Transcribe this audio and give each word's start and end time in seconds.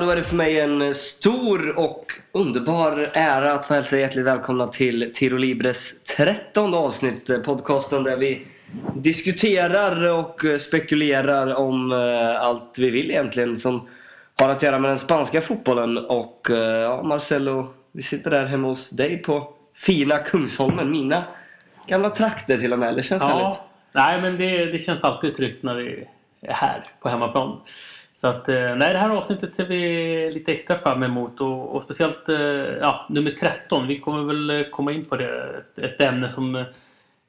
Då 0.00 0.10
är 0.10 0.16
det 0.16 0.22
för 0.22 0.36
mig 0.36 0.60
en 0.60 0.94
stor 0.94 1.78
och 1.78 2.12
underbar 2.32 3.10
ära 3.12 3.52
att 3.52 3.66
få 3.66 3.74
hälsa 3.74 3.98
hjärtligt 3.98 4.24
välkomna 4.24 4.66
till 4.66 5.12
Tiro 5.14 5.36
Libres 5.36 6.04
trettonde 6.16 6.76
avsnitt. 6.76 7.44
Podcasten 7.44 8.04
där 8.04 8.16
vi 8.16 8.46
diskuterar 8.94 10.08
och 10.08 10.40
spekulerar 10.60 11.54
om 11.54 11.92
eh, 11.92 12.42
allt 12.42 12.74
vi 12.78 12.90
vill 12.90 13.10
egentligen 13.10 13.58
som 13.58 13.88
har 14.40 14.48
att 14.48 14.62
göra 14.62 14.78
med 14.78 14.90
den 14.90 14.98
spanska 14.98 15.40
fotbollen. 15.40 15.98
Och 15.98 16.50
eh, 16.50 16.56
ja, 16.56 17.02
Marcelo, 17.02 17.74
vi 17.92 18.02
sitter 18.02 18.30
där 18.30 18.46
hemma 18.46 18.68
hos 18.68 18.90
dig 18.90 19.18
på 19.18 19.52
fina 19.74 20.18
Kungsholmen. 20.18 20.90
Mina 20.90 21.24
gamla 21.86 22.10
trakter 22.10 22.58
till 22.58 22.72
och 22.72 22.78
med. 22.78 22.96
Det 22.96 23.02
känns 23.02 23.22
härligt. 23.22 23.42
Ja, 23.42 23.68
nej 23.92 24.20
men 24.20 24.38
det, 24.38 24.64
det 24.64 24.78
känns 24.78 25.04
alltid 25.04 25.36
tryggt 25.36 25.62
när 25.62 25.74
vi 25.74 26.06
är 26.40 26.52
här 26.52 26.84
på 27.00 27.08
hemmaplan. 27.08 27.60
Så 28.20 28.26
att, 28.26 28.48
eh, 28.48 28.76
nej, 28.76 28.92
det 28.92 28.98
här 28.98 29.10
avsnittet 29.10 29.54
ser 29.54 29.64
vi 29.66 30.30
lite 30.34 30.52
extra 30.52 30.78
fram 30.78 31.02
emot 31.02 31.40
och, 31.40 31.76
och 31.76 31.82
speciellt 31.82 32.28
eh, 32.28 32.38
ja, 32.80 33.06
nummer 33.08 33.30
13. 33.30 33.86
Vi 33.86 34.00
kommer 34.00 34.22
väl 34.24 34.50
eh, 34.50 34.66
komma 34.70 34.92
in 34.92 35.04
på 35.04 35.16
det. 35.16 35.58
Ett, 35.58 35.78
ett 35.78 36.00
ämne 36.00 36.28
som 36.28 36.56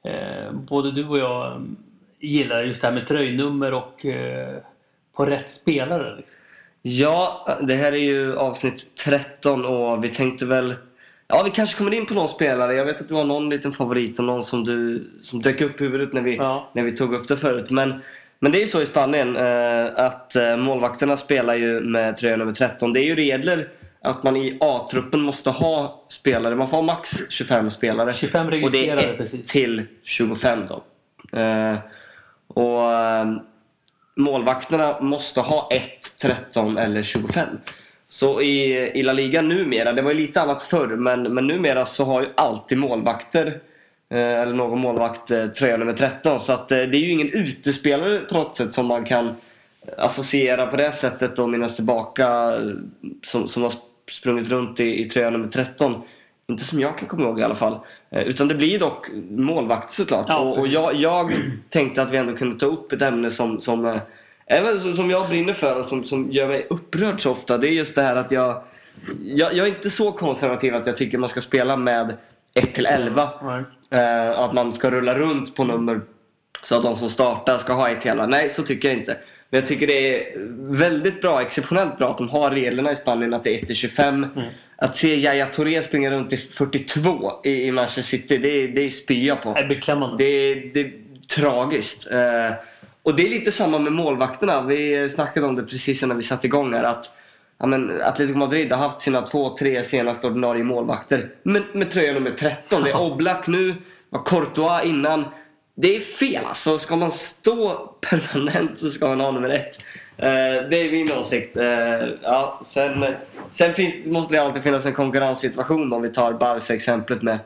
eh, 0.04 0.52
både 0.52 0.90
du 0.92 1.08
och 1.08 1.18
jag 1.18 1.66
gillar. 2.20 2.62
Just 2.62 2.80
det 2.80 2.86
här 2.86 2.94
med 2.94 3.08
tröjnummer 3.08 3.74
och 3.74 4.06
eh, 4.06 4.56
på 5.16 5.26
rätt 5.26 5.50
spelare. 5.50 6.16
Liksom. 6.16 6.34
Ja, 6.82 7.46
det 7.62 7.74
här 7.74 7.92
är 7.92 7.96
ju 7.96 8.36
avsnitt 8.36 8.96
13 9.04 9.64
och 9.64 10.04
vi 10.04 10.08
tänkte 10.08 10.46
väl 10.46 10.74
Ja, 11.28 11.42
vi 11.44 11.50
kanske 11.50 11.78
kommer 11.78 11.94
in 11.94 12.06
på 12.06 12.14
någon 12.14 12.28
spelare. 12.28 12.74
Jag 12.74 12.84
vet 12.84 13.00
att 13.00 13.08
du 13.08 13.14
har 13.14 13.24
någon 13.24 13.50
liten 13.50 13.72
favorit 13.72 14.18
och 14.18 14.24
någon 14.24 14.44
som, 14.44 14.64
du, 14.64 15.04
som 15.20 15.42
dök 15.42 15.60
upp 15.60 15.80
i 15.80 15.84
huvudet 15.84 16.12
när 16.12 16.20
vi, 16.20 16.36
Ja. 16.36 16.68
när 16.72 16.82
vi 16.82 16.92
tog 16.96 17.14
upp 17.14 17.28
det 17.28 17.36
förut. 17.36 17.70
Men, 17.70 18.00
men 18.42 18.52
det 18.52 18.58
är 18.58 18.60
ju 18.60 18.66
så 18.66 18.82
i 18.82 18.86
Spanien 18.86 19.36
eh, 19.36 19.86
att 19.96 20.36
eh, 20.36 20.56
målvakterna 20.56 21.16
spelar 21.16 21.54
ju 21.54 21.80
med 21.80 22.16
tröja 22.16 22.36
nummer 22.36 22.52
13. 22.52 22.92
Det 22.92 23.00
är 23.00 23.04
ju 23.04 23.14
regler 23.14 23.68
att 24.00 24.22
man 24.22 24.36
i 24.36 24.58
A-truppen 24.60 25.20
måste 25.20 25.50
ha 25.50 26.04
spelare. 26.08 26.54
Man 26.54 26.68
får 26.68 26.76
ha 26.76 26.82
max 26.82 27.10
25 27.28 27.70
spelare. 27.70 28.14
25 28.14 28.46
Och 28.46 28.50
det 28.52 28.58
är 28.58 28.60
registrerade 28.60 29.02
1 29.02 29.16
precis. 29.18 29.50
till 29.50 29.82
25 30.02 30.64
då. 30.68 30.82
Eh, 31.38 31.76
och 32.46 32.88
målvakterna 34.16 35.00
måste 35.00 35.40
ha 35.40 35.68
1, 35.72 35.82
13 36.22 36.78
eller 36.78 37.02
25. 37.02 37.48
Så 38.08 38.40
i, 38.40 38.72
i 38.74 39.02
La 39.02 39.12
Liga 39.12 39.42
numera, 39.42 39.92
det 39.92 40.02
var 40.02 40.10
ju 40.10 40.16
lite 40.16 40.40
annat 40.40 40.62
förr, 40.62 40.88
men, 40.88 41.34
men 41.34 41.46
numera 41.46 41.86
så 41.86 42.04
har 42.04 42.20
ju 42.20 42.28
alltid 42.36 42.78
målvakter 42.78 43.60
eller 44.18 44.54
någon 44.54 44.78
målvakt 44.78 45.30
eh, 45.30 45.46
tröja 45.46 45.76
nummer 45.76 45.92
13. 45.92 46.40
Så 46.40 46.52
att 46.52 46.70
eh, 46.72 46.76
det 46.76 46.96
är 46.96 47.00
ju 47.00 47.10
ingen 47.10 47.28
utespelare 47.28 48.18
på 48.18 48.34
något 48.34 48.56
sätt 48.56 48.74
som 48.74 48.86
man 48.86 49.04
kan 49.04 49.34
associera 49.98 50.66
på 50.66 50.76
det 50.76 50.92
sättet 50.92 51.38
och 51.38 51.48
minnas 51.48 51.76
tillbaka 51.76 52.28
eh, 52.28 52.70
som, 53.26 53.48
som 53.48 53.62
har 53.62 53.72
sprungit 54.10 54.48
runt 54.48 54.80
i, 54.80 55.00
i 55.00 55.08
tröja 55.08 55.30
nummer 55.30 55.48
13. 55.48 56.02
Inte 56.46 56.64
som 56.64 56.80
jag 56.80 56.98
kan 56.98 57.08
komma 57.08 57.22
ihåg 57.22 57.40
i 57.40 57.42
alla 57.42 57.54
fall. 57.54 57.78
Eh, 58.10 58.22
Utan 58.22 58.48
det 58.48 58.54
blir 58.54 58.78
dock 58.78 59.08
målvakt 59.30 59.92
såklart. 59.92 60.26
Ja, 60.28 60.38
och 60.38 60.58
och 60.58 60.68
jag, 60.68 60.94
jag 60.94 61.32
tänkte 61.68 62.02
att 62.02 62.10
vi 62.10 62.16
ändå 62.16 62.36
kunde 62.36 62.58
ta 62.58 62.66
upp 62.66 62.92
ett 62.92 63.02
ämne 63.02 63.30
som, 63.30 63.60
som, 63.60 63.86
eh, 63.86 63.98
även 64.46 64.80
som, 64.80 64.96
som 64.96 65.10
jag 65.10 65.28
brinner 65.28 65.52
för 65.52 65.78
och 65.78 65.86
som, 65.86 66.04
som 66.04 66.30
gör 66.32 66.48
mig 66.48 66.66
upprörd 66.70 67.20
så 67.20 67.30
ofta. 67.30 67.58
Det 67.58 67.68
är 67.68 67.72
just 67.72 67.94
det 67.94 68.02
här 68.02 68.16
att 68.16 68.30
jag, 68.30 68.62
jag, 69.22 69.54
jag 69.54 69.66
är 69.66 69.70
inte 69.70 69.90
så 69.90 70.12
konservativ 70.12 70.74
att 70.74 70.86
jag 70.86 70.96
tycker 70.96 71.18
man 71.18 71.28
ska 71.28 71.40
spela 71.40 71.76
med 71.76 72.16
1 72.54 72.74
till 72.74 72.86
11. 72.86 73.30
Eh, 73.92 74.38
att 74.38 74.52
man 74.52 74.72
ska 74.72 74.90
rulla 74.90 75.14
runt 75.14 75.56
på 75.56 75.64
nummer 75.64 76.00
så 76.62 76.76
att 76.76 76.82
de 76.82 76.98
som 76.98 77.10
startar 77.10 77.58
ska 77.58 77.72
ha 77.72 77.88
ett 77.88 78.04
hela. 78.04 78.26
Nej, 78.26 78.50
så 78.50 78.62
tycker 78.62 78.88
jag 78.88 78.98
inte. 78.98 79.16
Men 79.50 79.60
jag 79.60 79.68
tycker 79.68 79.86
det 79.86 80.14
är 80.14 80.38
väldigt 80.76 81.20
bra, 81.20 81.42
exceptionellt 81.42 81.98
bra 81.98 82.10
att 82.10 82.18
de 82.18 82.28
har 82.28 82.50
reglerna 82.50 82.92
i 82.92 82.96
Spanien 82.96 83.34
att 83.34 83.44
det 83.44 83.54
är 83.54 83.62
1 83.62 83.66
till 83.66 83.76
25. 83.76 84.26
Att 84.76 84.96
se 84.96 85.16
Yahya 85.16 85.46
Touré 85.46 85.82
springa 85.82 86.10
runt 86.10 86.32
i 86.32 86.36
42 86.36 87.32
i, 87.44 87.50
i 87.50 87.72
Manchester 87.72 88.02
City, 88.02 88.38
det, 88.38 88.66
det 88.66 88.80
är 88.80 88.90
spya 88.90 89.36
på. 89.36 89.52
Det 89.52 89.60
är 89.60 89.68
beklämmande. 89.68 90.16
Det 90.16 90.54
det 90.54 90.80
är 90.80 90.92
tragiskt. 91.34 92.10
Eh, 92.10 92.56
och 93.02 93.16
det 93.16 93.26
är 93.26 93.30
lite 93.30 93.52
samma 93.52 93.78
med 93.78 93.92
målvakterna. 93.92 94.62
Vi 94.62 95.08
snackade 95.08 95.46
om 95.46 95.56
det 95.56 95.62
precis 95.62 96.02
innan 96.02 96.16
vi 96.16 96.22
satte 96.22 96.46
igång 96.46 96.74
här. 96.74 96.84
Att, 96.84 97.10
ja, 97.62 97.66
men 97.66 98.02
Atletico 98.02 98.38
Madrid 98.38 98.72
har 98.72 98.88
haft 98.88 99.00
sina 99.00 99.22
två, 99.22 99.56
tre 99.56 99.84
senaste 99.84 100.26
ordinarie 100.26 100.64
målvakter. 100.64 101.30
Med, 101.42 101.62
med 101.72 101.90
tröja 101.90 102.12
nummer 102.12 102.30
13. 102.30 102.82
Det 102.82 102.90
är 102.90 103.00
Oblak 103.00 103.46
nu, 103.46 103.74
var 104.10 104.24
Courtois 104.24 104.84
innan. 104.84 105.24
Det 105.74 105.96
är 105.96 106.00
fel 106.00 106.44
alltså. 106.44 106.78
Ska 106.78 106.96
man 106.96 107.10
stå 107.10 107.76
permanent 108.00 108.78
så 108.78 108.90
ska 108.90 109.08
man 109.08 109.20
ha 109.20 109.30
nummer 109.30 109.48
ett. 109.48 109.78
Eh, 110.16 110.68
det 110.70 110.76
är 110.76 110.90
min 110.90 111.12
åsikt. 111.12 111.56
Eh, 111.56 112.08
ja, 112.22 112.60
sen 112.64 113.06
sen 113.50 113.74
finns, 113.74 114.06
måste 114.06 114.34
det 114.34 114.42
alltid 114.42 114.62
finnas 114.62 114.86
en 114.86 114.92
konkurrenssituation 114.92 115.92
om 115.92 116.02
vi 116.02 116.08
tar 116.08 116.32
Barca-exemplet 116.32 117.22
med, 117.22 117.38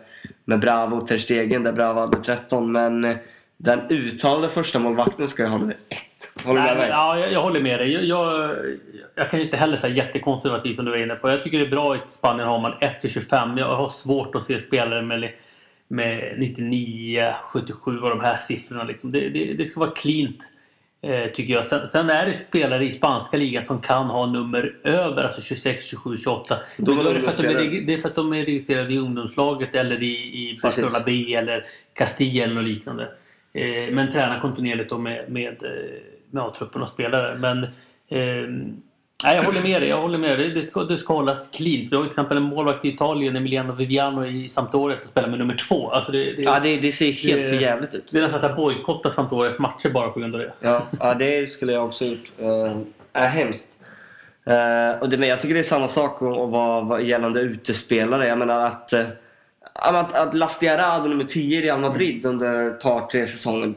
med 0.45 0.61
Bravo 0.61 0.97
och 0.97 1.09
Ter 1.09 1.19
Stegen 1.19 1.63
där 1.63 1.73
Bravo 1.73 2.01
hade 2.01 2.23
13. 2.23 2.73
Men 2.73 3.17
den 3.57 3.81
uttalade 3.91 4.49
första 4.49 4.79
målvakten 4.79 5.29
ska 5.29 5.43
ju 5.43 5.49
ha 5.49 5.59
nummer 5.59 5.77
ett. 5.91 6.16
Håller 6.45 6.61
du 6.61 6.67
Nej, 6.67 6.75
med 6.75 6.83
mig? 6.83 6.89
ja, 6.89 7.19
jag, 7.19 7.33
jag 7.33 7.43
håller 7.43 7.61
med 7.61 7.79
dig. 7.79 7.93
Jag, 7.93 8.05
jag, 8.05 8.57
jag 9.15 9.31
kanske 9.31 9.43
inte 9.43 9.57
heller 9.57 9.85
är 9.85 9.89
jättekonservativ 9.89 10.75
som 10.75 10.85
du 10.85 10.91
var 10.91 10.99
inne 10.99 11.15
på. 11.15 11.31
Jag 11.31 11.43
tycker 11.43 11.59
det 11.59 11.67
är 11.67 11.71
bra 11.71 11.97
i 11.97 11.99
Spanien 12.09 12.49
har 12.49 12.61
man 12.61 12.73
1-25. 12.73 13.59
Jag 13.59 13.77
har 13.77 13.89
svårt 13.89 14.35
att 14.35 14.45
se 14.45 14.59
spelare 14.59 15.03
med, 15.03 15.31
med 15.89 16.35
99, 16.39 17.35
77 17.53 17.99
och 17.99 18.11
de 18.11 18.21
här 18.21 18.39
siffrorna. 18.39 18.85
Liksom. 18.85 19.13
Det, 19.13 19.29
det, 19.29 19.55
det 19.55 19.65
ska 19.65 19.81
vara 19.81 19.91
cleant. 19.91 20.39
Eh, 21.03 21.31
tycker 21.31 21.55
jag. 21.55 21.67
Sen, 21.67 21.89
sen 21.89 22.11
är 22.11 22.27
det 22.27 22.35
spelare 22.35 22.85
i 22.85 22.93
spanska 22.93 23.37
ligan 23.37 23.65
som 23.65 23.81
kan 23.81 24.07
ha 24.07 24.27
nummer 24.27 24.77
över, 24.85 25.25
alltså 25.25 25.41
26, 25.41 25.85
27, 25.85 26.17
28. 26.17 26.59
Då 26.77 26.93
är 26.93 26.97
då 26.97 27.03
de 27.03 27.11
är 27.11 27.15
det, 27.15 27.21
för 27.21 27.29
att 27.31 27.37
de 27.37 27.47
är, 27.47 27.87
det 27.87 27.95
är 27.95 27.99
för 27.99 28.09
att 28.09 28.15
de 28.15 28.33
är 28.33 28.45
registrerade 28.45 28.95
i 28.95 28.99
ungdomslaget 28.99 29.75
eller 29.75 30.03
i, 30.03 30.07
i 30.07 30.59
Precis. 30.63 30.83
Barcelona 30.83 31.05
B 31.07 31.35
eller 31.35 31.67
Castilla 31.95 32.45
eller 32.45 32.63
liknande. 32.63 33.09
Eh, 33.53 33.91
men 33.93 34.13
tränar 34.13 34.41
kontinuerligt 34.41 34.99
med, 34.99 35.31
med, 35.31 35.63
eh, 35.63 36.16
med 36.31 36.43
A-truppen 36.43 36.83
och 36.83 36.89
spelare. 36.89 37.39
Men 37.39 37.63
eh, 38.09 38.49
nej, 39.25 39.37
jag 39.37 39.43
håller 39.43 39.63
med 39.63 39.83
dig. 39.83 39.89
Jag 39.89 40.01
håller 40.01 40.19
med 40.19 40.39
dig. 40.39 40.49
Det, 40.51 40.63
ska, 40.63 40.85
det 40.85 40.99
ska 40.99 41.15
hållas 41.15 41.49
cleant. 41.53 41.93
Vi 41.93 41.97
har 41.97 42.03
till 42.03 42.11
exempel 42.11 42.37
en 42.37 42.43
målvakt 42.43 42.85
i 42.85 42.89
Italien, 42.89 43.37
Emiliano 43.37 43.73
Viviano 43.73 44.27
i 44.27 44.49
Sampdoria 44.49 44.97
som 44.97 45.09
spelar 45.09 45.29
med 45.29 45.39
nummer 45.39 45.55
två. 45.69 45.91
Alltså 45.91 46.13
det, 46.13 46.33
det, 46.33 46.43
Ja, 46.43 46.61
det, 46.63 46.77
det 46.77 46.93
ser 46.93 47.13
helt 47.13 47.43
det- 47.43 47.49
för 47.49 47.57
jävligt 47.57 47.95
ut. 47.95 48.05
det 48.11 48.19
är 48.19 48.23
nästan 48.23 48.51
att 48.51 48.57
bojkotta 48.57 49.11
Sampdorias 49.11 49.59
matcher 49.59 49.89
bara 49.91 50.09
på 50.09 50.21
grund 50.21 50.35
av 50.35 50.41
det. 50.41 50.53
Ja, 50.61 50.83
ja 51.01 51.15
det 51.15 51.51
skulle 51.51 51.73
jag 51.73 51.85
också 51.85 52.05
gjort. 52.05 52.31
Uh, 52.43 52.77
är 53.13 53.29
hemskt. 53.29 53.69
Eh, 54.47 55.01
och 55.01 55.09
det, 55.09 55.19
men 55.19 55.29
jag 55.29 55.41
tycker 55.41 55.55
det 55.55 55.61
är 55.61 55.65
samma 55.65 55.89
sak 55.89 56.21
vara 56.21 56.81
vara 56.81 57.01
gällande 57.01 57.41
utespelare. 57.41 58.27
Jag 58.27 58.39
menar 58.39 58.67
att, 58.67 58.93
uh, 58.93 59.05
att, 59.73 60.15
att 60.15 60.35
Lastiarado 60.35 61.09
nummer 61.09 61.25
10 61.25 61.59
i 61.59 61.63
Real 61.63 61.81
Madrid 61.81 62.27
under 62.27 62.71
ett 62.71 62.81
par, 62.81 63.07
tre 63.07 63.27
säsonger. 63.27 63.75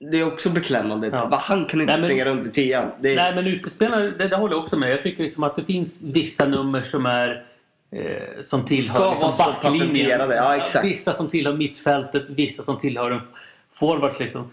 Det 0.00 0.20
är 0.20 0.26
också 0.26 0.50
beklämmande. 0.50 1.06
Ja. 1.06 1.36
Han 1.42 1.64
kan 1.66 1.80
inte 1.80 1.92
Nej, 1.92 2.00
men- 2.00 2.08
springa 2.08 2.24
runt 2.24 2.46
i 2.46 2.50
tian. 2.50 2.90
Det, 3.00 3.14
Nej 3.14 3.34
men 3.34 3.46
utespelare, 3.46 4.10
det, 4.10 4.28
det 4.28 4.36
håller 4.36 4.54
jag 4.54 4.62
också 4.64 4.76
med. 4.76 4.90
Jag 4.92 5.02
tycker 5.02 5.22
liksom 5.22 5.42
att 5.42 5.56
det 5.56 5.64
finns 5.64 6.02
vissa 6.02 6.44
nummer 6.46 6.82
som 6.82 7.06
är 7.06 7.44
eh, 7.90 8.40
som 8.40 8.64
tillhör 8.64 9.10
liksom 9.10 9.32
backlinjen. 9.38 10.30
ja. 10.30 10.66
Vissa 10.82 11.14
som 11.14 11.28
tillhör 11.28 11.52
mittfältet, 11.54 12.24
vissa 12.28 12.62
som 12.62 12.78
tillhör 12.78 13.10
en 13.10 13.20
forward. 13.74 14.14
Liksom. 14.20 14.50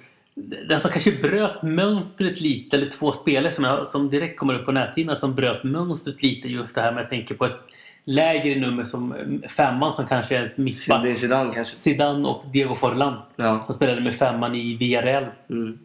Den 0.67 0.81
som 0.81 0.91
kanske 0.91 1.11
bröt 1.11 1.61
mönstret 1.61 2.41
lite, 2.41 2.77
eller 2.77 2.89
två 2.89 3.11
spelare 3.11 3.51
som, 3.53 3.63
jag, 3.63 3.87
som 3.87 4.09
direkt 4.09 4.39
kommer 4.39 4.53
upp 4.59 4.65
på 4.65 4.71
näthinnan 4.71 5.17
som 5.17 5.35
bröt 5.35 5.63
mönstret 5.63 6.21
lite 6.23 6.47
just 6.47 6.75
det 6.75 6.81
här 6.81 6.91
med 6.91 7.01
jag 7.01 7.09
tänker 7.09 7.35
på 7.35 7.45
ett 7.45 7.59
lägre 8.05 8.59
nummer 8.59 8.83
som 8.83 9.11
eh, 9.43 9.49
femman 9.49 9.93
som 9.93 10.07
kanske 10.07 10.37
är 10.37 10.53
mittback. 10.55 11.13
Zidane 11.13 11.53
kanske. 11.53 11.75
Zidane 11.75 12.27
och 12.27 12.43
Diego 12.53 12.75
Forlan 12.75 13.13
Ja. 13.35 13.63
som 13.65 13.75
spelade 13.75 14.01
med 14.01 14.15
femman 14.15 14.55
i 14.55 14.77
Villarreal. 14.77 15.25
Mm. 15.49 15.77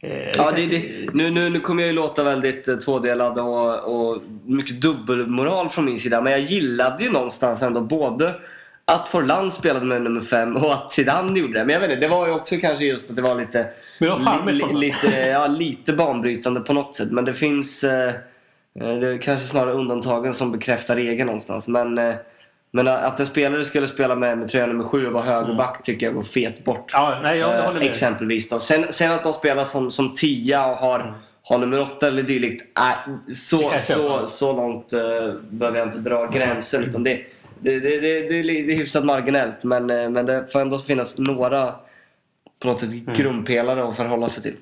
Eh, 0.00 0.30
Ja, 0.36 0.52
det, 0.56 0.66
det, 0.66 1.14
nu, 1.14 1.30
nu, 1.30 1.50
nu 1.50 1.60
kommer 1.60 1.82
jag 1.82 1.88
ju 1.90 1.94
låta 1.96 2.24
väldigt 2.24 2.68
eh, 2.68 2.76
tvådelad 2.76 3.38
och, 3.38 3.78
och 4.12 4.22
mycket 4.44 4.80
dubbelmoral 4.80 5.68
från 5.68 5.84
min 5.84 5.98
sida. 5.98 6.20
Men 6.20 6.32
jag 6.32 6.40
gillade 6.40 7.04
ju 7.04 7.10
någonstans 7.10 7.62
ändå 7.62 7.80
både 7.80 8.34
att 8.84 9.08
Forlan 9.08 9.52
spelade 9.52 9.86
med 9.86 10.02
nummer 10.02 10.20
fem 10.20 10.56
och 10.56 10.72
att 10.74 10.92
Zidane 10.92 11.40
gjorde 11.40 11.52
det. 11.58 11.64
Men 11.64 11.72
jag 11.72 11.80
vet 11.80 11.90
inte, 11.90 12.00
det 12.00 12.08
var 12.08 12.26
ju 12.26 12.32
också 12.32 12.56
kanske 12.56 12.84
just 12.84 13.10
att 13.10 13.16
det 13.16 13.22
var 13.22 13.40
lite, 13.40 13.66
Men 13.98 14.08
det 14.08 14.14
var 14.14 14.24
charmigt 14.24 14.54
li, 14.68 14.74
li, 14.74 14.86
lite, 14.86 15.16
ja, 15.20 15.46
lite 15.46 15.92
banbrytande 15.92 16.60
på 16.60 16.72
något 16.72 16.94
sätt. 16.94 17.10
Men 17.10 17.24
det 17.24 17.34
finns 17.34 17.84
eh, 17.84 18.12
det 18.74 19.08
är 19.08 19.18
kanske 19.18 19.46
snarare 19.46 19.72
undantagen 19.72 20.34
som 20.34 20.52
bekräftar 20.52 20.96
regeln 20.96 21.26
någonstans. 21.26 21.68
Men, 21.68 21.98
eh, 21.98 22.14
men 22.70 22.88
att 22.88 23.20
en 23.20 23.26
spelare 23.26 23.64
skulle 23.64 23.88
spela 23.88 24.14
med, 24.14 24.38
med 24.38 24.48
tröja 24.48 24.66
nummer 24.66 24.84
sju 24.84 25.06
och 25.06 25.12
vara 25.12 25.24
högerback 25.24 25.82
tycker 25.82 26.06
jag 26.06 26.14
går 26.14 26.22
fet 26.22 26.64
bort. 26.64 26.90
Ja, 26.92 27.18
nej, 27.22 27.38
jag, 27.38 27.54
jag 27.54 27.76
Eh, 27.76 27.88
exempelvis 27.90 28.48
då. 28.48 28.60
Sen, 28.60 28.86
sen 28.92 29.12
att 29.12 29.22
de 29.22 29.32
spelar 29.32 29.64
som, 29.64 29.90
som 29.90 30.14
tia 30.14 30.66
och 30.66 30.76
har, 30.76 31.00
Mm. 31.00 31.12
har 31.42 31.58
nummer 31.58 31.80
åtta 31.80 32.08
eller 32.08 32.22
dylikt. 32.22 32.78
Äh, 32.78 33.14
så, 33.34 33.72
så, 33.80 34.26
så 34.26 34.52
långt 34.52 34.92
uh, 34.94 35.34
behöver 35.50 35.78
jag 35.78 35.88
inte 35.88 35.98
dra 35.98 36.26
gränser. 36.26 36.80
Utan 36.82 37.02
det, 37.02 37.20
det, 37.60 37.80
det, 37.80 38.00
det, 38.00 38.20
det, 38.28 38.42
det 38.42 38.72
är 38.72 38.76
hyfsat 38.76 39.04
marginellt. 39.04 39.64
Men, 39.64 39.90
eh, 39.90 40.10
men 40.10 40.26
det 40.26 40.46
får 40.52 40.60
ändå 40.60 40.78
finnas 40.78 41.18
några 41.18 41.74
på 42.58 42.66
något 42.68 42.80
sätt 42.80 42.90
Mm. 42.92 43.14
grundpelare 43.14 43.88
att 43.88 43.96
förhålla 43.96 44.28
sig 44.28 44.42
till. 44.42 44.56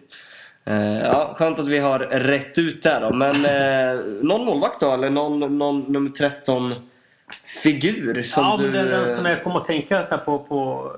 Eh, 0.64 1.03
ja, 1.03 1.35
skönt 1.38 1.59
att 1.59 1.69
vi 1.69 1.79
har 1.79 1.99
rätt 1.99 2.59
ut 2.59 2.82
där 2.82 3.00
då. 3.00 3.12
Men 3.14 3.35
eh, 3.44 4.05
någon 4.23 4.44
målvakt 4.44 4.81
då? 4.81 4.93
Eller 4.93 5.11
någon, 5.11 5.59
någon 5.59 5.81
nummer 5.81 6.11
13 6.11 6.75
figur 7.62 8.23
som 8.23 8.43
ja, 8.44 8.56
du... 8.56 8.62
men 8.62 8.73
den, 8.73 8.88
den 8.88 9.17
som 9.17 9.26
jag 9.26 9.44
kom 9.44 9.56
att 9.56 9.67
tänka 9.67 10.05
så 10.05 10.19
på, 10.19 10.38
på 10.38 10.93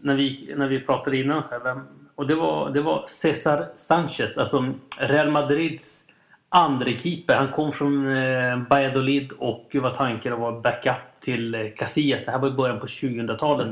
när, 0.00 0.14
vi, 0.14 0.54
när 0.56 0.68
vi 0.68 0.80
pratade 0.80 1.16
innan. 1.16 1.42
Så 1.42 1.48
här, 1.50 1.60
vem, 1.60 1.80
och 2.14 2.26
det 2.26 2.34
var, 2.34 2.70
det 2.70 2.80
var 2.80 3.04
Cesar 3.08 3.66
Sanchez, 3.76 4.38
alltså 4.38 4.74
Real 4.98 5.30
Madrids 5.30 6.04
andre 6.48 6.98
keeper. 6.98 7.34
Han 7.34 7.52
kom 7.52 7.72
från 7.72 8.16
eh, 8.16 8.58
Valladolid 8.70 9.32
och 9.32 9.70
var 9.74 9.90
tanken 9.90 10.32
att 10.32 10.38
vara 10.38 10.60
backup 10.60 11.20
till 11.20 11.54
eh, 11.54 11.60
Casillas. 11.76 12.24
Det 12.24 12.30
här 12.30 12.38
var 12.38 12.48
i 12.48 12.52
början 12.52 12.80
på 12.80 12.86
2000-talet. 12.86 13.68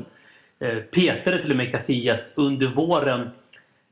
Eh, 0.60 0.76
petade 0.76 1.42
till 1.42 1.50
och 1.50 1.56
med 1.56 1.72
Casillas 1.72 2.32
under 2.36 2.66
våren 2.66 3.20
eh, 3.20 3.28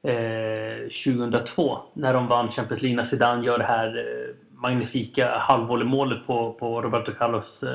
2002 0.02 1.78
när 1.92 2.14
de 2.14 2.26
vann 2.26 2.52
Champions 2.52 2.82
League. 2.82 2.96
När 2.96 3.04
Zidane 3.04 3.46
gör 3.46 3.58
det 3.58 3.64
här 3.64 3.98
eh, 3.98 4.34
magnifika 4.52 5.38
halvvolleymålet 5.38 6.26
på, 6.26 6.52
på 6.52 6.82
Roberto 6.82 7.12
Carlos 7.12 7.62
eh, 7.62 7.68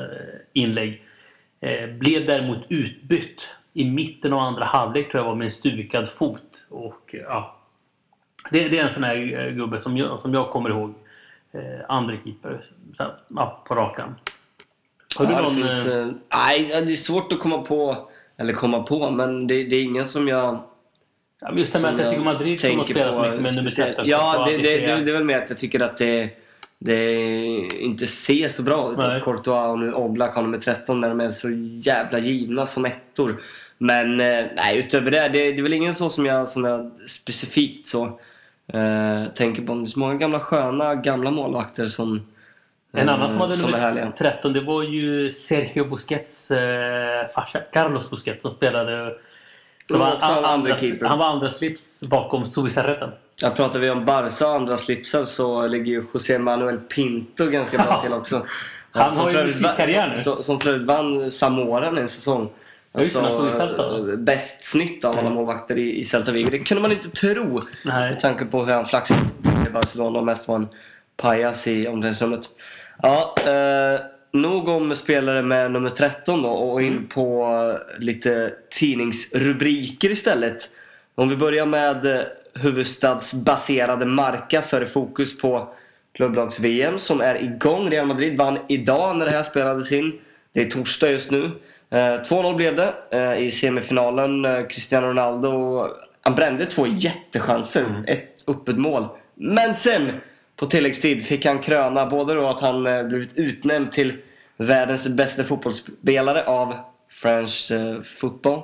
inlägg. 0.52 1.02
Eh, 1.60 1.90
blev 1.90 2.26
däremot 2.26 2.58
utbytt 2.68 3.48
i 3.72 3.84
mitten 3.90 4.32
av 4.32 4.38
andra 4.38 4.64
halvlek 4.64 5.10
tror 5.10 5.22
jag 5.22 5.28
var 5.28 5.36
med 5.36 5.44
en 5.44 5.50
stukad 5.50 6.08
fot. 6.08 6.66
Och, 6.70 7.14
ja, 7.28 7.56
det, 8.50 8.68
det 8.68 8.78
är 8.78 8.84
en 8.84 8.92
sån 8.94 9.04
här 9.04 9.46
eh, 9.46 9.52
gubbe 9.54 9.80
som 9.80 9.96
jag, 9.96 10.20
som 10.20 10.34
jag 10.34 10.50
kommer 10.50 10.70
ihåg. 10.70 10.94
Eh, 11.52 11.80
andre 11.88 12.18
keeper 12.24 12.64
så, 12.94 13.04
ja, 13.28 13.62
på 13.66 13.74
rakan. 13.74 14.14
Har 15.16 15.26
du 15.26 15.32
Ja, 15.32 15.38
det 15.38 15.44
någon... 15.44 15.54
finns, 15.54 15.86
eh, 15.86 15.98
eh, 15.98 16.10
nej, 16.34 16.68
det 16.68 16.92
är 16.92 16.96
svårt 16.96 17.32
att 17.32 17.38
komma 17.40 17.58
på. 17.58 18.10
Eller 18.36 18.52
komma 18.52 18.82
på, 18.82 19.10
men 19.10 19.46
det, 19.46 19.64
det 19.64 19.76
är 19.76 19.82
ingen 19.82 20.06
som 20.06 20.28
jag... 20.28 20.60
just 21.52 21.72
det 21.72 21.78
med 21.80 21.90
som 21.90 22.00
Atletico 22.00 22.24
Madrid 22.24 22.60
som 22.60 22.78
har 22.78 22.84
spelat 22.84 23.14
på 23.14 23.20
mycket 23.22 23.40
med 23.40 23.54
nummer 23.54 23.70
speciellt. 23.70 23.96
13. 23.96 24.08
Ja, 24.08 24.32
det, 24.48 24.56
att 24.56 24.62
det, 24.62 24.74
är- 24.84 24.96
det, 24.96 25.04
det 25.04 25.10
är 25.10 25.14
väl 25.14 25.24
mer 25.24 25.38
att 25.38 25.48
jag 25.50 25.58
tycker 25.58 25.80
att 25.80 25.96
det, 25.96 26.28
det 26.78 27.14
inte 27.80 28.06
ser 28.06 28.48
så 28.48 28.62
bra 28.62 28.92
ut 28.92 28.98
att 28.98 29.24
Courtois 29.24 29.68
och 29.68 29.78
nu 29.78 29.92
Oblak 29.94 30.34
har 30.34 30.42
nummer 30.42 30.58
13 30.58 31.00
när 31.00 31.08
de 31.08 31.20
är 31.20 31.30
så 31.30 31.48
jävla 31.90 32.18
givna 32.18 32.66
som 32.66 32.84
ettor. 32.84 33.42
Men 33.78 34.20
eh, 34.20 34.44
nej, 34.56 34.78
utöver 34.78 35.10
det, 35.10 35.20
det, 35.20 35.28
det 35.52 35.58
är 35.58 35.62
väl 35.62 35.72
ingen 35.72 35.94
så 35.94 36.08
som 36.08 36.26
jag, 36.26 36.48
som 36.48 36.64
jag 36.64 36.90
specifikt 37.08 37.86
så 37.88 38.04
eh, 38.72 39.24
tänker 39.34 39.62
på. 39.62 39.74
Det 39.74 39.82
är 39.82 39.86
så 39.86 39.98
många 39.98 40.14
gamla 40.14 40.40
sköna 40.40 40.94
gamla 40.94 41.30
målvakter 41.30 41.86
som, 41.86 42.26
En 42.92 43.08
eh, 43.08 43.14
annan 43.14 43.30
som 43.30 43.40
hade 43.40 43.56
som 43.56 43.64
är 43.68 43.70
nummer 43.72 43.82
härliga. 43.84 44.12
13 44.18 44.52
det 44.52 44.60
var 44.60 44.82
ju 44.82 45.30
Sergio 45.30 45.84
Busquets 45.84 46.50
eh, 46.50 47.28
farsa, 47.34 47.60
Carlos 47.72 48.10
Busquets 48.10 48.42
som 48.42 48.50
spelade 48.50 49.14
som 49.90 49.98
var 50.00 50.06
andra, 50.20 50.48
andra 50.48 50.76
keeper. 50.76 51.06
han 51.06 51.18
var 51.18 51.26
andra 51.26 51.50
slips 51.50 52.00
bakom 52.00 52.44
Subisarretten. 52.44 53.10
Ja, 53.42 53.50
pratar 53.50 53.78
vi 53.78 53.90
om 53.90 54.04
Barca 54.04 54.48
och 54.48 54.54
andra 54.54 54.76
slipsar 54.76 55.24
så 55.24 55.66
ligger 55.66 55.92
ju 55.92 56.04
José 56.14 56.38
Manuel 56.38 56.78
Pinto 56.78 57.46
ganska 57.46 57.78
bra 57.78 58.00
till 58.02 58.12
också. 58.12 58.46
Han 58.92 59.10
Som 59.10 59.24
har 59.24 59.30
ju 59.30 59.44
musikkarriär 59.44 60.14
nu. 60.16 60.22
Som, 60.22 60.42
som 60.42 60.60
för 60.60 60.68
övrigt 60.70 60.86
vann 60.86 61.30
Samoran 61.30 61.98
en 61.98 62.08
säsong. 62.08 62.50
Eh, 62.98 64.16
bäst 64.16 64.64
snitt 64.64 65.04
av 65.04 65.10
alla 65.12 65.20
Mm. 65.20 65.32
målvakter 65.34 65.78
i, 65.78 65.98
i 65.98 66.04
Celta 66.04 66.32
Vigo. 66.32 66.50
Det 66.50 66.58
kunde 66.58 66.80
man 66.82 66.92
inte 66.92 67.10
tro 67.10 67.60
Nej. 67.84 68.10
med 68.10 68.20
tanke 68.20 68.44
på 68.44 68.64
hur 68.64 68.72
han 68.72 68.86
flaxade 68.86 69.20
i 69.68 69.72
Barcelona 69.72 70.18
och 70.18 70.24
mest 70.24 70.48
var 70.48 70.56
en 70.56 70.68
pajas 71.16 71.66
i 71.66 71.88
omklädningsrummet. 71.88 72.48
Ja, 73.02 73.34
eh, 73.46 74.00
nog 74.34 74.68
om 74.68 74.94
spelare 74.94 75.42
med 75.42 75.70
nummer 75.70 75.90
13 75.90 76.42
då 76.42 76.48
och 76.48 76.80
Mm. 76.82 76.92
in 76.94 77.06
på 77.06 77.44
eh, 77.96 78.00
lite 78.02 78.52
tidningsrubriker 78.70 80.10
istället. 80.10 80.68
Om 81.14 81.28
vi 81.28 81.36
börjar 81.36 81.66
med 81.66 82.06
eh, 82.06 82.22
huvudstadsbaserade 82.54 84.06
Marca 84.06 84.62
så 84.62 84.76
är 84.76 84.80
det 84.80 84.86
fokus 84.86 85.38
på 85.38 85.68
klubblags-VM 86.12 86.98
som 86.98 87.20
är 87.20 87.42
igång. 87.42 87.90
Real 87.90 88.06
Madrid 88.06 88.38
vann 88.38 88.58
idag 88.68 89.16
när 89.16 89.24
det 89.26 89.32
här 89.32 89.42
spelades 89.42 89.92
in. 89.92 90.12
Det 90.52 90.62
är 90.62 90.70
torsdag 90.70 91.10
just 91.10 91.30
nu. 91.30 91.50
Eh, 91.90 91.98
2-0 91.98 92.56
blev 92.56 92.76
det 92.76 92.94
eh, 93.10 93.38
i 93.46 93.50
semifinalen. 93.50 94.44
Eh, 94.44 94.66
Cristiano 94.66 95.06
Ronaldo 95.06 95.86
han 96.20 96.34
brände 96.34 96.66
två 96.66 96.86
jättechanser. 96.86 98.04
Ett 98.06 98.44
öppet 98.48 98.78
mål. 98.78 99.06
Men 99.34 99.74
sen 99.74 100.12
på 100.64 100.70
tilläggstid 100.70 101.26
fick 101.26 101.46
han 101.46 101.58
kröna 101.58 102.06
både 102.06 102.34
då 102.34 102.46
att 102.46 102.60
han 102.60 102.86
eh, 102.86 103.02
blivit 103.02 103.38
utnämnd 103.38 103.92
till 103.92 104.12
världens 104.56 105.08
bästa 105.08 105.44
fotbollsspelare 105.44 106.44
av 106.44 106.74
French 107.10 107.70
eh, 107.70 108.02
Football. 108.02 108.62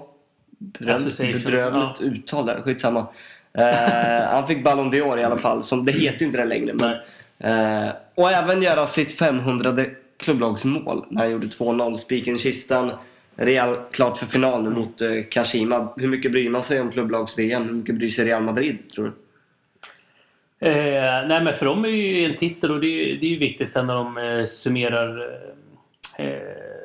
Bedrövligt, 0.59 1.07
Association, 1.07 1.43
bedrövligt 1.45 2.01
uttal 2.01 2.47
där, 2.47 2.63
skitsamma. 2.63 3.07
Eh, 3.53 4.29
han 4.29 4.47
fick 4.47 4.65
Ballon 4.65 4.93
d'Or 4.93 5.19
i 5.19 5.25
alla 5.25 5.37
fall, 5.37 5.65
som 5.65 5.85
det 5.85 5.93
heter 5.93 6.21
ju 6.21 6.27
inte 6.27 6.39
det 6.39 6.45
längre. 6.45 6.75
Men, 6.75 6.93
eh, 7.87 7.93
och 8.15 8.31
även 8.31 8.63
göra 8.63 8.87
sitt 8.87 9.19
500 9.19 9.77
klubblagsmål 10.17 11.07
när 11.11 11.23
han 11.23 11.31
gjorde 11.31 11.47
2-0. 11.47 11.97
Spiken 11.97 12.37
i 12.37 12.39
kistan. 12.39 12.93
Real 13.37 13.77
klart 13.91 14.17
för 14.19 14.27
final 14.27 14.63
nu 14.63 14.71
mot 14.71 15.01
eh, 15.01 15.11
Kashima. 15.31 15.89
Hur 15.97 16.09
mycket 16.09 16.33
bryr 16.33 16.51
man 16.51 16.63
sig 16.63 16.81
om 16.81 16.91
klubblags-VM? 16.91 17.65
Hur 17.65 17.75
mycket 17.75 17.95
bryr 17.95 18.11
sig 18.11 18.25
Real 18.25 18.43
Madrid, 18.43 18.79
tror 18.95 19.05
du? 19.05 19.13
Eh, 20.63 21.27
nej 21.29 21.43
men 21.45 21.55
för 21.55 21.67
dem 21.67 21.85
är 21.85 21.89
ju 21.89 22.25
en 22.25 22.37
titel 22.37 22.71
och 22.71 22.81
det 22.81 22.87
är, 22.87 23.17
det 23.21 23.27
är 23.27 23.31
ju 23.31 23.39
viktigt 23.39 23.73
sen 23.73 23.87
när 23.87 23.95
de 23.95 24.17
eh, 24.19 24.45
summerar 24.47 25.31
eh, 26.19 26.27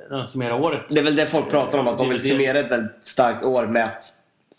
när 0.10 0.18
de 0.18 0.28
summerar 0.28 0.62
året. 0.62 0.82
Det 0.90 1.00
är 1.00 1.04
väl 1.04 1.16
det 1.16 1.28
folk 1.28 1.50
pratar 1.50 1.78
om, 1.80 1.88
att 1.88 1.98
de 1.98 2.10
vill 2.10 2.18
det. 2.20 2.24
summera 2.28 2.58
ett 2.60 2.72
väldigt 2.72 2.92
starkt 3.06 3.44
år 3.44 3.68
med 3.68 3.86
att 3.86 4.04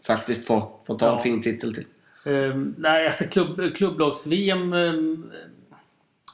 faktiskt 0.07 0.47
få, 0.47 0.81
få 0.87 0.95
ta 0.95 1.07
en 1.09 1.13
Ja. 1.17 1.23
fin 1.23 1.43
titel 1.43 1.75
till. 1.75 1.85
Um, 2.25 2.75
nej, 2.79 3.07
alltså 3.07 3.25
klubb, 3.25 3.75
klubblags-VM 3.77 4.73
um, 4.73 5.33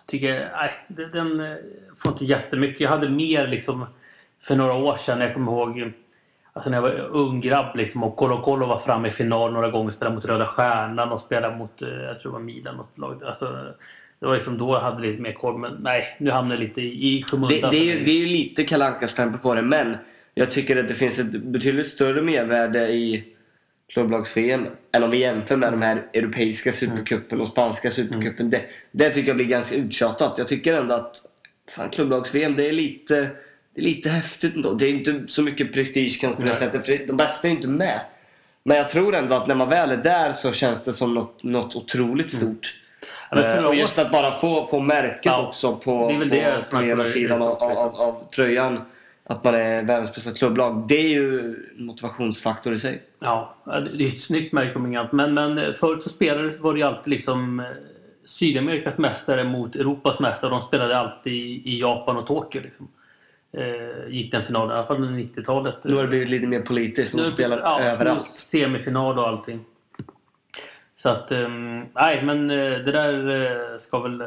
tycker 0.07 0.35
jag, 0.35 0.49
nej, 0.53 0.71
den, 0.89 1.11
den 1.11 1.41
eh, 1.53 1.57
får 1.99 2.13
inte 2.13 2.25
jättemycket. 2.25 2.81
Jag 2.81 2.89
hade 2.91 3.09
mer 3.09 3.47
liksom 3.49 3.87
för 4.41 4.57
några 4.57 4.75
år 4.75 4.97
sedan. 4.97 5.21
Jag 5.21 5.35
kommer 5.35 5.53
ihåg 5.53 5.93
alltså 6.53 6.71
när 6.71 6.77
jag 6.77 6.83
var 6.83 7.09
ung 7.11 7.41
grabb 7.41 7.77
liksom, 7.77 8.03
och 8.03 8.17
Colo 8.17 8.43
Colo 8.43 8.67
var 8.67 8.79
framme 8.79 9.09
i 9.09 9.11
final 9.11 9.53
några 9.53 9.71
gånger. 9.71 9.91
Spelade 9.91 10.17
mot 10.17 10.25
Röda 10.25 10.47
Stjärnan 10.47 11.13
och 11.13 11.21
spelade 11.21 11.57
mot, 11.57 11.83
eh, 11.83 11.89
jag 11.89 12.21
tror 12.21 12.33
det 12.33 12.39
var 12.39 12.45
Milan. 12.45 12.77
Något 12.77 12.99
lag. 12.99 13.25
Alltså, 13.25 13.75
det 14.19 14.27
var 14.27 14.35
liksom 14.35 14.59
då 14.59 14.75
jag 14.75 14.81
hade 14.81 15.03
lite 15.03 15.23
mer 15.23 15.33
koll. 15.33 15.59
Men 15.59 15.77
nej, 15.81 16.17
nu 16.21 16.31
hamnar 16.31 16.55
jag 16.55 16.63
lite 16.63 16.81
i, 16.81 17.25
skymundan. 17.29 17.61
Det, 17.61 17.71
det, 17.71 17.77
är 17.77 17.99
ju, 17.99 18.05
det 18.05 18.11
är 18.11 18.19
ju 18.19 18.27
lite 18.27 18.65
Kalle 18.65 19.09
stämpel 19.09 19.41
på 19.41 19.55
det, 19.55 19.63
men 19.63 19.97
jag 20.35 20.53
tycker 20.53 20.77
att 20.77 20.89
det 20.89 20.95
finns 20.95 21.19
ett 21.19 21.43
betydligt 21.43 21.89
större 21.89 22.23
mervärde 22.23 22.89
i 22.89 23.25
klubblags-VM 23.89 24.67
än 24.93 25.03
om 25.03 25.11
vi 25.11 25.19
jämför 25.19 25.57
med 25.57 25.73
de 25.73 25.83
här 25.83 26.07
europeiska 26.15 26.73
supercupen 26.73 27.41
och 27.41 27.49
spanska 27.49 27.91
supercupen. 27.91 28.51
Det, 28.51 28.63
det 28.91 29.11
tycker 29.11 29.29
jag 29.29 29.37
blir 29.37 29.47
ganska 29.47 29.75
uttjatat. 29.75 30.39
Jag 30.39 30.49
tycker 30.49 30.75
ändå 30.75 30.95
att 30.95 31.17
fan, 31.71 31.91
klubblags-VM, 31.91 32.57
det 32.57 32.69
är 32.69 32.73
lite, 32.73 33.31
det 33.75 33.81
är 33.81 33.85
lite 33.85 34.09
häftigt 34.09 34.55
ändå. 34.55 34.73
Det 34.73 34.87
är 34.87 34.91
inte 34.91 35.23
så 35.29 35.43
mycket 35.43 35.73
prestige 35.73 36.19
kanske 36.21 36.43
på 36.43 36.49
det 36.49 36.55
sättet, 36.55 36.87
för 36.87 37.07
de 37.07 37.17
bästa 37.17 37.49
är 37.49 37.53
inte 37.53 37.69
med. 37.69 38.01
Men 38.63 38.77
jag 38.77 38.89
tror 38.89 39.15
ändå 39.15 39.35
att 39.35 39.47
när 39.47 39.55
man 39.55 39.69
väl 39.69 39.91
är 39.91 39.97
där 39.97 40.33
så 40.33 40.53
känns 40.53 40.85
det 40.85 40.93
som 40.93 41.15
något, 41.15 41.43
något 41.43 41.77
otroligt 41.77 42.33
stort. 42.33 42.79
Ja, 43.31 43.37
men 43.37 43.45
för 43.45 43.63
Eh, 43.63 43.65
och 43.65 43.75
just 43.75 43.99
att 43.99 44.13
bara 44.13 44.33
få, 44.33 44.67
få 44.67 44.81
märket 44.81 45.21
Ja, 45.25 45.47
också 45.47 45.77
på, 45.77 46.09
det 46.09 46.15
är 46.15 46.19
väl 46.19 46.29
på, 46.29 46.35
det 46.35 46.65
på 46.71 46.83
ena 46.83 47.05
sidan 47.05 47.43
av, 47.43 47.63
av, 47.63 47.95
av 47.95 48.29
tröjan. 48.35 48.81
Att 49.25 49.45
man 49.45 49.55
är 49.55 49.83
världens 49.83 50.15
bästa 50.15 50.33
klubblag. 50.33 50.85
Det 50.89 50.99
är 50.99 51.09
ju 51.09 51.39
en 51.79 51.87
motivationsfaktor 51.87 52.75
i 52.75 52.79
sig. 52.79 53.03
Ja, 53.19 53.55
det 53.65 54.05
är 54.05 54.09
ett 54.09 54.23
snyggt 54.23 54.53
märke 54.53 54.75
om 54.75 54.87
inget 54.87 55.01
annat. 55.01 55.13
Men, 55.13 55.35
men 55.35 55.59
eh, 55.59 55.73
förut 55.73 56.03
så 56.03 56.09
spelade 56.09 56.57
var 56.59 56.73
det 56.73 56.79
ju 56.79 56.87
alltid 56.87 57.11
liksom 57.11 57.61
eh, 57.61 57.67
Sydamerikas 58.25 58.99
mästare 58.99 59.45
mot 59.45 59.77
Europas 59.77 60.21
mästare. 60.21 60.51
De 60.51 60.63
spelade 60.63 60.99
alltid 60.99 61.33
i, 61.33 61.63
i 61.65 61.81
Japan 61.81 62.17
och 62.17 62.27
Tokyo. 62.27 62.63
Liksom. 62.63 62.89
Eh, 63.57 64.09
gick 64.09 64.33
den 64.33 64.45
finalen, 64.45 64.71
i 64.71 64.75
alla 64.79 64.87
fall 64.87 64.97
under 64.97 65.23
90-talet. 65.25 65.85
Nu 65.85 65.95
har 65.95 66.03
det 66.03 66.09
blivit 66.09 66.29
lite 66.29 66.47
mer 66.47 66.61
politiskt. 66.61 67.17
De 67.17 67.25
spelar 67.25 67.59
ja, 67.59 67.81
överallt. 67.81 68.25
Semifinal 68.27 69.19
och 69.19 69.29
allting. 69.29 69.65
Så 70.97 71.09
att, 71.09 71.31
ehm, 71.33 71.85
nej 71.95 72.23
men 72.25 72.51
eh, 72.51 72.57
det 72.57 72.93
där 72.93 73.31
eh, 73.73 73.79
ska 73.79 73.99
väl 73.99 74.21
eh, 74.21 74.27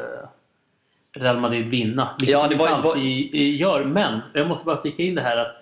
Real 1.18 1.38
Madrid 1.40 1.66
vinna. 1.66 2.08
Vilket 2.20 2.32
Ja, 2.32 2.42
det 2.42 2.48
de 2.48 2.58
var- 2.58 2.68
alltid 2.68 3.02
i- 3.34 3.56
gör. 3.56 3.84
Men 3.84 4.20
jag 4.34 4.48
måste 4.48 4.66
bara 4.66 4.82
flika 4.82 5.02
in 5.02 5.14
det 5.14 5.22
här 5.22 5.36
att 5.36 5.54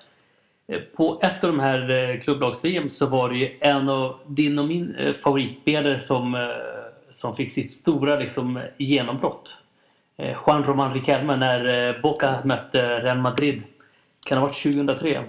eh, 0.69 0.81
på 0.97 1.21
ett 1.23 1.45
av 1.45 1.51
de 1.51 1.61
här 1.61 2.21
klubblags-VM 2.25 2.91
så 2.91 3.07
var 3.07 3.29
det 3.29 3.37
ju 3.37 3.59
en 3.61 3.89
av 3.89 4.19
din 4.27 4.59
och 4.59 4.65
min 4.65 5.15
favoritspelare 5.23 6.01
som, 6.01 6.53
som 7.11 7.37
fick 7.37 7.53
sitt 7.53 7.73
stora 7.73 8.17
liksom, 8.19 8.61
genombrott. 8.77 9.57
Eh, 10.17 10.37
Juan 10.47 10.65
Roman 10.65 10.95
Riquelme 10.95 11.37
när 11.37 11.89
eh, 11.89 12.01
Boca 12.03 12.41
mötte 12.45 13.01
Real 13.01 13.19
Madrid. 13.19 13.63
Kan 14.27 14.37
det 14.37 14.41
ha 14.41 14.47
varit 14.47 14.63
2003? 14.63 15.25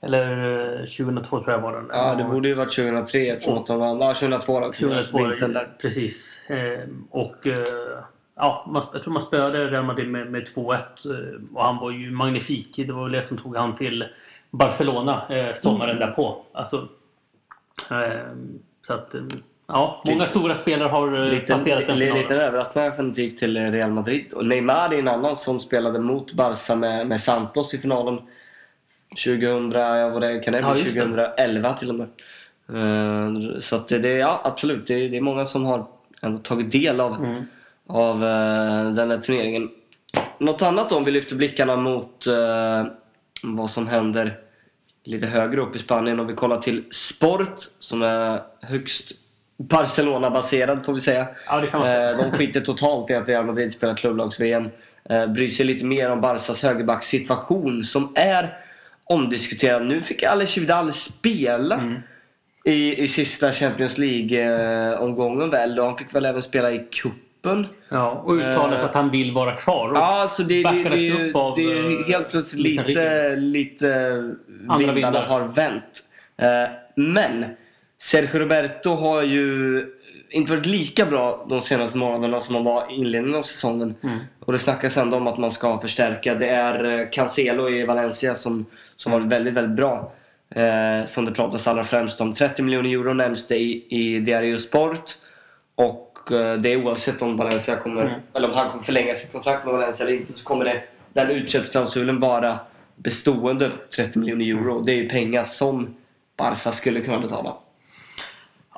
Eller 0.00 0.80
eh, 0.80 0.86
2002 0.86 1.40
tror 1.40 1.50
jag 1.50 1.60
var 1.60 1.72
den. 1.72 1.86
Ja, 1.92 2.14
det 2.14 2.24
borde 2.24 2.48
ju 2.48 2.54
varit 2.54 2.74
2003 2.74 3.28
eftersom 3.28 3.58
att 3.58 3.66
de 3.66 3.78
vann. 3.78 4.00
Ja, 4.00 4.14
2002 4.14 4.60
då. 4.60 4.72
2002, 4.72 5.18
Vintern 5.18 5.52
där. 5.52 5.68
precis. 5.80 6.40
Eh, 6.46 6.80
och 7.10 7.46
eh, 7.46 7.58
ja, 8.36 8.70
jag 8.92 9.02
tror 9.02 9.12
man 9.12 9.22
spöade 9.22 9.70
Real 9.70 9.84
Madrid 9.84 10.08
med, 10.08 10.30
med 10.30 10.42
2-1 10.48 10.74
eh, 10.76 11.40
och 11.54 11.64
han 11.64 11.78
var 11.78 11.90
ju 11.90 12.10
magnifik. 12.10 12.76
Det 12.76 12.92
var 12.92 13.02
väl 13.02 13.12
det 13.12 13.22
som 13.22 13.38
tog 13.38 13.56
han 13.56 13.76
till 13.76 14.04
Barcelona 14.50 15.22
eh, 15.28 15.52
sommaren 15.54 15.98
därpå. 15.98 16.44
Alltså, 16.52 16.88
eh, 17.90 18.26
så 18.86 18.94
att, 18.94 19.14
eh, 19.14 19.22
Ja, 19.72 20.02
många 20.04 20.26
stora 20.26 20.54
spelare 20.54 20.88
har 20.88 21.14
eh, 21.14 21.30
Liten, 21.32 21.58
passerat 21.58 21.86
den 21.86 21.98
finalen. 21.98 22.22
liten 22.22 22.38
överraskning 22.40 22.84
att 22.84 22.96
han 22.96 23.12
gick 23.12 23.38
till 23.38 23.56
Real 23.72 23.90
Madrid. 23.90 24.32
Och 24.32 24.46
Neymar 24.46 24.94
är 24.94 24.98
en 24.98 25.08
annan 25.08 25.36
som 25.36 25.60
spelade 25.60 25.98
mot 25.98 26.32
Barca 26.32 26.76
med, 26.76 27.06
med 27.06 27.20
Santos 27.20 27.74
i 27.74 27.78
finalen 27.78 28.18
2000, 29.24 29.70
ja, 29.72 30.08
vad 30.08 30.22
det 30.22 30.38
kan 30.38 30.52
det 30.52 30.60
Ja, 30.60 30.72
bli? 30.72 30.82
just 30.82 30.94
det. 30.94 31.00
2011 31.00 31.72
till 31.74 31.88
och 31.88 31.94
med. 31.94 32.08
Eh, 32.74 33.60
Så 33.60 33.76
att 33.76 33.88
det, 33.88 34.08
ja 34.08 34.40
absolut, 34.44 34.86
det, 34.86 35.08
det 35.08 35.16
är 35.16 35.20
många 35.20 35.46
som 35.46 35.64
har 35.64 35.86
tagit 36.42 36.70
del 36.72 37.00
av, 37.00 37.14
Mm. 37.24 37.42
av 37.86 38.14
eh, 38.24 38.92
den 38.92 39.10
här 39.10 39.18
turneringen. 39.18 39.70
Något 40.38 40.62
annat 40.62 40.92
om 40.92 41.04
vi 41.04 41.10
lyfter 41.10 41.36
blickarna 41.36 41.76
mot 41.76 42.26
eh, 42.26 42.84
vad 43.42 43.70
som 43.70 43.86
händer 43.86 44.38
lite 45.04 45.26
högre 45.26 45.60
upp 45.60 45.76
i 45.76 45.78
Spanien 45.78 46.20
och 46.20 46.28
vi 46.28 46.32
kollar 46.32 46.58
till 46.58 46.84
Sport 46.90 47.54
som 47.78 48.02
är 48.02 48.42
högst 48.60 49.12
Barcelona-baserad 49.58 50.84
får 50.84 50.92
vi 50.94 51.00
säga. 51.00 51.26
Ja, 51.46 51.60
det 51.60 51.66
kan 51.66 51.80
man 51.80 51.88
säga. 51.88 52.10
Eh, 52.10 52.16
De 52.18 52.30
skiter 52.30 52.60
totalt 52.60 53.10
i 53.10 53.14
att 53.14 53.28
Real 53.28 53.44
Madrid 53.46 53.72
spelar 53.72 53.94
klubblags-VM. 53.94 54.68
Eh, 55.10 55.26
Bryr 55.26 55.48
sig 55.48 55.66
lite 55.66 55.84
mer 55.84 56.10
om 56.10 56.20
Barcas 56.20 56.62
högerbackssituation 56.62 57.84
som 57.84 58.12
är 58.16 58.56
omdiskuterad. 59.04 59.86
Nu 59.86 60.00
fick 60.02 60.22
Alex 60.22 60.56
Vidal 60.56 60.92
spela 60.92 61.74
Mm. 61.74 61.94
i, 62.64 63.02
i 63.02 63.08
sista 63.08 63.52
Champions 63.52 63.98
League-omgången 63.98 65.50
väl. 65.50 65.78
Och 65.78 65.86
han 65.86 65.96
fick 65.98 66.14
väl 66.14 66.24
även 66.24 66.42
spela 66.42 66.70
i 66.72 66.78
cupen. 66.90 67.66
Ja, 67.88 68.10
och 68.10 68.32
uttalar 68.34 68.76
Eh, 68.78 68.84
att 68.84 68.94
han 68.94 69.10
vill 69.10 69.32
vara 69.32 69.52
kvar. 69.52 69.88
Och 69.90 69.96
Ja, 69.96 70.20
alltså 70.22 70.42
det, 70.42 70.62
det, 70.62 70.70
det, 70.82 70.88
det, 70.88 70.96
ju- 70.96 71.28
upp 71.30 71.36
av, 71.36 71.56
det 71.56 71.62
är 71.62 72.04
helt 72.12 72.30
plötsligt 72.30 72.62
lite, 72.86 73.36
lite 73.36 73.86
vindarna 74.58 74.92
vindar. 74.92 75.24
har 75.26 75.40
vänt. 75.40 75.84
Eh, 76.36 76.70
Men 76.96 77.44
Sergio 78.02 78.38
Roberto 78.40 78.90
har 78.90 79.22
ju 79.22 79.86
inte 80.30 80.52
varit 80.52 80.66
lika 80.66 81.06
bra 81.06 81.46
de 81.48 81.60
senaste 81.60 81.98
månaderna 81.98 82.40
som 82.40 82.54
han 82.54 82.64
var 82.64 82.90
i 82.90 82.94
inledningen 82.94 83.38
av 83.38 83.42
säsongen. 83.42 83.94
Mm. 84.02 84.18
Och 84.40 84.52
det 84.52 84.58
snackas 84.58 84.96
ändå 84.96 85.16
om 85.16 85.26
att 85.26 85.38
man 85.38 85.50
ska 85.50 85.78
förstärka. 85.78 86.34
Det 86.34 86.48
är 86.48 87.00
eh, 87.00 87.08
Cancelo 87.10 87.68
i 87.68 87.84
Valencia 87.84 88.34
som, 88.34 88.66
som 88.96 89.12
varit 89.12 89.26
väldigt, 89.26 89.54
väldigt 89.54 89.76
bra. 89.76 90.12
Eh, 90.50 91.06
som 91.06 91.24
det 91.24 91.32
pratas 91.32 91.66
allra 91.66 91.84
främst 91.84 92.20
om. 92.20 92.34
30 92.34 92.62
miljoner 92.62 92.90
euro 92.90 93.12
nämns 93.14 93.46
det 93.46 93.56
i, 93.56 93.86
i 93.88 94.20
Diario 94.20 94.58
Sport. 94.58 95.10
Och 95.74 96.32
eh, 96.32 96.54
det 96.56 96.72
är 96.72 96.84
oavsett 96.84 97.22
om 97.22 97.36
Valencia 97.36 97.76
kommer, 97.76 98.02
Mm. 98.02 98.20
eller 98.34 98.48
om 98.48 98.54
han 98.54 98.70
kommer 98.70 98.84
förlänga 98.84 99.14
sitt 99.14 99.32
kontrakt 99.32 99.64
med 99.64 99.74
Valencia 99.74 100.06
eller 100.06 100.16
inte 100.16 100.32
så 100.32 100.44
kommer 100.44 100.64
det, 100.64 100.82
den 101.12 101.30
utköpsklausulen 101.30 102.20
vara 102.20 102.58
bestående 102.96 103.70
för 103.70 103.78
30 104.04 104.18
miljoner 104.18 104.44
euro. 104.46 104.80
Det 104.80 104.92
är 104.92 104.96
ju 104.96 105.08
pengar 105.08 105.44
som 105.44 105.94
Barca 106.36 106.72
skulle 106.72 107.00
kunna 107.00 107.18
betala. 107.18 107.56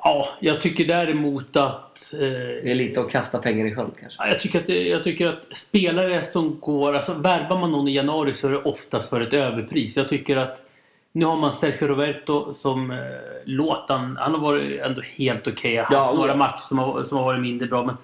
Ja, 0.07 0.27
jag 0.39 0.61
tycker 0.61 0.85
däremot 0.85 1.55
att... 1.55 2.13
Eh, 2.13 2.19
Det 2.19 2.71
är 2.71 2.75
lite 2.75 3.01
att 3.01 3.11
kasta 3.11 3.37
pengar 3.39 3.65
i 3.65 3.75
sjön 3.75 3.91
kanske. 4.01 4.23
Ja, 4.23 4.29
Jag 4.29 4.39
tycker, 4.39 4.59
att, 4.59 4.69
jag 4.69 5.03
tycker 5.03 5.27
att 5.27 5.57
spelare 5.57 6.23
som 6.25 6.59
går... 6.59 6.93
Alltså 6.95 7.13
värvar 7.13 7.59
man 7.59 7.71
någon 7.71 7.87
i 7.87 7.95
januari 7.95 8.33
så 8.33 8.47
är 8.47 8.51
det 8.51 8.57
oftast 8.57 9.09
för 9.09 9.21
ett 9.21 9.33
överpris. 9.33 9.97
Jag 9.97 10.09
tycker 10.09 10.37
att 10.37 10.61
nu 11.11 11.25
har 11.25 11.37
man 11.37 11.53
Sergio 11.53 11.87
Roberto 11.87 12.53
som 12.53 12.91
eh, 12.91 12.97
låt 13.45 13.85
han, 13.87 14.17
han 14.17 14.31
har 14.33 14.39
varit 14.41 14.81
ändå 14.81 15.01
helt 15.01 15.47
okej. 15.47 15.77
Haft 15.77 15.91
Ja, 15.91 16.13
några 16.15 16.35
matcher 16.35 16.61
som 16.67 16.79
har, 16.79 17.03
som 17.03 17.17
har 17.17 17.23
varit 17.25 17.41
mindre 17.41 17.67
bra 17.67 17.85
men 17.85 17.97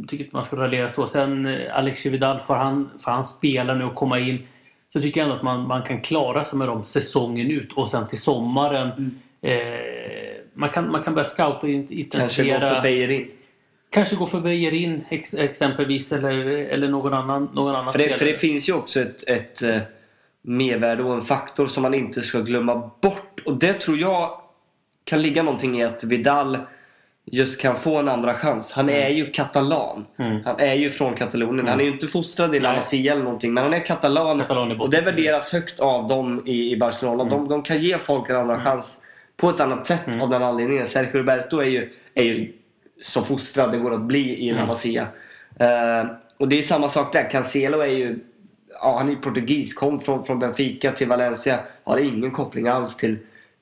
jag 0.00 0.08
tycker 0.08 0.24
inte 0.24 0.36
man 0.36 0.44
ska 0.44 0.56
raljera 0.56 0.90
så. 0.90 1.06
Sen 1.06 1.46
eh, 1.46 1.76
Alex 1.78 2.06
Vidal, 2.06 2.40
får 2.40 2.54
han, 2.54 2.90
får 2.98 3.10
han 3.10 3.24
spela 3.24 3.74
nu 3.74 3.84
och 3.84 3.94
komma 3.94 4.18
in 4.18 4.46
så 4.92 5.00
tycker 5.00 5.20
jag 5.20 5.24
ändå 5.24 5.36
att 5.36 5.42
man, 5.42 5.66
man 5.66 5.82
kan 5.82 6.00
klara 6.00 6.44
sig 6.44 6.58
med 6.58 6.68
dem 6.68 6.84
säsongen 6.84 7.50
ut 7.50 7.72
och 7.72 7.88
sen 7.88 8.08
till 8.08 8.20
sommaren. 8.20 8.90
Mm. 8.90 9.18
Eh, 9.42 10.27
man, 10.58 10.68
kan, 10.70 10.90
man 10.90 11.02
kan 11.02 11.14
börja 11.14 11.26
scouta 11.28 11.58
och 11.58 11.68
in- 11.68 11.82
Kanske 11.86 11.94
gå 11.94 12.00
intensifiera. 12.00 12.74
för 12.74 12.82
Beijerin. 12.82 13.28
Kanske 13.90 14.16
gå 14.16 14.26
för 14.26 14.40
Beijerin 14.40 15.04
ex, 15.08 15.34
exempelvis 15.34 16.12
eller, 16.12 16.46
eller 16.46 16.88
någon 16.88 17.14
annan, 17.14 17.48
någon 17.54 17.74
annan 17.74 17.92
För 17.92 17.98
det, 17.98 18.08
för 18.08 18.14
spelare. 18.16 18.32
det 18.32 18.38
finns 18.38 18.68
ju 18.68 18.72
också 18.72 19.00
ett, 19.00 19.22
ett 19.28 19.62
eh, 19.62 19.78
mervärde 20.42 21.02
och 21.02 21.14
en 21.14 21.20
faktor 21.20 21.66
som 21.66 21.82
man 21.82 21.94
inte 21.94 22.22
ska 22.22 22.40
glömma 22.40 22.90
bort. 23.00 23.40
Och 23.44 23.54
det 23.58 23.72
tror 23.80 23.98
jag 23.98 24.40
kan 25.04 25.22
ligga 25.22 25.42
någonting 25.42 25.80
i 25.80 25.84
att 25.84 26.04
Vidal 26.04 26.58
just 27.24 27.60
kan 27.60 27.76
få 27.76 27.96
en 27.96 28.08
andra 28.08 28.34
chans. 28.34 28.72
Han 28.72 28.88
är 28.88 29.08
ju 29.08 29.30
katalan. 29.30 30.06
Mm. 30.18 30.38
Han 30.44 30.60
är 30.60 30.74
ju 30.74 30.90
från 30.90 31.14
Katalonien. 31.14 31.68
Han 31.68 31.80
är 31.80 31.84
ju 31.84 31.90
inte 31.90 32.06
fostrad 32.06 32.54
i 32.54 32.60
La. 32.60 32.74
Masia 32.74 33.12
eller 33.12 33.24
någonting. 33.24 33.54
Men 33.54 33.64
han 33.64 33.74
är 33.74 33.86
katalan. 33.86 34.38
Katalan 34.40 34.68
botten. 34.68 34.80
och 34.80 34.90
det 34.90 35.00
värderas 35.00 35.52
högt 35.52 35.80
av 35.80 36.08
dem 36.08 36.42
i, 36.46 36.72
i 36.72 36.76
Barcelona. 36.76 37.22
Mm. 37.22 37.34
De, 37.34 37.48
de 37.48 37.62
kan 37.62 37.80
ge 37.80 37.98
folk 37.98 38.30
en 38.30 38.36
andra 38.36 38.60
chans 38.60 39.02
på 39.40 39.50
ett 39.50 39.60
annat 39.60 39.86
sätt 39.86 40.06
Mm. 40.06 40.20
av 40.20 40.30
den 40.30 40.42
anledningen. 40.42 40.86
Sergio 40.86 41.18
Roberto 41.18 41.58
är 41.58 41.64
ju, 41.68 41.90
är 42.14 42.24
ju 42.24 42.52
så 43.02 43.22
fostrad 43.24 43.72
det 43.72 43.78
går 43.78 43.94
att 43.94 44.00
bli 44.02 44.46
i 44.48 44.50
La 44.50 44.56
Mm. 44.56 44.68
Masia. 44.68 45.06
Eh, 45.58 46.06
och 46.36 46.48
det 46.48 46.58
är 46.58 46.62
samma 46.62 46.88
sak 46.88 47.12
där. 47.12 47.30
Cancelo 47.30 47.80
är 47.80 47.86
ju 47.86 48.18
ja, 48.82 48.96
han 48.98 49.08
är 49.10 49.14
portugis, 49.14 49.74
kom 49.74 50.00
från, 50.00 50.24
från 50.24 50.38
Benfica 50.38 50.92
till 50.92 51.08
Valencia. 51.08 51.58
Har 51.84 51.98
ingen 51.98 52.30
koppling 52.30 52.68
alls 52.68 52.96
till, 52.96 53.16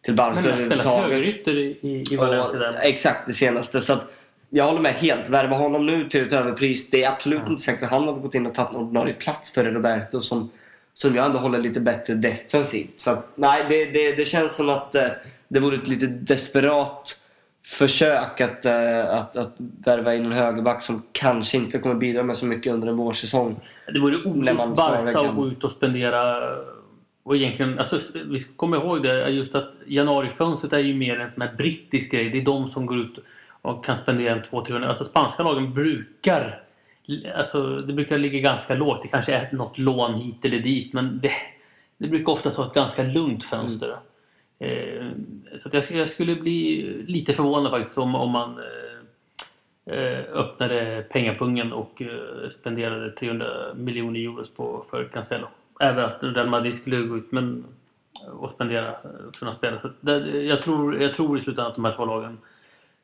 till 0.04 0.14
Barca 0.14 0.40
Men 0.40 0.50
överhuvudtaget. 0.50 1.10
högerytter 1.12 1.56
i, 1.58 2.04
i, 2.10 2.16
Valencia. 2.16 2.68
Och, 2.68 2.74
exakt 2.84 3.26
det 3.26 3.32
senaste. 3.34 3.80
Så 3.80 3.92
att, 3.92 4.12
jag 4.50 4.64
håller 4.64 4.80
med 4.80 4.92
helt. 4.94 5.28
Värva 5.28 5.56
honom 5.56 5.86
nu 5.86 6.08
till 6.08 6.22
ett 6.26 6.32
överpris. 6.32 6.90
Det 6.90 7.04
är 7.04 7.10
absolut 7.10 7.46
inte 7.46 7.62
säkert 7.62 7.82
att 7.82 7.90
han 7.90 8.08
hade 8.08 8.20
gått 8.20 8.34
in 8.34 8.46
och 8.46 8.54
tagit 8.54 8.70
en 8.70 8.76
ordinarie 8.80 9.14
plats 9.14 9.50
för 9.50 9.64
Roberto 9.64 10.20
som, 10.20 10.50
som 10.94 11.14
jag 11.16 11.26
ändå 11.26 11.38
håller 11.38 11.58
lite 11.58 11.80
bättre 11.80 12.14
defensivt. 12.14 12.94
Så 13.00 13.10
att, 13.10 13.28
nej, 13.34 13.64
det, 13.68 13.84
det, 13.84 14.12
det 14.12 14.24
känns 14.24 14.56
som 14.56 14.68
att 14.68 14.94
eh, 14.94 15.06
det 15.48 15.60
vore 15.60 15.76
ett 15.76 15.88
lite 15.88 16.06
desperat 16.06 17.20
försök 17.64 18.40
att, 18.40 18.64
eh, 18.64 19.10
att, 19.10 19.36
att 19.36 19.54
värva 19.58 20.14
in 20.14 20.24
en 20.24 20.32
högerback 20.32 20.82
som 20.82 21.02
kanske 21.12 21.56
inte 21.56 21.78
kommer 21.78 21.94
bidra 21.94 22.22
med 22.22 22.36
så 22.36 22.46
mycket 22.46 22.72
under 22.72 22.88
en 22.88 22.96
vårsäsong. 22.96 23.56
Det 23.92 24.00
vore 24.00 24.22
snarare 24.22 24.74
Barca 24.74 25.20
att 25.20 25.36
gå 25.36 25.48
ut 25.48 25.64
och 25.64 25.70
spendera 25.70 26.40
och 27.26 27.36
egentligen, 27.36 27.78
alltså, 27.78 28.00
vi 28.26 28.38
ska 28.38 28.52
komma 28.56 28.76
ihåg 28.76 29.02
det, 29.02 29.28
just 29.28 29.54
att 29.54 29.72
januarifönstret 29.86 30.72
är 30.72 30.78
ju 30.78 30.94
mer 30.94 31.20
en 31.20 31.30
sån 31.30 31.42
här 31.42 31.54
brittisk 31.56 32.10
grej. 32.10 32.30
Det 32.30 32.38
är 32.38 32.44
de 32.44 32.68
som 32.68 32.86
går 32.86 32.98
ut 32.98 33.18
och 33.62 33.84
kan 33.84 33.96
spendera 33.96 34.34
en 34.34 34.42
200-300. 34.42 34.86
Alltså 34.86 35.04
spanska 35.04 35.42
lagen 35.42 35.74
brukar, 35.74 36.62
alltså 37.36 37.76
det 37.76 37.92
brukar 37.92 38.18
ligga 38.18 38.40
ganska 38.40 38.74
lågt. 38.74 39.02
Det 39.02 39.08
kanske 39.08 39.34
är 39.34 39.48
något 39.52 39.78
lån 39.78 40.14
hit 40.14 40.44
eller 40.44 40.58
dit 40.58 40.92
men 40.92 41.20
det, 41.20 41.32
det 41.98 42.08
brukar 42.08 42.32
oftast 42.32 42.58
vara 42.58 42.68
ett 42.68 42.74
ganska 42.74 43.02
lugnt 43.02 43.44
fönster. 43.44 43.88
Eh, 43.88 43.96
Eh, 44.58 45.06
så 45.56 45.68
att 45.68 45.74
jag, 45.74 45.84
skulle- 45.84 46.00
jag 46.00 46.08
skulle 46.08 46.36
bli 46.36 46.82
lite 47.06 47.32
förvånad 47.32 47.70
faktiskt 47.72 47.98
om, 47.98 48.14
om 48.14 48.30
man 48.30 48.58
eh, 48.58 49.96
eh, 49.98 50.24
öppnade 50.32 51.06
pengapungen 51.10 51.72
och 51.72 52.02
spenderade 52.50 53.10
300 53.10 53.46
miljoner 53.74 54.20
euro 54.20 54.44
på, 54.56 54.84
för 54.90 55.04
Cancelo. 55.04 55.46
Även 55.80 56.04
att 56.04 56.18
Real 56.22 56.48
Madrid 56.48 56.74
skulle 56.74 56.96
gå 57.02 57.16
ut 57.16 57.32
men, 57.32 57.64
och 58.32 58.50
spendera 58.50 58.94
för 59.38 59.44
några 59.44 59.56
spelare. 59.58 59.80
Så 59.80 59.90
det, 60.00 60.42
jag, 60.42 60.62
tror, 60.62 61.02
jag 61.02 61.14
tror 61.14 61.38
i 61.38 61.40
slutändan 61.40 61.66
att 61.70 61.74
de 61.74 61.84
här 61.84 61.92
två 61.92 62.04
lagen 62.04 62.38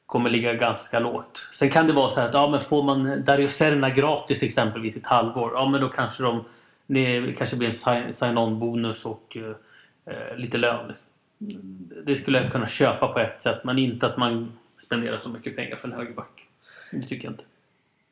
kommer 0.07 0.31
ligga 0.31 0.55
ganska 0.55 1.01
lågt. 1.01 1.47
Sen 1.53 1.71
kan 1.71 1.87
det 1.87 1.93
vara 1.93 2.11
så 2.11 2.21
här 2.21 2.29
att 2.29 2.35
ja, 2.35 2.49
men 2.51 2.61
får 2.61 2.83
man 2.83 3.25
Dario 3.25 3.49
Serna 3.49 3.91
gratis 3.91 4.43
exempelvis 4.43 4.97
ett 4.97 5.07
halvår, 5.07 5.51
ja 5.55 5.69
men 5.69 5.81
då 5.81 5.89
kanske 5.89 6.23
de 6.23 6.45
det 6.87 7.33
kanske 7.39 7.57
blir 7.57 7.69
en 7.69 8.13
sign-on-bonus 8.13 9.05
och 9.05 9.37
eh, 10.07 10.37
lite 10.37 10.59
lön. 10.59 10.89
Liksom. 10.89 11.07
Det 12.07 12.17
skulle 12.17 12.43
jag 12.43 12.53
kunna 12.53 12.69
köpa 12.69 13.09
på 13.09 13.19
ett 13.19 13.43
sätt 13.43 13.65
men 13.65 13.79
inte 13.79 14.07
att 14.07 14.17
man 14.17 14.53
spenderar 14.83 15.17
så 15.17 15.29
mycket 15.29 15.57
pengar 15.57 15.77
för 15.77 15.89
en 15.89 15.95
högerback. 15.95 16.49
Det 16.91 17.03
tycker 17.03 17.25
jag 17.25 17.33
inte. 17.33 17.45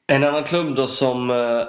En 0.06 0.24
annan 0.24 0.44
klubb 0.44 0.76
då 0.76 0.86
som 0.86 1.30
eh, 1.30 1.64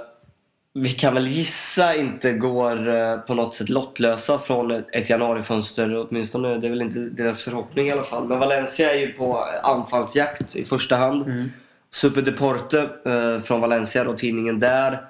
vi 0.73 0.89
kan 0.89 1.13
väl 1.13 1.27
gissa 1.27 1.95
inte 1.95 2.31
går 2.31 2.89
eh, 2.89 3.17
på 3.17 3.33
något 3.33 3.55
sätt 3.55 3.69
lottlösa 3.69 4.39
från 4.39 4.71
ett, 4.71 5.09
januarifönster. 5.09 6.07
Åtminstone 6.09 6.57
det 6.57 6.67
är 6.67 6.69
väl 6.69 6.81
inte 6.81 6.99
deras 6.99 7.41
förhoppning 7.41 7.87
i 7.87 7.91
alla 7.91 8.03
fall. 8.03 8.27
Men 8.27 8.39
Valencia 8.39 8.93
är 8.93 8.99
ju 8.99 9.13
på 9.13 9.45
anfallsjakt 9.63 10.55
i 10.55 10.65
första 10.65 10.95
hand. 10.95 11.23
Mm. 11.23 11.49
Super 11.91 12.21
Deporte 12.21 12.89
eh, 13.05 13.39
från 13.39 13.61
Valencia, 13.61 14.03
då, 14.03 14.13
tidningen 14.13 14.59
där, 14.59 15.05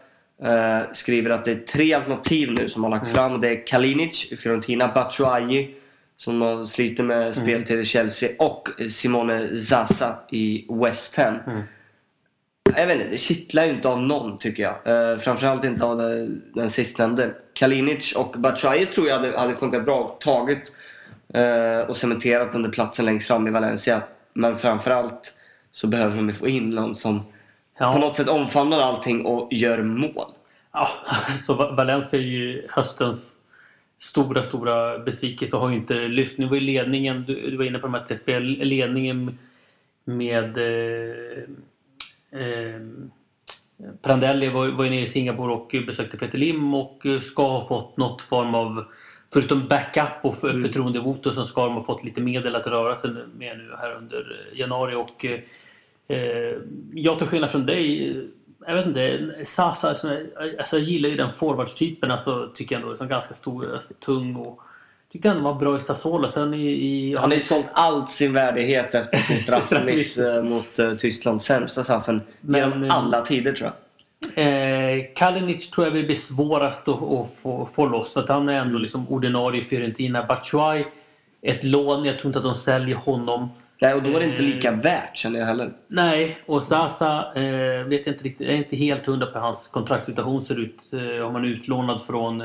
skriver 0.93 1.29
att 1.29 1.45
det 1.45 1.51
är 1.51 1.55
tre 1.55 1.93
alternativ 1.93 2.51
nu 2.51 2.69
som 2.69 2.83
har 2.83 2.91
lagts 2.91 3.11
fram. 3.11 3.41
Det 3.41 3.49
är 3.49 3.67
Kalinic 3.67 4.31
i 4.31 4.37
Fiorentina, 4.37 4.87
Batshuayi 4.87 5.75
som 6.21 6.41
har 6.41 6.65
sliter 6.65 7.03
med 7.03 7.35
speltid 7.35 7.79
i 7.79 7.85
Chelsea 7.85 8.29
och 8.39 8.69
Simone 8.89 9.57
Zaza 9.57 10.15
i 10.31 10.65
West 10.69 11.15
Ham. 11.15 11.35
Mm. 11.47 11.61
Jag 12.77 12.87
vet 12.87 12.95
inte, 12.97 13.09
det 13.09 13.17
kittlar 13.17 13.65
ju 13.65 13.71
inte 13.71 13.89
av 13.89 14.01
någon 14.01 14.37
tycker 14.37 14.63
jag. 14.63 15.11
Eh, 15.11 15.17
framförallt 15.17 15.63
inte 15.63 15.85
av 15.85 15.97
det, 15.97 16.27
den 16.53 16.69
sistnämnde. 16.69 17.33
Kalinic 17.53 18.13
och 18.15 18.35
Batshuayi 18.37 18.85
tror 18.85 19.07
jag 19.07 19.19
hade, 19.19 19.39
hade 19.39 19.55
funkat 19.55 19.85
bra. 19.85 20.17
Tagit 20.19 20.71
eh, 21.33 21.77
och 21.89 21.95
cementerat 21.97 22.51
den 22.51 22.63
där 22.63 22.69
platsen 22.69 23.05
längst 23.05 23.27
fram 23.27 23.47
i 23.47 23.51
Valencia. 23.51 24.01
Men 24.33 24.57
framförallt 24.57 25.33
så 25.71 25.87
behöver 25.87 26.15
de 26.15 26.33
få 26.33 26.47
in 26.47 26.69
någon 26.69 26.95
som 26.95 27.19
på 27.19 27.27
Ja, 27.77 27.97
något 27.97 28.17
sätt 28.17 28.27
omfamnar 28.29 28.79
allting 28.79 29.25
och 29.25 29.53
gör 29.53 29.81
mål. 29.83 30.31
ja, 30.73 30.89
så 31.45 31.53
Va- 31.53 31.71
Valencia 31.71 32.19
är 32.19 32.23
ju 32.23 32.67
höstens 32.69 33.31
stora, 34.01 34.43
stora 34.43 34.99
besvikelse 34.99 35.55
och 35.55 35.61
har 35.61 35.69
ju 35.69 35.75
inte 35.75 35.93
lyft. 35.93 36.37
Nu 36.37 36.45
var 36.45 36.55
ju 36.55 36.61
ledningen, 36.61 37.23
du, 37.27 37.49
du 37.51 37.57
var 37.57 37.65
inne 37.65 37.79
på 37.79 37.87
de 37.87 37.93
här 37.93 38.15
spel, 38.15 38.43
ledningen 38.43 39.37
med 40.03 40.57
eh, 40.57 41.43
eh, 42.41 42.81
Prandelli 44.01 44.49
var, 44.49 44.67
var 44.67 44.83
ju 44.83 44.89
nere 44.89 45.01
i 45.01 45.07
Singapore 45.07 45.53
och 45.53 45.75
besökte 45.87 46.17
Peter 46.17 46.37
Lim 46.37 46.73
och 46.73 47.03
ska 47.21 47.47
ha 47.47 47.67
fått 47.67 47.97
något 47.97 48.21
form 48.21 48.55
av 48.55 48.85
Förutom 49.33 49.67
backup 49.67 50.13
och 50.21 50.37
för, 50.37 50.49
mm. 50.49 50.63
förtroendevoto 50.63 51.33
så 51.33 51.45
ska 51.45 51.65
de 51.65 51.73
ha 51.73 51.83
fått 51.83 52.03
lite 52.03 52.21
medel 52.21 52.55
att 52.55 52.67
röra 52.67 52.97
sig 52.97 53.11
med 53.37 53.57
nu 53.57 53.75
här 53.79 53.95
under 53.95 54.49
januari 54.53 54.95
och 54.95 55.25
eh, 56.07 56.57
jag 56.93 57.17
till 57.17 57.27
skillnad 57.27 57.51
från 57.51 57.65
dig 57.65 58.15
jag 58.67 58.75
vet 58.75 58.85
inte, 58.85 59.31
Sasa, 59.45 59.89
alltså, 59.89 60.19
jag 60.71 60.79
gillar 60.79 61.09
ju 61.09 61.15
den 61.15 61.31
forwardstypen, 61.31 62.11
alltså, 62.11 62.51
tycker 62.53 62.75
jag 62.75 62.81
ändå, 62.81 62.95
som 62.95 63.07
ganska 63.07 63.33
stor, 63.33 63.73
alltså, 63.73 63.93
tung 63.93 64.35
och 64.35 64.61
tycker 65.11 65.29
han 65.29 65.43
var 65.43 65.53
bra 65.53 65.77
i 65.77 65.79
Sassuolo. 65.79 66.29
Sen 66.29 66.53
i, 66.53 66.67
i, 66.67 67.15
han 67.15 67.31
har 67.31 67.37
ju 67.37 67.43
sålt 67.43 67.65
allt 67.73 68.11
sin 68.11 68.33
värdighet 68.33 68.95
efter 68.95 69.17
sin 69.17 69.39
straffmiss 69.43 70.17
eh, 70.17 70.43
mot 70.43 70.79
uh, 70.79 70.95
Tysklands 70.95 71.45
sämsta 71.45 71.83
straffen 71.83 72.21
genom 72.41 72.83
eh, 72.83 72.95
alla 72.95 73.25
tider 73.25 73.53
tror 73.53 73.69
jag. 73.69 73.77
Eh, 74.35 75.05
Kalinic 75.15 75.69
tror 75.69 75.87
jag 75.87 76.05
blir 76.05 76.15
svårast 76.15 76.87
att, 76.87 77.03
att 77.03 77.29
få, 77.41 77.69
få 77.75 77.85
loss. 77.85 78.17
Att 78.17 78.29
han 78.29 78.49
är 78.49 78.53
ändå 78.53 78.79
liksom 78.79 79.09
ordinarie 79.09 79.61
i 79.61 79.63
Fiorentina. 79.63 80.25
Batshuay, 80.25 80.85
ett 81.41 81.63
lån. 81.63 82.05
Jag 82.05 82.19
tror 82.19 82.27
inte 82.27 82.39
att 82.39 82.45
de 82.45 82.55
säljer 82.55 82.95
honom. 82.95 83.49
Nej, 83.81 83.93
och 83.93 84.03
då 84.03 84.09
är 84.09 84.19
det 84.19 84.25
inte 84.25 84.41
lika 84.41 84.71
värt 84.71 85.17
känner 85.17 85.39
jag 85.39 85.45
heller. 85.45 85.73
Nej, 85.87 86.37
och 86.45 86.63
Sasa 86.63 87.33
eh, 87.35 87.83
vet 87.83 88.05
jag 88.05 88.15
inte 88.15 88.23
riktigt. 88.23 88.47
Är 88.47 88.55
inte 88.55 88.75
helt 88.75 89.05
hundra 89.05 89.27
på 89.27 89.33
hur 89.33 89.39
hans 89.39 89.67
kontraktssituation 89.67 90.41
ser 90.41 90.59
ut. 90.59 90.79
Eh, 90.93 91.27
om 91.27 91.35
han 91.35 91.45
är 91.45 91.49
utlånad 91.49 92.01
från 92.01 92.41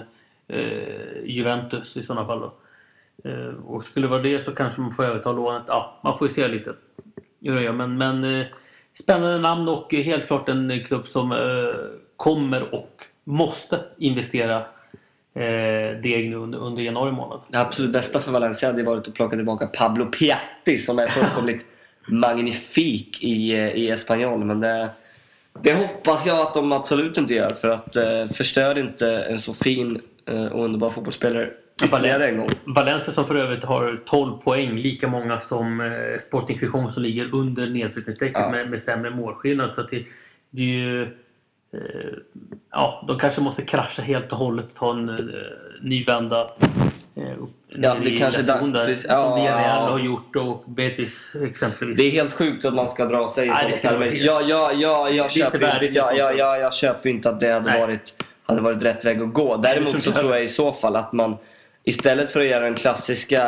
eh, 0.49 1.25
Juventus 1.25 1.97
i 1.97 2.03
sådana 2.03 2.27
fall. 2.27 2.41
Då. 2.41 2.53
Eh, 3.31 3.55
och 3.67 3.85
skulle 3.85 4.07
det 4.07 4.11
vara 4.11 4.23
det 4.23 4.45
så 4.45 4.53
kanske 4.53 4.81
man 4.81 4.95
får 4.95 5.05
överta 5.05 5.33
lånet. 5.33 5.63
Ja, 5.67 6.01
man 6.03 6.19
får 6.19 6.29
ju 6.29 6.35
se 6.35 6.49
lite 6.49 6.75
hur 7.41 7.55
det 7.55 7.63
gör. 7.63 7.73
Men, 7.73 7.99
men 7.99 8.25
eh, 8.25 8.47
spännande 8.95 9.39
namn 9.39 9.69
och 9.69 9.95
helt 9.95 10.27
klart 10.27 10.49
en 10.49 10.85
klubb 10.85 11.07
som 11.07 11.33
eh, 11.33 11.39
kommer 12.17 12.75
och 12.75 13.03
måste 13.25 13.81
investera 13.99 14.65
eh, 15.37 16.01
deg 16.03 16.31
nu 16.31 16.37
under, 16.37 16.59
under 16.59 16.83
januari 16.83 17.13
månad. 17.13 17.41
Det 17.49 17.59
absolut 17.59 17.93
bästa 17.93 18.21
för 18.21 18.33
Valencia 18.33 18.69
hade 18.69 18.83
varit 18.83 19.09
att 19.09 19.15
plocka 19.15 19.37
tillbaka 19.37 19.67
Pablo 19.67 20.07
Piatti 20.07 20.79
som 20.79 20.99
är 20.99 21.09
fullkomligt 21.09 21.65
magnifik 22.09 23.23
i, 23.23 23.53
eh, 23.53 23.69
i 23.69 23.91
Espanyol. 23.91 24.45
Men 24.45 24.61
det, 24.61 24.91
det 25.63 25.75
hoppas 25.75 26.27
jag 26.27 26.41
att 26.41 26.55
de 26.55 26.73
absolut 26.73 27.19
inte 27.19 27.35
gör 27.35 27.51
för 27.51 27.71
att 27.71 27.97
eh, 27.97 28.27
förstör 28.35 28.79
inte 28.79 29.19
en 29.19 29.39
så 29.39 29.55
fin 29.55 30.01
eh, 30.27 30.47
och 30.47 30.65
underbar 30.65 30.91
fotbollsspelare 30.91 31.51
ytterligare 31.85 32.29
en 32.29 32.37
gång. 32.37 32.49
Valencia 32.65 33.13
som 33.13 33.27
för 33.27 33.35
övrigt 33.35 33.65
har 33.65 34.03
12 34.07 34.39
poäng, 34.39 34.77
lika 34.77 35.09
många 35.09 35.41
som 35.41 35.81
eh, 35.81 36.19
Sporting 36.21 36.59
Gijon 36.63 36.91
som 36.91 37.03
ligger 37.03 37.35
under 37.35 37.67
nedflyttningsstrecket 37.67 38.41
ja. 38.41 38.51
med, 38.51 38.71
med 38.71 38.83
sämre 38.83 39.11
målskillnad. 39.11 39.75
Så 39.75 39.83
det, 39.83 40.05
det 40.51 40.63
är 40.63 40.79
ju 40.79 41.17
ja, 42.73 43.05
de 43.09 43.19
kanske 43.19 43.41
måste 43.41 43.63
krascha 43.63 44.03
helt 44.03 44.33
och 44.33 44.39
hållet 44.39 44.65
och 44.65 44.75
ta 44.75 44.93
en 44.93 45.09
uh, 45.09 45.17
ny 45.83 46.05
vända. 46.05 46.51
Uh, 47.19 47.25
ja, 47.69 47.97
det 48.05 48.19
kanske 48.19 48.43
där, 48.43 48.99
ja, 49.09 49.23
Som 49.23 49.41
Villarreal 49.41 49.93
har 49.93 49.99
gjort 49.99 50.37
och 50.37 50.65
Betis 50.67 51.37
exempelvis. 51.43 51.99
Det 51.99 52.05
är 52.05 52.11
helt 52.11 52.33
sjukt 52.33 52.65
att 52.65 52.75
man 52.75 52.89
ska 52.89 53.05
dra 53.05 53.29
sig 53.29 53.47
i. 53.47 53.51
Ja, 54.25 54.41
ja, 54.41 54.73
ja, 54.73 55.11
jag, 55.11 55.31
köper, 55.31 55.59
värdigt, 55.59 55.95
ja, 55.95 56.13
ja, 56.13 56.33
ja, 56.33 56.57
jag 56.57 56.75
köper 56.75 57.11
inte 57.11 57.29
att 57.29 57.41
det 57.41 57.53
hade 57.53 57.79
varit, 57.79 58.25
hade 58.43 58.61
varit 58.61 58.83
rätt 58.83 59.05
väg 59.05 59.23
att 59.23 59.33
gå. 59.33 59.57
Däremot 59.57 60.03
så 60.03 60.13
tror 60.13 60.35
jag 60.35 60.45
i 60.45 60.49
så 60.49 60.73
fall 60.73 60.97
att 60.97 61.13
man 61.13 61.37
Istället 61.89 62.31
för 62.31 62.41
att 62.41 62.47
göra 62.47 62.65
den 62.65 62.75
klassiska, 62.75 63.45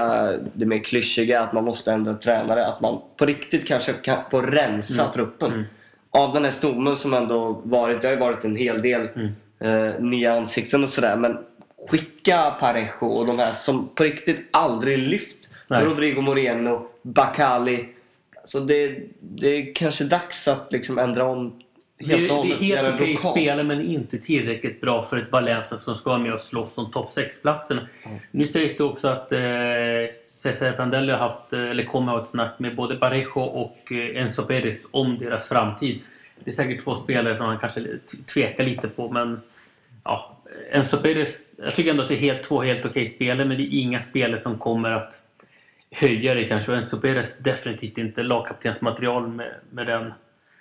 det 0.53 0.67
mer 0.67 0.79
klyschiga 0.79 1.41
att 1.41 1.53
man 1.53 1.64
måste 1.64 1.93
ändra 1.93 2.14
tränare, 2.14 2.67
att 2.67 2.81
man 2.81 3.01
på 3.17 3.27
riktigt 3.27 3.67
kanske 3.67 3.93
kan 3.93 4.19
få 4.31 4.41
rensa 4.41 5.03
mm. 5.03 5.12
truppen. 5.12 5.53
Mm 5.53 5.64
av 6.11 6.35
den 6.35 6.44
här 6.44 6.51
stommen 6.51 6.97
som 6.97 7.14
ändå 7.14 7.61
varit, 7.64 8.01
det 8.01 8.09
har 8.09 8.14
ju 8.14 8.21
varit 8.21 8.44
en 8.44 8.57
hel 8.57 8.83
del 8.83 9.09
mm. 9.16 9.33
eh, 9.59 10.01
nya 10.01 10.35
ansikten 10.35 10.83
och 10.83 10.88
sådär. 10.88 11.16
Men 11.16 11.38
skicka 11.88 12.57
Parejo 12.61 13.07
och 13.07 13.27
de 13.27 13.38
här 13.38 13.53
som 13.53 13.88
på 13.88 14.03
riktigt 14.03 14.49
aldrig 14.51 14.99
lyft. 14.99 15.49
Nej. 15.68 15.85
Rodrigo 15.85 16.21
Moreno, 16.21 16.88
Bacali. 17.03 17.88
Så 18.44 18.61
det, 18.61 19.01
det 19.21 19.49
är 19.49 19.75
kanske 19.75 20.05
dags 20.05 20.49
att 20.49 20.73
liksom 20.73 20.99
ändra 20.99 21.25
om 21.25 21.62
Helt 22.01 22.29
det, 22.29 22.35
är, 22.35 22.45
det 22.45 22.53
är 22.53 22.83
helt 22.83 22.95
okej 22.95 23.17
spelare 23.17 23.65
men 23.65 23.81
inte 23.81 24.19
tillräckligt 24.19 24.81
bra 24.81 25.03
för 25.03 25.17
ett 25.17 25.33
Valencia 25.33 25.79
som 25.79 25.95
ska 25.95 26.11
vara 26.11 26.21
med 26.21 26.33
och 26.33 26.41
slåss 26.41 26.73
om 26.75 26.91
topp 26.91 27.11
6-platserna. 27.17 27.89
Mm. 28.05 28.19
Nu 28.31 28.47
sägs 28.47 28.77
det 28.77 28.85
också 28.85 29.09
att 29.09 29.33
eh, 29.33 29.41
Cesar 30.25 30.73
Prandelli 30.73 31.13
har 31.13 31.19
haft, 31.19 31.53
eller 31.53 31.85
kommer 31.85 32.13
att 32.13 32.19
ha 32.19 32.23
ett 32.23 32.31
snack 32.31 32.59
med 32.59 32.77
både 32.77 32.97
Parejo 32.97 33.41
och 33.41 33.93
eh, 33.93 34.23
Enzo 34.23 34.43
Perez 34.43 34.87
om 34.91 35.19
deras 35.19 35.49
framtid. 35.49 36.01
Det 36.45 36.51
är 36.51 36.55
säkert 36.55 36.85
två 36.85 36.97
spelare 36.97 37.37
som 37.37 37.47
han 37.47 37.59
kanske 37.59 37.87
tvekar 38.35 38.65
lite 38.65 38.89
på 38.89 39.11
men 39.11 39.41
ja, 40.05 40.39
Enzo 40.71 40.97
Perez, 40.97 41.49
jag 41.57 41.75
tycker 41.75 41.91
ändå 41.91 42.03
att 42.03 42.09
det 42.09 42.15
är 42.15 42.21
helt, 42.21 42.43
två 42.43 42.63
helt 42.63 42.87
okej 42.87 43.09
spelare 43.09 43.47
men 43.47 43.57
det 43.57 43.63
är 43.63 43.81
inga 43.81 44.01
spelare 44.01 44.41
som 44.41 44.59
kommer 44.59 44.91
att 44.91 45.23
höja 45.91 46.35
det 46.35 46.45
kanske. 46.45 46.73
Och 46.73 46.79
Enzo 46.79 47.01
Perez 47.01 47.39
definitivt 47.39 47.99
inte 47.99 48.23
lagkaptensmaterial 48.23 49.29
med, 49.29 49.55
med 49.71 49.87
den 49.87 50.13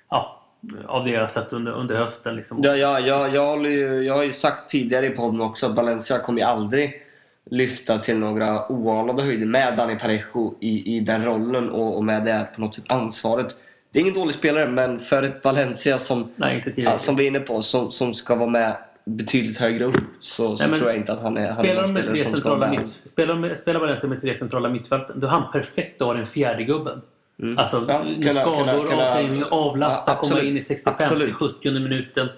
ja, 0.10 0.43
av 0.86 1.06
det 1.06 1.12
jag 1.12 1.21
har 1.21 1.27
sett 1.27 1.53
under, 1.53 1.71
under 1.71 1.95
hösten. 1.95 2.36
Liksom. 2.36 2.60
Ja, 2.63 2.75
ja, 2.75 2.99
ja, 2.99 3.27
jag, 3.27 3.65
ju, 3.65 4.03
jag 4.03 4.15
har 4.15 4.23
ju 4.23 4.34
sagt 4.34 4.69
tidigare 4.69 5.06
i 5.06 5.10
podden 5.10 5.41
också 5.41 5.65
att 5.65 5.75
Valencia 5.75 6.19
kommer 6.19 6.41
ju 6.41 6.47
aldrig 6.47 7.01
lyfta 7.49 7.99
till 7.99 8.17
några 8.17 8.71
oanade 8.71 9.21
höjder 9.21 9.45
med 9.45 9.77
Dani 9.77 9.95
Parejo 9.95 10.56
i, 10.60 10.97
i 10.97 10.99
den 10.99 11.25
rollen 11.25 11.69
och, 11.69 11.97
och 11.97 12.03
med 12.03 12.25
det 12.25 12.47
på 12.56 12.62
något 12.62 12.75
sätt 12.75 12.91
ansvaret. 12.91 13.56
Det 13.91 13.99
är 13.99 14.01
ingen 14.01 14.13
dålig 14.13 14.36
spelare 14.36 14.69
men 14.69 14.99
för 14.99 15.23
ett 15.23 15.43
Valencia 15.43 15.99
som, 15.99 16.32
Nej, 16.36 16.97
som 16.99 17.15
vi 17.15 17.23
är 17.23 17.27
inne 17.27 17.39
på, 17.39 17.62
som, 17.62 17.91
som 17.91 18.13
ska 18.13 18.36
vara 18.36 18.49
med 18.49 18.77
betydligt 19.06 19.58
högre 19.58 19.86
upp 19.86 19.95
så, 20.21 20.58
så 20.58 20.67
Nej, 20.67 20.80
tror 20.80 20.91
jag 20.91 20.97
inte 20.97 21.13
att 21.13 21.21
han 21.21 21.38
är, 21.38 21.49
spelar 21.49 21.82
han 21.82 21.97
är 21.97 22.01
en 22.01 22.08
spelare 22.08 22.30
som 22.30 22.39
ska 22.39 22.56
vara 22.56 22.71
med. 22.71 22.89
Spelar, 22.89 23.56
spelar 23.56 23.80
Valencia 23.80 24.10
med 24.10 24.21
tre 24.21 24.36
centrala 24.36 24.69
mittfälten 24.69 25.19
då 25.19 25.27
är 25.27 25.32
han 25.32 25.51
perfekt 25.51 26.01
att 26.01 26.08
ha 26.08 26.13
den 26.13 26.25
fjärde 26.25 26.63
gubben. 26.63 27.01
Mm. 27.41 27.58
Alltså 27.58 27.86
ja, 27.88 28.04
kunna, 28.04 28.41
skador, 28.41 28.89
kunna, 28.89 29.08
avstängning, 29.08 29.43
avlasta, 29.43 30.12
ja, 30.12 30.15
komma 30.15 30.41
in 30.41 30.58
i 30.58 30.60
65-70 30.60 31.80
minuten. 31.80 32.30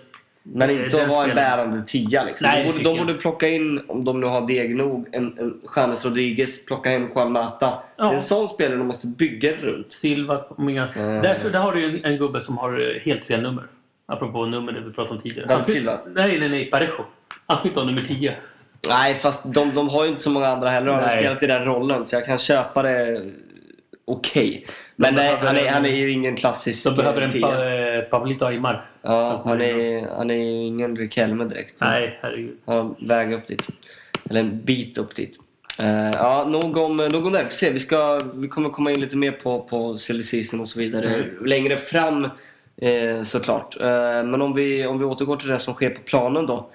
Men 0.44 0.70
inte 0.70 1.04
att 1.04 1.10
vara 1.10 1.28
en 1.28 1.36
bärande 1.36 1.82
tia. 1.88 2.24
Liksom. 2.24 2.48
Nej, 2.48 2.64
de, 2.64 2.72
borde, 2.72 2.84
de 2.84 2.98
borde 2.98 3.14
plocka 3.14 3.48
in, 3.48 3.82
om 3.88 4.04
de 4.04 4.20
nu 4.20 4.28
har 4.28 4.48
deg 4.48 4.76
nog, 4.76 5.08
en, 5.12 5.38
en 5.40 5.62
James 5.76 6.06
Rodriguez, 6.06 6.66
plocka 6.66 6.90
hem 6.90 7.08
Juan 7.16 7.32
Mata. 7.32 7.80
Ja. 7.96 8.14
En 8.14 8.22
sån 8.22 8.50
spelare 8.50 8.78
de 8.78 8.88
måste 8.88 9.08
bygga 9.08 9.52
runt. 9.56 9.92
Silva, 9.92 10.46
många. 10.58 10.88
Mm. 10.88 11.22
Därför 11.22 11.50
där 11.50 11.60
har 11.60 11.74
du 11.74 11.86
en, 11.86 12.06
en 12.06 12.18
gubbe 12.18 12.42
som 12.42 12.58
har 12.58 12.80
eh, 12.80 13.02
helt 13.02 13.26
fel 13.26 13.42
nummer. 13.42 13.64
Apropå 14.06 14.46
nummer 14.46 14.72
det 14.72 14.82
vi 14.82 14.92
pratade 14.92 15.16
om 15.16 15.22
tidigare. 15.22 15.48
David 15.48 15.76
Silva? 15.76 16.00
Nej, 16.08 16.40
nej, 16.40 16.50
nej. 16.50 16.66
Parejo. 16.66 17.06
Han 17.48 17.58
ska 17.58 17.68
inte 17.68 17.80
ha 17.80 17.88
nummer 17.88 18.02
10. 18.02 18.36
Nej, 18.90 19.16
fast 19.16 19.44
de, 19.54 19.74
de 19.74 19.90
har 19.90 20.04
ju 20.04 20.10
inte 20.10 20.24
så 20.24 20.30
många 20.30 20.48
andra 20.48 20.70
heller. 20.70 20.88
De 20.88 20.94
har 20.94 21.18
spelat 21.18 21.44
i 21.44 21.48
den 21.48 21.66
rollen. 21.66 22.08
Så 22.08 22.16
jag 22.16 22.26
kan 22.26 22.38
köpa 22.38 22.82
det 22.82 23.22
okej. 24.06 24.50
Okay. 24.50 24.64
Men 25.02 25.16
nej, 25.16 25.38
han, 25.42 25.58
är, 25.58 25.70
han 25.70 25.86
är 25.86 25.96
ju 25.96 26.12
ingen 26.12 26.36
klassisk 26.36 26.84
De 26.84 26.96
behöver 26.96 27.22
en 27.22 27.42
pa, 27.42 27.66
eh, 27.66 28.02
Pablito 28.02 28.46
Aymar. 28.46 28.86
Ja, 29.02 29.42
han 29.46 29.62
är, 29.62 30.08
han 30.18 30.30
är 30.30 30.36
ju 30.36 30.66
ingen 30.66 30.96
Riquelme 30.96 31.44
direkt. 31.44 31.76
Nej, 31.82 32.20
herregud. 32.22 32.58
Han 32.66 32.96
väg 33.00 33.34
upp 33.34 33.48
dit. 33.48 33.68
Eller 34.30 34.40
en 34.40 34.62
bit 34.62 34.98
upp 34.98 35.16
dit. 35.16 35.40
Uh, 35.80 36.12
ja, 36.14 36.46
nog 36.48 36.78
om, 36.78 36.98
nog 36.98 37.26
om 37.26 37.32
det. 37.32 37.44
Vi, 37.50 37.56
se, 37.56 37.70
vi, 37.70 37.80
ska, 37.80 38.22
vi 38.34 38.48
kommer 38.48 38.70
komma 38.70 38.92
in 38.92 39.02
lite 39.02 39.18
mer 39.18 39.32
på, 39.32 39.60
på 39.62 39.98
silly 39.98 40.44
och 40.62 40.70
så 40.70 40.80
vidare 40.80 41.16
mm. 41.16 41.46
längre 41.46 41.78
fram 41.78 42.30
eh, 42.78 43.24
såklart. 43.24 43.78
Uh, 43.82 43.88
men 44.24 44.42
om 44.42 44.54
vi, 44.54 44.86
om 44.86 45.00
vi 45.00 45.06
återgår 45.06 45.38
till 45.38 45.50
det 45.50 45.60
som 45.60 45.74
sker 45.74 45.90
på 45.90 46.02
planen 46.02 46.46
då. 46.46 46.70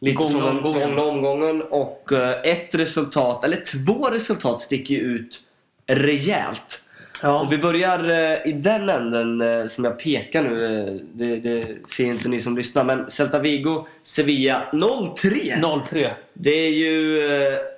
Lite 0.00 0.16
gångna 0.16 0.40
från 0.40 0.54
den 0.54 0.62
gångna 0.62 1.02
omgången 1.02 1.62
och 1.62 2.08
uh, 2.12 2.30
ett 2.44 2.74
resultat, 2.74 3.44
eller 3.44 3.56
två 3.56 4.10
resultat 4.10 4.60
sticker 4.60 4.94
ju 4.94 5.00
ut 5.00 5.40
rejält. 5.86 6.82
Ja. 7.22 7.40
Och 7.40 7.52
vi 7.52 7.58
börjar 7.58 8.10
eh, 8.10 8.50
i 8.50 8.52
den 8.52 8.88
änden 8.88 9.40
eh, 9.40 9.68
som 9.68 9.84
jag 9.84 9.98
pekar 9.98 10.42
nu. 10.42 10.64
Eh, 10.64 10.94
det, 11.12 11.36
det, 11.36 11.66
ser 11.90 12.04
inte 12.04 12.28
ni 12.28 12.40
som 12.40 12.56
lyssnar. 12.56 12.84
Men 12.84 13.10
Celta 13.10 13.38
Vigo, 13.38 13.86
Sevilla 14.02 14.62
0-3. 14.72 15.14
0-3. 15.60 16.10
Det 16.32 16.50
är 16.50 16.70
ju, 16.70 17.20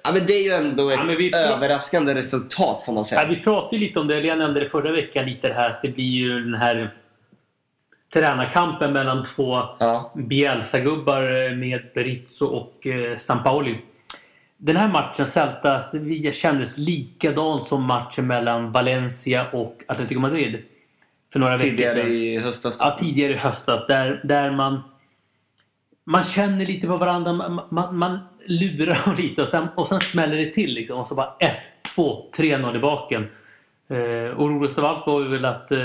ja, 0.05 0.13
men 0.13 0.27
det 0.27 0.33
är 0.33 0.43
ju 0.43 0.51
ändå 0.51 0.91
ett 0.91 1.01
ja, 1.09 1.15
vi, 1.19 1.35
överraskande 1.35 2.15
resultat 2.15 2.83
får 2.83 2.93
man 2.93 3.05
säga. 3.05 3.23
Ja, 3.23 3.29
vi 3.29 3.37
pratade 3.37 3.77
ju 3.77 3.83
lite 3.83 4.01
om 4.01 4.09
det, 4.09 4.21
jag 4.21 4.39
nämnde 4.39 4.61
det 4.61 4.67
förra 4.67 4.93
veckan 4.93 5.27
lite 5.27 5.49
det 5.49 5.55
här 5.55 5.71
att 5.71 5.83
det 5.83 5.89
blir 5.89 6.05
ju 6.05 6.41
den 6.41 6.55
här 6.55 6.95
tränarkampen 8.13 8.93
mellan 8.93 9.25
två 9.25 9.63
ja. 9.79 10.13
Bielsa-gubbar 10.15 11.55
med 11.55 11.83
Berizzo 11.95 12.47
och 12.47 12.87
eh, 12.87 13.17
Sampaoli 13.17 13.79
den 14.65 14.77
här 14.77 14.89
matchen, 14.89 15.27
Celta-Sevilla, 15.27 16.33
kändes 16.33 16.79
likadant 16.79 17.69
som 17.69 17.83
matchen 17.83 18.27
mellan 18.27 18.73
Valencia 18.73 19.47
och 19.53 19.83
Atletico 19.89 20.21
Madrid. 20.21 20.63
För 21.33 21.41
några 21.41 21.59
tidigare 21.59 21.95
veckor 21.95 22.09
sedan. 22.09 22.17
i 22.17 22.39
höstas? 22.39 22.77
Ja, 22.79 22.97
tidigare 23.01 23.33
i 23.33 23.37
höstas. 23.37 23.87
Där, 23.87 24.21
där 24.25 24.51
man, 24.51 24.83
man 26.05 26.25
känner 26.25 26.67
lite 26.67 26.87
på 26.87 26.97
varandra. 26.97 27.33
Man, 27.33 27.61
man, 27.71 27.99
man 27.99 28.19
lurar 28.47 29.17
lite 29.19 29.43
och 29.43 29.49
sen, 29.49 29.69
och 29.75 29.89
sen 29.89 30.01
smäller 30.01 30.37
det 30.37 30.51
till. 30.51 30.75
Liksom, 30.75 30.99
och 30.99 31.09
så 31.09 31.15
bara 31.15 31.37
1, 31.41 31.57
2, 31.95 32.31
3-0 32.37 32.77
i 32.77 32.79
baken. 32.79 33.29
Eh, 33.89 34.31
och 34.37 34.49
roligast 34.51 34.79
av 34.79 34.85
allt 34.85 35.07
var 35.07 35.21
ju 35.21 35.29
väl 35.29 35.45
att 35.45 35.73
eh, 35.73 35.79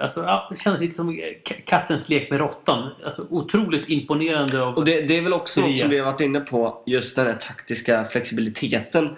alltså, 0.00 0.20
ja, 0.20 0.48
det 0.50 0.56
kändes 0.60 0.80
lite 0.80 0.94
som 0.94 1.20
kattens 1.66 2.08
lek 2.08 2.30
med 2.30 2.38
råttan. 2.40 2.88
Alltså, 3.04 3.26
otroligt 3.30 3.88
imponerande. 3.88 4.62
Av 4.62 4.74
och 4.74 4.84
det, 4.84 5.00
det 5.00 5.18
är 5.18 5.22
väl 5.22 5.32
också 5.32 5.60
något 5.60 5.78
som 5.80 5.90
vi 5.90 5.98
har 5.98 6.06
varit 6.12 6.20
inne 6.20 6.40
på, 6.40 6.82
just 6.86 7.16
den 7.16 7.26
här 7.26 7.34
taktiska 7.34 8.04
flexibiliteten 8.04 9.08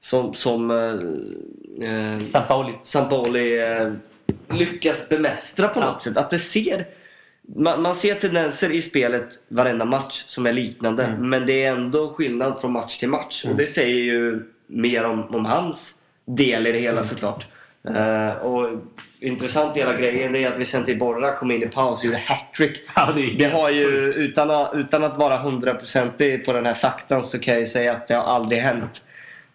som, 0.00 0.34
som 0.34 0.70
eh, 0.70 1.88
eh, 1.90 2.22
Sampaoli. 2.22 2.72
Sampoli 2.82 3.58
eh, 3.72 3.92
lyckas 4.58 5.08
bemästra 5.08 5.68
på 5.68 5.80
Ja. 5.80 5.90
något 5.90 6.00
sätt. 6.00 6.16
Att 6.16 6.30
det 6.30 6.38
ser, 6.38 6.86
man, 7.56 7.82
man 7.82 7.94
ser 7.94 8.14
tendenser 8.14 8.70
i 8.70 8.82
spelet 8.82 9.28
varenda 9.48 9.84
match 9.84 10.24
som 10.26 10.46
är 10.46 10.52
liknande. 10.52 11.04
Mm. 11.04 11.30
Men 11.30 11.46
det 11.46 11.64
är 11.64 11.72
ändå 11.72 12.14
skillnad 12.14 12.60
från 12.60 12.72
match 12.72 12.96
till 12.98 13.08
match. 13.08 13.44
Mm. 13.44 13.52
Och 13.54 13.58
det 13.60 13.66
säger 13.66 14.02
ju 14.04 14.42
mer 14.66 15.04
om, 15.04 15.34
om 15.34 15.44
hans 15.44 15.94
del 16.24 16.66
i 16.66 16.72
det 16.72 16.78
hela 16.78 16.92
Mm. 16.92 17.04
såklart. 17.04 17.46
Eh, 17.96 18.36
och 18.36 18.68
intressant 19.20 19.76
i 19.76 19.80
hela 19.80 19.94
grejen 19.94 20.36
är 20.36 20.48
att 20.48 20.58
Vicente 20.58 20.92
Iborra 20.92 21.32
kom 21.32 21.50
in 21.50 21.62
i 21.62 21.66
paus 21.66 21.98
och 21.98 22.04
gjorde 22.04 22.18
hattrick. 22.26 22.80
Ja, 22.96 23.12
det, 23.16 23.34
Det 23.38 23.44
har 23.44 23.70
ju, 23.70 23.86
utan 24.16 24.50
att, 24.50 24.74
utan 24.74 25.04
att 25.04 25.16
vara 25.16 25.36
hundraprocentig 25.36 26.44
på 26.46 26.52
den 26.52 26.66
här 26.66 26.74
faktan 26.74 27.22
så 27.22 27.38
kan 27.38 27.54
jag 27.54 27.60
ju 27.60 27.66
säga 27.66 27.92
att 27.92 28.06
det 28.06 28.14
har 28.14 28.22
aldrig 28.22 28.60
hänt 28.62 29.00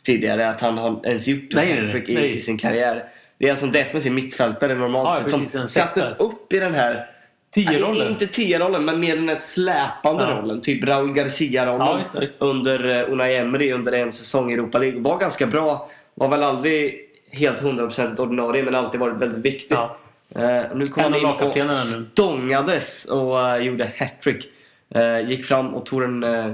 tidigare 0.06 0.50
att 0.50 0.62
han 0.62 0.78
har 0.78 1.00
ens 1.06 1.28
gjort 1.28 1.50
Nej, 1.54 1.82
hattrick 1.86 2.08
nej. 2.08 2.36
i, 2.36 2.39
sin 2.39 2.58
karriär. 2.58 3.04
Det 3.38 3.46
är 3.48 3.52
alltså 3.52 3.65
en 3.65 3.72
defensiv 3.72 4.12
mittfältare 4.12 4.76
normalt 4.76 5.10
Ja, 5.26 5.32
precis, 5.32 5.52
som 5.52 5.67
sattes 5.67 6.19
upp 6.19 6.54
i 6.54 6.60
den 6.60 6.74
här 6.74 7.10
Tio-rollen. 7.54 8.08
Inte 8.08 8.28
tio-rollen, 8.28 8.86
men 8.86 9.00
mer 9.00 9.15
den 9.15 9.30
här 9.30 9.36
släpande 9.36 10.24
Ja. 10.24 10.30
rollen. 10.30 10.62
Typ 10.62 10.84
Raúl 10.84 11.13
Garcia-rollen 11.13 12.04
Ja, 12.13 12.22
under 12.39 13.00
eh, 13.02 13.12
Unai 13.12 13.36
Emery 13.36 13.72
under 13.72 13.91
en 13.91 14.12
säsong 14.12 14.52
i 14.52 14.54
Europa 14.54 14.78
League. 14.78 15.00
Var 15.00 15.17
ganska 15.17 15.48
bra. 15.48 15.89
Var 16.15 16.28
väl 16.30 16.43
aldrig 16.43 16.96
helt 17.34 17.60
hundraprocentigt 17.60 18.19
ordinarie, 18.19 18.63
men 18.63 18.76
alltid 18.76 19.00
varit 19.00 19.17
väldigt 19.17 19.46
viktig. 19.46 19.76
Ja. 19.76 19.98
Eh, 20.36 20.76
nu 20.76 20.88
kom 20.88 21.04
En 21.04 21.13
han 21.13 21.22
in 21.22 21.26
och 21.26 21.56
nu. 21.58 22.06
stångades 22.12 23.06
och 23.06 23.41
eh, 23.41 23.58
gjorde 23.65 23.91
hattrick. 24.00 24.46
Uh, 24.96 25.30
gick 25.30 25.46
fram 25.46 25.74
och 25.74 25.86
tog 25.86 26.02
uh, 26.24 26.52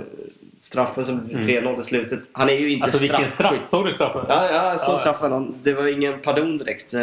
straffen 0.62 1.06
som 1.06 1.26
blev 1.26 1.40
3-0 1.40 1.80
i 1.80 1.84
slutet. 1.84 2.20
Han 2.32 2.50
är 2.50 2.54
ju 2.54 2.72
inte 2.72 2.84
Alltså 2.84 3.00
vilken 3.00 3.30
straffskytt. 3.30 3.66
straff! 3.66 3.80
Såg 3.80 3.86
du 3.86 3.94
straffen? 3.94 4.26
Ja, 4.30 4.50
ja, 4.52 4.78
så 4.78 4.92
Ja. 4.92 4.98
straffen. 4.98 5.56
Det 5.64 5.74
var 5.74 5.88
ingen 5.88 6.20
pardon 6.22 6.58
direkt. 6.58 6.94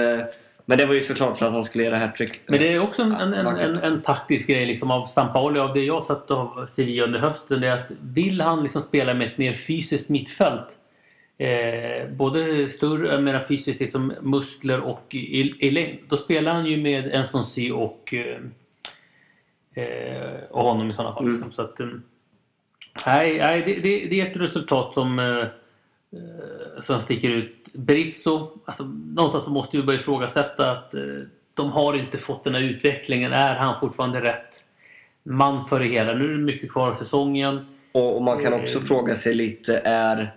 Men 0.69 0.79
det 0.79 0.87
var 0.87 0.95
ju 0.95 1.01
såklart 1.01 1.39
för 1.39 1.47
att 1.47 1.53
han 1.53 1.65
skulle 1.65 1.85
göra 1.85 1.97
hattrick. 1.97 2.41
Men 2.47 2.59
det 2.59 2.73
är 2.73 2.79
också 2.81 3.03
en, 3.03 3.13
en, 3.13 3.35
en, 3.35 3.47
en, 3.47 3.77
en 3.77 4.03
taktisk 4.03 4.47
grej 4.47 4.67
liksom 4.67 4.91
av 4.91 5.07
Sampaoli, 5.07 5.59
av 5.61 5.75
det 5.75 5.81
jag 5.81 6.05
sett 6.05 6.31
av 6.31 6.67
Sevilla 6.67 7.05
under 7.05 7.19
hösten. 7.21 7.61
Det 7.61 7.67
är 7.67 7.73
att 7.73 7.87
vill 8.01 8.41
han 8.41 8.63
liksom 8.63 8.83
spela 8.83 9.15
med 9.15 9.27
ett 9.27 9.39
mer 9.39 9.53
fysiskt 9.53 10.09
mittfält 10.09 10.67
eh, 11.39 12.09
både 12.09 12.69
större, 12.69 13.21
menar 13.21 13.41
fysiskt 13.41 13.81
liksom 13.81 14.13
muskler 14.21 14.81
och 14.81 15.15
i, 15.15 15.67
i 15.67 15.71
längd. 15.71 15.99
Då 16.09 16.17
spelar 16.17 16.55
han 16.55 16.67
ju 16.67 16.77
med 16.77 17.11
en 17.13 17.45
Sy 17.45 17.73
och, 17.73 18.15
eh, 18.15 18.41
eh, 19.85 20.41
och 20.51 20.65
honom 20.65 20.91
i 20.91 20.93
sådana 20.93 21.15
fall. 21.15 21.23
Mm. 21.23 21.35
Liksom. 21.35 21.53
Så 21.53 21.63
att, 21.63 21.81
eh, 21.81 21.87
nej, 23.07 23.39
nej 23.39 23.63
det, 23.67 23.75
det, 23.75 24.07
det 24.07 24.21
är 24.21 24.31
ett 24.31 24.37
resultat 24.37 24.95
som 24.95 25.19
eh, 25.19 25.39
eh, 26.13 26.81
som 26.81 27.01
sticker 27.01 27.31
ut. 27.31 27.73
Berizzo, 27.73 28.59
alltså, 28.65 28.85
någonstans 29.15 29.45
så 29.45 29.51
måste 29.51 29.77
vi 29.77 29.83
börja 29.83 30.01
ifrågasätta 30.01 30.71
att 30.71 30.95
eh, 30.95 31.03
de 31.55 31.73
har 31.73 31.95
inte 31.95 32.19
fått 32.19 32.45
den 32.45 32.55
här 32.55 32.63
utvecklingen. 32.63 33.33
Är 33.33 33.55
han 33.55 33.81
fortfarande 33.81 34.21
rätt 34.21 34.63
man 35.23 35.69
för 35.69 35.81
det 35.81 35.87
hela? 35.87 36.15
Nu 36.15 36.25
är 36.25 36.29
det 36.29 36.39
mycket 36.39 36.73
kvar 36.73 36.91
av 36.91 36.95
säsongen. 36.95 37.67
Och, 37.93 38.17
och 38.17 38.23
man 38.23 38.43
kan 38.43 38.53
också 38.53 38.79
Eh. 38.79 38.85
fråga 38.85 39.17
sig 39.17 39.35
lite, 39.35 39.79
är... 39.85 40.35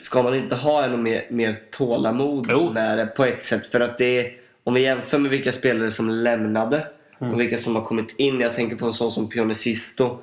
Ska 0.00 0.22
man 0.22 0.34
inte 0.34 0.56
ha 0.56 0.84
ännu 0.84 0.96
mer, 0.96 1.24
mer 1.30 1.56
tålamod 1.70 2.46
Jo. 2.50 2.72
med 2.72 2.98
det 2.98 3.06
på 3.06 3.24
ett 3.24 3.42
sätt? 3.42 3.66
För 3.66 3.80
att 3.80 3.98
det 3.98 4.18
är, 4.26 4.32
om 4.64 4.74
vi 4.74 4.80
jämför 4.80 5.18
med 5.18 5.30
vilka 5.30 5.52
spelare 5.52 5.90
som 5.90 6.10
lämnade 6.10 6.86
Mm. 7.20 7.34
och 7.34 7.40
vilka 7.40 7.58
som 7.58 7.76
har 7.76 7.82
kommit 7.84 8.14
in. 8.18 8.40
Jag 8.40 8.52
tänker 8.52 8.76
på 8.76 8.86
en 8.86 8.92
sån 8.92 9.10
som 9.12 9.28
Pionicisto. 9.28 10.18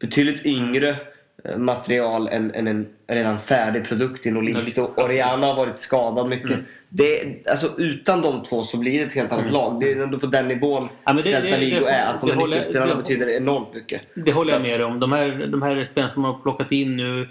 Betydligt 0.00 0.46
yngre 0.46 0.96
eh, 1.44 1.56
material 1.58 2.28
än, 2.28 2.54
än 2.54 2.66
en 2.66 2.86
redan 3.06 3.38
färdig 3.40 3.84
produkt 3.84 4.26
i 4.26 4.30
Nolito. 4.30 4.90
Oriana 4.96 5.46
har 5.46 5.54
varit 5.54 5.78
skadad 5.78 6.28
mycket. 6.28 6.50
Mm. 6.50 6.64
Det, 6.88 7.36
alltså, 7.50 7.72
utan 7.78 8.22
de 8.22 8.42
två 8.42 8.62
så 8.62 8.76
blir 8.78 8.98
det 8.98 9.04
ett 9.04 9.12
helt 9.14 9.32
annat 9.32 9.42
Mm. 9.44 9.54
lag. 9.54 9.80
Det 9.80 9.92
är 9.92 10.02
ändå 10.02 10.18
på 10.18 10.26
den 10.26 10.48
nivån 10.48 10.88
Ja, 11.04 11.18
Celta 11.22 11.58
Vigo 11.58 11.84
är. 11.86 12.06
Att 12.14 12.20
de 12.20 12.30
här 12.30 12.36
håller- 12.36 12.56
nyckelspelarna 12.56 12.94
betyder 12.94 13.28
enormt 13.28 13.74
mycket. 13.74 14.00
Det 14.14 14.32
håller 14.32 14.50
Så 14.50 14.54
jag 14.54 14.62
med 14.62 14.80
dig 14.80 14.84
om. 14.84 15.00
De 15.00 15.12
här, 15.12 15.46
de 15.52 15.62
här 15.62 15.84
spelarna 15.84 16.12
som 16.12 16.24
har 16.24 16.34
plockat 16.42 16.72
in 16.72 16.96
nu 16.96 17.28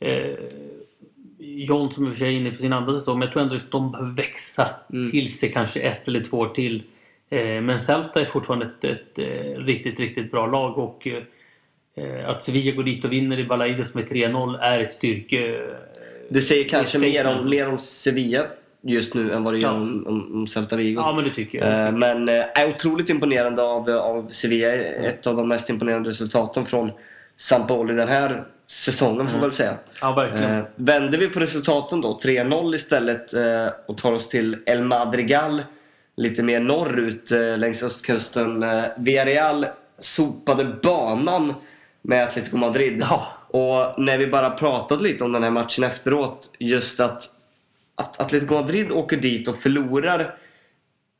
eh, 0.00 0.30
John 1.64 1.92
som 1.92 2.06
i 2.06 2.08
och 2.08 2.12
för 2.12 2.18
sig 2.18 2.34
är 2.34 2.40
inne 2.40 2.50
på 2.50 2.56
sin 2.56 2.72
andra 2.72 2.92
säsong, 2.94 3.18
men 3.18 3.26
jag 3.26 3.32
tror 3.32 3.42
ändå 3.42 3.54
att 3.56 3.70
de 3.70 3.92
behöver 3.92 4.10
växa 4.12 4.68
Mm. 4.92 5.10
till 5.10 5.38
sig 5.38 5.52
kanske 5.52 5.80
ett 5.80 6.08
eller 6.08 6.20
två 6.20 6.38
år 6.38 6.48
till. 6.48 6.82
Eh, 7.30 7.60
men 7.60 7.80
Celta 7.80 8.20
är 8.20 8.24
fortfarande 8.24 8.66
ett, 8.66 8.84
ett 8.84 9.18
eh, 9.18 9.58
riktigt, 9.64 10.00
riktigt 10.00 10.30
bra 10.30 10.46
lag 10.46 10.78
och 10.78 11.08
eh, 11.94 12.28
att 12.30 12.42
Sevilla 12.42 12.76
går 12.76 12.82
dit 12.82 13.04
och 13.04 13.12
vinner 13.12 13.38
i 13.38 13.44
Balaidos 13.44 13.94
med 13.94 14.04
3-0 14.08 14.58
är 14.60 14.80
ett 14.80 14.90
styrke... 14.92 15.60
Det 16.28 16.40
säger 16.40 16.68
kanske 16.68 16.98
mer 16.98 17.26
om, 17.26 17.50
mer 17.50 17.68
om 17.70 17.78
Sevilla 17.78 18.46
just 18.82 19.14
nu 19.14 19.32
än 19.32 19.44
vad 19.44 19.54
det 19.54 19.58
gör 19.58 19.68
Ja. 19.68 19.74
om, 19.74 20.30
om, 20.34 20.46
Celta 20.46 20.76
Vigo. 20.76 21.00
Ja, 21.00 21.12
men 21.14 21.24
det 21.24 21.30
tycker 21.30 21.58
jag. 21.58 21.94
Men 21.94 22.28
är 22.28 22.68
otroligt 22.68 23.08
imponerande 23.08 23.62
av, 23.62 23.90
av 23.90 24.28
Sevilla. 24.32 24.72
Ett 24.74 25.26
av 25.26 25.36
de 25.36 25.48
mest 25.48 25.70
imponerande 25.70 26.10
resultaten 26.10 26.64
från 26.64 26.90
Sampoli 27.36 27.94
den 27.94 28.08
här 28.08 28.44
säsongen 28.66 29.28
får 29.28 29.38
man 29.38 29.48
väl 29.48 29.52
säga. 29.52 29.76
Ja, 30.00 30.12
verkligen. 30.12 30.58
Eh, 30.58 30.64
vänder 30.76 31.18
vi 31.18 31.28
på 31.28 31.40
resultaten 31.40 32.00
då, 32.00 32.18
3-0 32.22 32.74
istället 32.74 33.34
eh, 33.34 33.68
och 33.86 33.96
tar 33.96 34.12
oss 34.12 34.28
till 34.28 34.62
El 34.66 34.84
Madrigal 34.84 35.62
lite 36.16 36.42
mer 36.42 36.60
norrut 36.60 37.30
eh, 37.30 37.58
längs 37.58 37.82
östkusten. 37.82 38.64
Villarreal 38.96 39.66
sopade 39.98 40.64
banan 40.64 41.54
med 42.02 42.24
Atletico 42.24 42.56
Madrid. 42.56 42.98
Ja. 43.00 43.26
Och 43.48 44.02
när 44.02 44.18
vi 44.18 44.26
bara 44.26 44.50
pratat 44.50 45.02
lite 45.02 45.24
om 45.24 45.32
den 45.32 45.42
här 45.42 45.50
matchen 45.50 45.84
efteråt, 45.84 46.50
just 46.58 47.00
att, 47.00 47.22
att 47.94 48.20
Atletico 48.20 48.54
Madrid 48.54 48.92
åker 48.92 49.16
dit 49.16 49.48
och 49.48 49.56
förlorar 49.56 50.34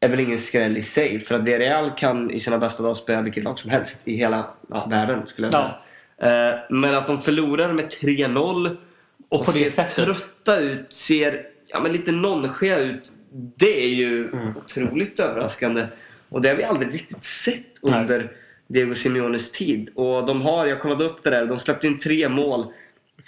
är 0.00 0.08
väl 0.08 0.20
ingen 0.20 0.38
skräll 0.38 0.76
i 0.76 0.82
sig. 0.82 1.20
För 1.20 1.34
att 1.34 1.40
Villarreal 1.40 1.90
kan 1.96 2.30
i 2.30 2.40
sina 2.40 2.58
bästa 2.58 2.82
dagar 2.82 2.94
spela 2.94 3.22
vilket 3.22 3.44
lag 3.44 3.58
som 3.58 3.70
helst 3.70 4.00
i 4.04 4.16
hela 4.16 4.46
ja, 4.68 4.86
världen 4.90 5.26
skulle 5.26 5.46
jag 5.46 5.54
säga. 5.54 5.64
Eh, 5.64 5.85
men 6.70 6.94
att 6.94 7.06
de 7.06 7.20
förlorar 7.22 7.72
med 7.72 7.84
3-0 7.90 8.76
Och 9.28 9.44
på 9.44 9.50
det 9.52 9.58
ser 9.58 9.70
sättet. 9.70 9.94
trötta 10.04 10.58
ut, 10.60 10.92
ser 10.92 11.46
ja, 11.66 11.80
men 11.80 11.92
lite 11.92 12.12
nonchiga 12.12 12.78
ut. 12.78 13.12
Det 13.56 13.84
är 13.84 13.88
ju 13.88 14.28
Mm. 14.28 14.56
otroligt 14.56 15.20
överraskande. 15.20 15.86
Och 16.28 16.40
det 16.42 16.48
har 16.48 16.56
vi 16.56 16.64
aldrig 16.64 16.94
riktigt 16.94 17.24
sett 17.24 17.62
Nej. 17.82 18.00
under 18.00 18.32
Diego 18.68 18.94
Simeones 18.94 19.52
tid. 19.52 19.90
Och 19.94 20.26
de 20.26 20.42
har, 20.42 20.66
jag 20.66 20.80
kollade 20.80 21.04
upp 21.04 21.22
det 21.22 21.30
där, 21.30 21.46
de 21.46 21.58
släppte 21.58 21.86
in 21.86 21.98
tre 21.98 22.28
mål 22.28 22.66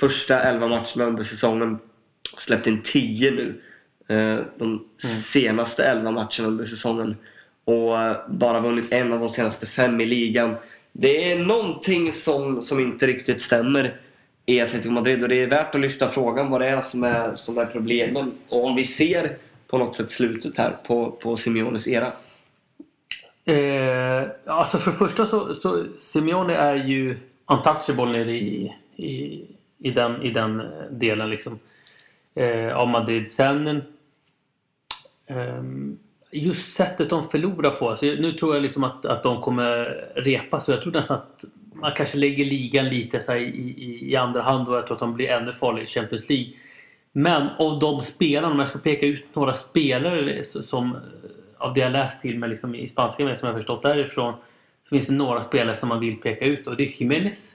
första 0.00 0.40
elva 0.42 0.68
matcherna 0.68 1.04
under 1.04 1.22
säsongen. 1.22 1.78
Släppt 2.38 2.66
in 2.66 2.82
tio 2.82 3.30
nu. 3.30 3.60
eh, 4.16 4.38
De 4.58 4.84
senaste 5.26 5.84
elva 5.84 6.10
matcherna 6.10 6.46
under 6.48 6.64
säsongen. 6.64 7.16
Och 7.64 7.98
eh, 8.00 8.16
bara 8.28 8.60
vunnit 8.60 8.92
en 8.92 9.12
av 9.12 9.20
de 9.20 9.28
senaste 9.28 9.66
fem 9.66 10.00
i 10.00 10.06
ligan. 10.06 10.54
Det 11.00 11.32
är 11.32 11.38
någonting 11.38 12.12
som, 12.12 12.62
som 12.62 12.80
inte 12.80 13.06
riktigt 13.06 13.42
stämmer 13.42 14.00
i 14.46 14.60
Atletico 14.60 14.90
Madrid 14.90 15.22
och 15.22 15.28
det 15.28 15.42
är 15.42 15.46
värt 15.46 15.74
att 15.74 15.80
lyfta 15.80 16.08
frågan 16.08 16.50
vad 16.50 16.60
det 16.60 16.68
är 16.68 16.80
som 16.80 17.04
är, 17.04 17.34
som 17.34 17.58
är 17.58 17.66
problemen. 17.66 18.32
Och 18.48 18.64
om 18.64 18.76
vi 18.76 18.84
ser 18.84 19.36
på 19.66 19.78
något 19.78 19.96
sätt 19.96 20.10
slutet 20.10 20.56
här 20.56 20.76
på, 20.86 21.10
på 21.10 21.36
Simeones 21.36 21.88
era. 21.88 22.06
Eh, 23.44 24.26
alltså 24.46 24.78
för 24.78 24.90
det 24.90 24.96
första 24.96 25.26
så, 25.26 25.54
så 25.54 25.86
Simeone 25.98 26.54
är 26.54 26.74
ju 26.74 27.16
untouchable 27.46 28.12
nere 28.12 28.32
i, 28.32 28.74
i, 28.96 29.44
i, 29.78 29.90
den, 29.90 30.22
i 30.22 30.30
den 30.30 30.60
eh, 30.60 30.66
delen 30.90 31.30
liksom. 31.30 31.58
Eh, 32.34 32.76
av 32.76 32.88
Madrid. 32.88 33.30
Sen 33.30 33.82
eh, 35.26 35.62
just 36.30 36.76
sättet 36.76 37.10
de 37.10 37.28
förlorar 37.28 37.70
på. 37.70 37.90
Alltså, 37.90 38.06
nu 38.06 38.32
tror 38.32 38.54
jag 38.54 38.62
liksom 38.62 38.84
att, 38.84 39.06
att 39.06 39.22
de 39.22 39.42
kommer 39.42 39.84
repa 40.14 40.60
sig. 40.60 40.74
Jag 40.74 40.82
tror 40.82 40.92
nästan 40.92 41.16
att 41.16 41.44
man 41.72 41.92
kanske 41.96 42.18
lägger 42.18 42.44
ligan 42.44 42.88
lite 42.88 43.20
så 43.20 43.32
här, 43.32 43.38
i, 43.38 43.74
i, 43.78 44.10
i 44.10 44.16
andra 44.16 44.42
hand 44.42 44.68
och 44.68 44.76
jag 44.76 44.86
tror 44.86 44.96
att 44.96 45.00
de 45.00 45.14
blir 45.14 45.28
ännu 45.28 45.52
farligare 45.52 45.84
i 45.84 45.86
Champions 45.86 46.28
League. 46.28 46.52
Men 47.12 47.48
av 47.58 47.78
de 47.78 48.02
spelarna, 48.02 48.52
om 48.52 48.58
jag 48.58 48.68
ska 48.68 48.78
peka 48.78 49.06
ut 49.06 49.24
några 49.34 49.54
spelare 49.54 50.44
som 50.44 50.96
av 51.58 51.74
det 51.74 51.80
jag 51.80 51.92
läst 51.92 52.22
till 52.22 52.38
mig 52.38 52.48
liksom, 52.48 52.74
i 52.74 52.88
spanska 52.88 53.24
med, 53.24 53.38
som 53.38 53.48
jag 53.48 53.56
förstått 53.56 53.82
därifrån 53.82 54.34
så 54.84 54.88
finns 54.88 55.06
det 55.06 55.12
några 55.12 55.42
spelare 55.42 55.76
som 55.76 55.88
man 55.88 56.00
vill 56.00 56.16
peka 56.16 56.44
ut 56.44 56.66
och 56.66 56.76
det 56.76 56.82
är 56.82 57.02
Jiménez 57.02 57.54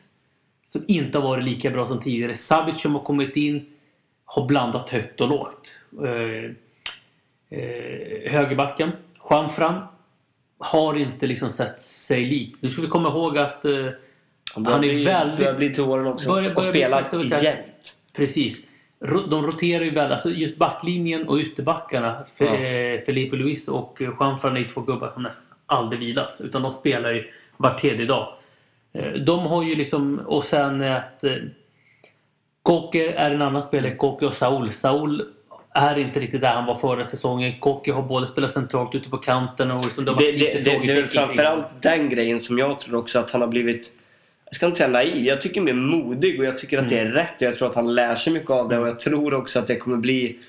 som 0.65 0.83
inte 0.87 1.17
har 1.17 1.27
varit 1.27 1.43
lika 1.43 1.69
bra 1.69 1.87
som 1.87 1.99
tidigare. 1.99 2.35
Savic 2.35 2.81
som 2.81 2.95
har 2.95 3.03
kommit 3.03 3.35
in 3.35 3.65
har 4.25 4.45
blandat 4.45 4.89
högt 4.89 5.21
och 5.21 5.29
lågt. 5.29 5.71
Eh, 6.03 6.51
Eh, 7.53 7.59
eh, 7.59 8.31
högerbacken, 8.31 8.91
Juanfran 9.29 9.81
har 10.59 10.93
inte 10.97 11.27
liksom 11.27 11.49
sett 11.49 11.79
sig 11.79 12.25
lik. 12.25 12.55
Nu 12.59 12.69
ska 12.69 12.81
vi 12.81 12.87
komma 12.87 13.09
ihåg 13.09 13.37
att 13.37 13.65
eh, 13.65 13.71
Han 14.55 14.67
är 14.67 14.79
bli, 14.79 15.05
väldigt- 15.05 15.39
börjar 15.39 15.55
bli 15.55 15.73
till 15.73 15.83
åren 15.83 16.07
också. 16.07 16.29
Börjar- 16.29 16.55
och 16.57 16.63
spelar 16.63 17.43
jämt. 17.43 17.95
Precis. 18.13 18.65
de 19.29 19.45
roterar 19.47 19.83
ju 19.83 19.89
väl. 19.91 20.11
Alltså 20.11 20.29
just 20.29 20.57
backlinjen 20.57 21.27
och 21.27 21.37
ytterbackarna. 21.37 22.25
Ja. 22.37 22.45
eh, 22.45 23.01
Felipe 23.05 23.35
Luis 23.35 23.67
och 23.67 23.97
Juan 23.99 24.39
Fran 24.39 24.57
är 24.57 24.63
två 24.63 24.81
gubbar 24.81 25.11
som 25.13 25.23
nästan 25.23 25.45
aldrig 25.65 25.99
vilas. 25.99 26.41
Utan 26.41 26.61
de 26.61 26.71
spelar 26.71 27.11
ju 27.11 27.23
var 27.57 27.73
tredje 27.73 28.05
dag. 28.05 28.33
Eh, 28.93 29.11
De 29.13 29.39
har 29.39 29.63
ju 29.63 29.75
liksom, 29.75 30.19
och 30.19 30.43
sen 30.45 30.81
att 30.81 31.23
eh, 31.23 31.31
Koke 32.63 33.11
är 33.11 33.31
en 33.31 33.41
annan 33.41 33.63
spelare, 33.63 33.95
Koke 33.95 34.25
och 34.25 34.33
Saul. 34.33 34.71
Saul 34.71 35.25
är 35.73 35.97
inte 35.97 36.19
riktigt 36.19 36.41
där 36.41 36.53
han 36.53 36.65
var 36.65 36.75
förra 36.75 37.05
säsongen. 37.05 37.59
Koke 37.59 37.91
har 37.91 38.01
både 38.01 38.27
spelat 38.27 38.51
centralt 38.51 38.95
ute 38.95 39.09
på 39.09 39.17
kanten 39.17 39.71
och 39.71 39.85
liksom, 39.85 40.07
har 40.07 40.13
Det, 40.13 40.25
varit 40.25 40.39
lite 40.39 40.59
det, 40.59 40.79
det, 40.79 40.93
det 40.93 40.99
är 40.99 41.07
framförallt 41.07 41.81
den 41.81 42.09
grejen 42.09 42.39
som 42.39 42.57
jag 42.57 42.79
tror 42.79 42.99
också 42.99 43.19
att 43.19 43.31
han 43.31 43.41
har 43.41 43.47
blivit 43.47 43.91
jag 44.45 44.55
ska 44.55 44.65
inte 44.65 44.77
säga 44.77 44.89
naiv, 44.89 45.25
jag 45.25 45.41
tycker 45.41 45.61
mer 45.61 45.73
modig 45.73 46.39
och 46.39 46.45
jag 46.45 46.57
tycker 46.57 46.79
att 46.79 46.89
det 46.89 46.99
är 46.99 47.05
rätt. 47.05 47.33
Jag 47.39 47.55
tror 47.55 47.67
att 47.67 47.75
han 47.75 47.95
lär 47.95 48.15
sig 48.15 48.33
mycket 48.33 48.49
av 48.49 48.69
det 48.69 48.79
och 48.79 48.87
jag 48.87 48.99
tror 48.99 49.33
också 49.33 49.59
att 49.59 49.67
det 49.67 49.75
kommer 49.75 49.97
bli 49.97 50.39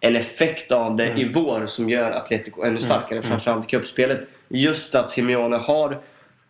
en 0.00 0.16
effekt 0.16 0.72
av 0.72 0.96
det 0.96 1.14
i 1.16 1.28
vår 1.28 1.66
som 1.66 1.90
gör 1.90 2.10
Atletico 2.10 2.62
ännu 2.64 2.80
starkare, 2.80 3.22
framförallt 3.22 3.66
i 3.66 3.68
cupspelet. 3.68 4.28
Just 4.48 4.94
att 4.94 5.10
Simeone 5.10 5.56
har 5.56 6.00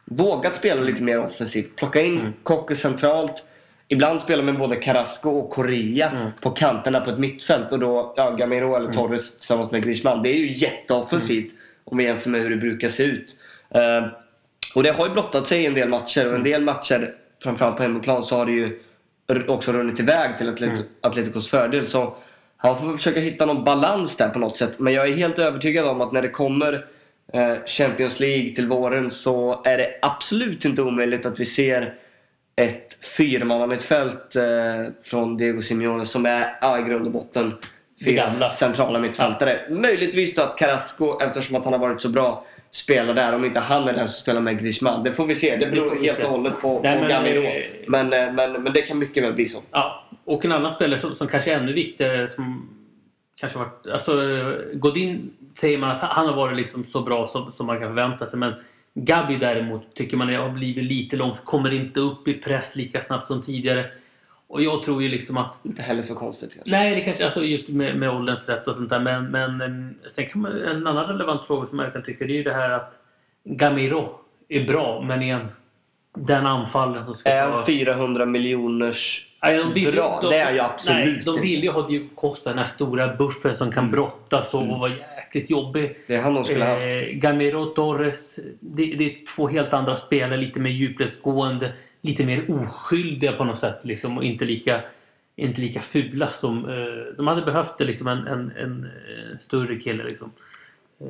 vågat 0.04 0.56
spela 0.56 0.80
lite 0.80 1.02
mer 1.02 1.20
offensivt. 1.20 1.76
Plocka 1.76 2.02
in 2.02 2.32
Kocke 2.42 2.76
centralt. 2.76 3.42
Ibland 3.88 4.20
spela 4.20 4.42
med 4.42 4.58
både 4.58 4.76
Carrasco 4.76 5.30
och 5.30 5.50
Correa 5.50 6.32
på 6.40 6.50
kanterna 6.50 7.00
på 7.00 7.10
ett 7.10 7.18
mittfält 7.18 7.72
och 7.72 7.78
då 7.78 8.14
ja, 8.16 8.30
Gamero 8.30 8.76
eller 8.76 8.92
Torres 8.92 9.36
tillsammans 9.38 9.70
med 9.70 9.82
Griezmann. 9.84 10.22
Det 10.22 10.28
är 10.28 10.36
ju 10.36 10.56
jätteoffensivt 10.56 11.54
om 11.84 11.98
vi 11.98 12.04
jämför 12.04 12.30
med 12.30 12.40
hur 12.40 12.50
det 12.50 12.56
brukar 12.56 12.88
se 12.88 13.02
ut. 13.02 13.36
Eh, 13.70 14.06
och 14.74 14.82
det 14.82 14.90
har 14.96 15.06
ju 15.06 15.12
blottat 15.12 15.46
sig 15.46 15.62
i 15.62 15.66
en 15.66 15.74
del 15.74 15.88
matcher 15.88 16.28
och 16.28 16.34
en 16.34 16.42
del 16.42 16.62
matcher, 16.62 17.14
framförallt 17.42 17.76
på 17.76 17.82
hemmaplan, 17.82 18.22
så 18.22 18.36
har 18.36 18.46
det 18.46 18.52
ju 18.52 18.80
också 19.48 19.72
runnit 19.72 20.00
iväg 20.00 20.38
till 20.38 20.48
Atlet- 20.48 20.84
Atleticos 21.00 21.48
fördel. 21.48 21.86
Så 21.86 22.16
han 22.56 22.78
får 22.78 22.96
försöka 22.96 23.20
hitta 23.20 23.46
någon 23.46 23.64
balans 23.64 24.16
där 24.16 24.28
på 24.28 24.38
något 24.38 24.56
sätt. 24.56 24.78
Men 24.78 24.92
jag 24.92 25.08
är 25.08 25.14
helt 25.16 25.38
övertygad 25.38 25.86
om 25.86 26.00
att 26.00 26.12
när 26.12 26.22
det 26.22 26.28
kommer 26.28 26.86
eh, 27.32 27.54
Champions 27.66 28.20
League 28.20 28.54
till 28.54 28.66
våren 28.68 29.10
så 29.10 29.62
är 29.64 29.78
det 29.78 29.88
absolut 30.02 30.64
inte 30.64 30.82
omöjligt 30.82 31.26
att 31.26 31.40
vi 31.40 31.44
ser 31.44 31.94
ett 32.56 33.04
fyrmannamittfält 33.16 34.36
eh, 34.36 34.44
från 35.04 35.36
Diego 35.36 35.62
Simeone 35.62 36.06
som 36.06 36.26
är 36.26 36.56
ja, 36.60 36.78
i 36.78 36.82
grund 36.82 37.06
och 37.06 37.12
botten 37.12 37.54
fyra 38.04 38.32
centrala 38.32 38.98
mittfältare. 38.98 39.60
Möjligtvis 39.70 40.34
då 40.34 40.42
att 40.42 40.58
Carrasco, 40.58 41.20
eftersom 41.20 41.56
att 41.56 41.64
han 41.64 41.72
har 41.72 41.80
varit 41.80 42.00
så 42.00 42.08
bra, 42.08 42.46
spelar 42.70 43.14
där. 43.14 43.34
Om 43.34 43.44
inte 43.44 43.60
han 43.60 43.88
är 43.88 43.92
den 43.92 44.08
som 44.08 44.20
spelar 44.22 44.40
med 44.40 44.58
Griezmann. 44.60 45.04
Det 45.04 45.12
får 45.12 45.26
vi 45.26 45.34
se. 45.34 45.56
Det 45.56 45.66
beror 45.66 45.96
helt 45.96 46.18
och 46.18 46.30
hållet 46.30 46.60
på, 46.60 46.80
Nej, 46.84 46.94
på 46.94 47.00
men, 47.00 47.08
Gamero. 47.10 47.42
eh, 47.42 47.62
Men, 47.88 48.12
eh, 48.12 48.32
men, 48.32 48.52
men 48.62 48.72
det 48.72 48.82
kan 48.82 48.98
mycket 48.98 49.22
väl 49.24 49.32
bli 49.32 49.46
så. 49.46 49.58
Ja, 49.70 50.04
och 50.24 50.44
en 50.44 50.52
annan 50.52 50.74
spelare 50.74 51.00
som, 51.00 51.16
som 51.16 51.28
kanske 51.28 51.52
är 51.52 51.58
ännu 51.58 51.72
viktigare 51.72 52.28
som 52.28 52.68
kanske 53.36 53.58
varit... 53.58 53.86
Alltså 53.92 54.12
Godin 54.72 55.30
säger 55.60 55.78
man 55.78 55.90
att 55.90 56.00
han 56.00 56.26
har 56.28 56.36
varit 56.36 56.56
liksom 56.56 56.84
så 56.84 57.00
bra 57.00 57.26
som, 57.26 57.52
som 57.52 57.66
man 57.66 57.78
kan 57.78 57.88
förvänta 57.88 58.26
sig 58.26 58.38
men 58.38 58.52
Gabi 58.94 59.36
däremot 59.36 59.94
tycker 59.94 60.16
man 60.16 60.34
har 60.34 60.48
blivit 60.50 60.84
lite 60.84 61.16
långt, 61.16 61.44
kommer 61.44 61.72
inte 61.72 62.00
upp 62.00 62.28
i 62.28 62.34
press 62.34 62.76
lika 62.76 63.00
snabbt 63.00 63.26
som 63.28 63.42
tidigare. 63.42 63.84
Och 64.46 64.62
jag 64.62 64.82
tror 64.82 65.02
ju 65.02 65.08
liksom 65.08 65.36
att 65.36 65.58
Inte 65.62 65.82
heller 65.82 66.02
så 66.02 66.14
konstigt 66.14 66.54
kanske. 66.54 66.70
Nej, 66.70 66.94
det 66.94 67.00
kanske 67.00 67.24
alltså 67.24 67.44
just 67.44 67.68
med, 67.68 67.96
med 67.96 68.10
ålderns 68.10 68.48
rätt 68.48 68.68
och 68.68 68.76
sånt 68.76 68.90
där. 68.90 69.00
Men, 69.00 69.24
men 69.30 69.60
em, 69.60 69.94
sen 70.10 70.26
kan 70.26 70.40
man, 70.40 70.62
en 70.62 70.86
annan 70.86 71.06
relevant 71.06 71.46
fråga 71.46 71.66
som 71.66 71.78
jag 71.78 71.92
kan 71.92 72.02
tycka 72.02 72.24
det 72.24 72.32
är 72.32 72.36
ju 72.36 72.42
det 72.42 72.52
här 72.54 72.70
att 72.70 72.94
Gamiro 73.44 74.18
är 74.48 74.64
bra, 74.64 75.04
men 75.06 75.22
är 75.22 75.34
en, 75.34 75.48
den 76.16 76.46
anfallen 76.46 77.04
som 77.04 77.14
ska 77.14 77.30
Är 77.30 77.48
han 77.48 77.66
400 77.66 78.26
miljoners 78.26 79.26
Nej, 79.42 79.58
de 79.58 79.72
vill 79.74 79.84
ju- 79.84 79.92
bra? 79.92 80.18
de- 80.22 80.30
det 80.30 80.38
är 80.38 80.52
jag 80.54 80.66
absolut 80.66 81.04
Nej, 81.04 81.22
de 81.24 81.40
vill 81.40 81.62
ju 81.64 81.70
ha 81.70 81.86
Diego 81.86 82.08
Costa, 82.14 82.50
den 82.50 82.58
här 82.58 82.66
stora 82.66 83.16
buffen 83.16 83.56
som 83.56 83.72
kan 83.72 83.90
brottas 83.90 84.54
och, 84.54 84.60
och 84.62 84.78
vara 84.78 84.90
jäkligt 85.34 85.50
jobbig. 85.50 85.96
Det 86.06 86.14
är 86.14 86.22
han 86.22 86.34
de 86.34 86.44
skulle 86.44 86.64
ha 86.64 86.74
haft. 86.74 86.86
Eh, 86.86 87.02
Gamero 87.12 87.60
och 87.60 87.74
Torres, 87.74 88.40
det, 88.60 88.84
det 88.84 89.04
är 89.04 89.26
två 89.26 89.48
helt 89.48 89.72
andra 89.72 89.96
spelare, 89.96 90.36
lite 90.36 90.60
mer 90.60 90.70
djupledsgående, 90.70 91.72
lite 92.00 92.26
mer 92.26 92.44
oskyldiga 92.50 93.32
på 93.32 93.44
något 93.44 93.58
sätt 93.58 93.80
liksom, 93.82 94.18
och 94.18 94.24
inte 94.24 94.44
lika, 94.44 94.80
inte 95.36 95.60
lika 95.60 95.80
fula 95.80 96.30
som... 96.30 96.68
Eh, 96.68 97.16
de 97.16 97.26
hade 97.26 97.42
behövt 97.42 97.80
liksom, 97.80 98.06
en, 98.06 98.26
en, 98.26 98.52
en 98.56 98.84
eh, 98.84 99.38
större 99.38 99.76
kille. 99.76 100.04
Liksom. 100.04 100.30
Eh, 101.00 101.06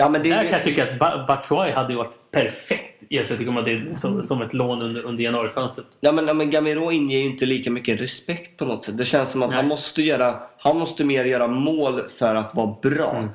Ja, 0.00 0.08
men 0.08 0.22
det 0.22 0.28
där 0.28 0.36
är 0.38 0.42
kan 0.44 0.52
jag 0.52 0.62
tycka 0.64 0.82
att 0.92 0.98
ba- 0.98 1.26
Batshuayi 1.26 1.72
hade 1.72 1.94
varit 1.96 2.30
perfekt 2.30 3.02
i 3.08 3.18
Atletico 3.18 3.50
Madrid 3.50 3.98
som, 3.98 4.22
som 4.22 4.42
ett 4.42 4.54
lån 4.54 4.82
under, 4.82 5.02
under 5.06 5.24
januarifönstret. 5.24 5.86
Ja 6.00 6.12
men, 6.12 6.26
ja, 6.28 6.34
men 6.34 6.50
Gamero 6.50 6.92
inger 6.92 7.18
ju 7.18 7.24
inte 7.24 7.46
lika 7.46 7.70
mycket 7.70 8.00
respekt 8.00 8.56
på 8.56 8.64
något 8.64 8.84
sätt. 8.84 8.98
Det 8.98 9.04
känns 9.04 9.30
som 9.30 9.42
att 9.42 9.48
Nej. 9.50 9.56
han 9.56 9.68
måste 9.68 10.02
göra, 10.02 10.40
han 10.58 10.76
måste 10.78 11.04
mer 11.04 11.24
göra 11.24 11.46
mål 11.46 12.02
för 12.18 12.34
att 12.34 12.54
vara 12.54 12.76
bra. 12.82 13.16
Mm. 13.16 13.28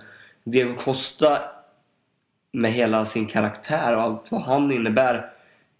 Diego 0.43 0.75
Costa 0.75 1.39
med 2.51 2.71
hela 2.73 3.05
sin 3.05 3.25
karaktär 3.27 3.95
och 3.95 4.01
allt 4.01 4.25
vad 4.29 4.41
han 4.41 4.71
innebär 4.71 5.25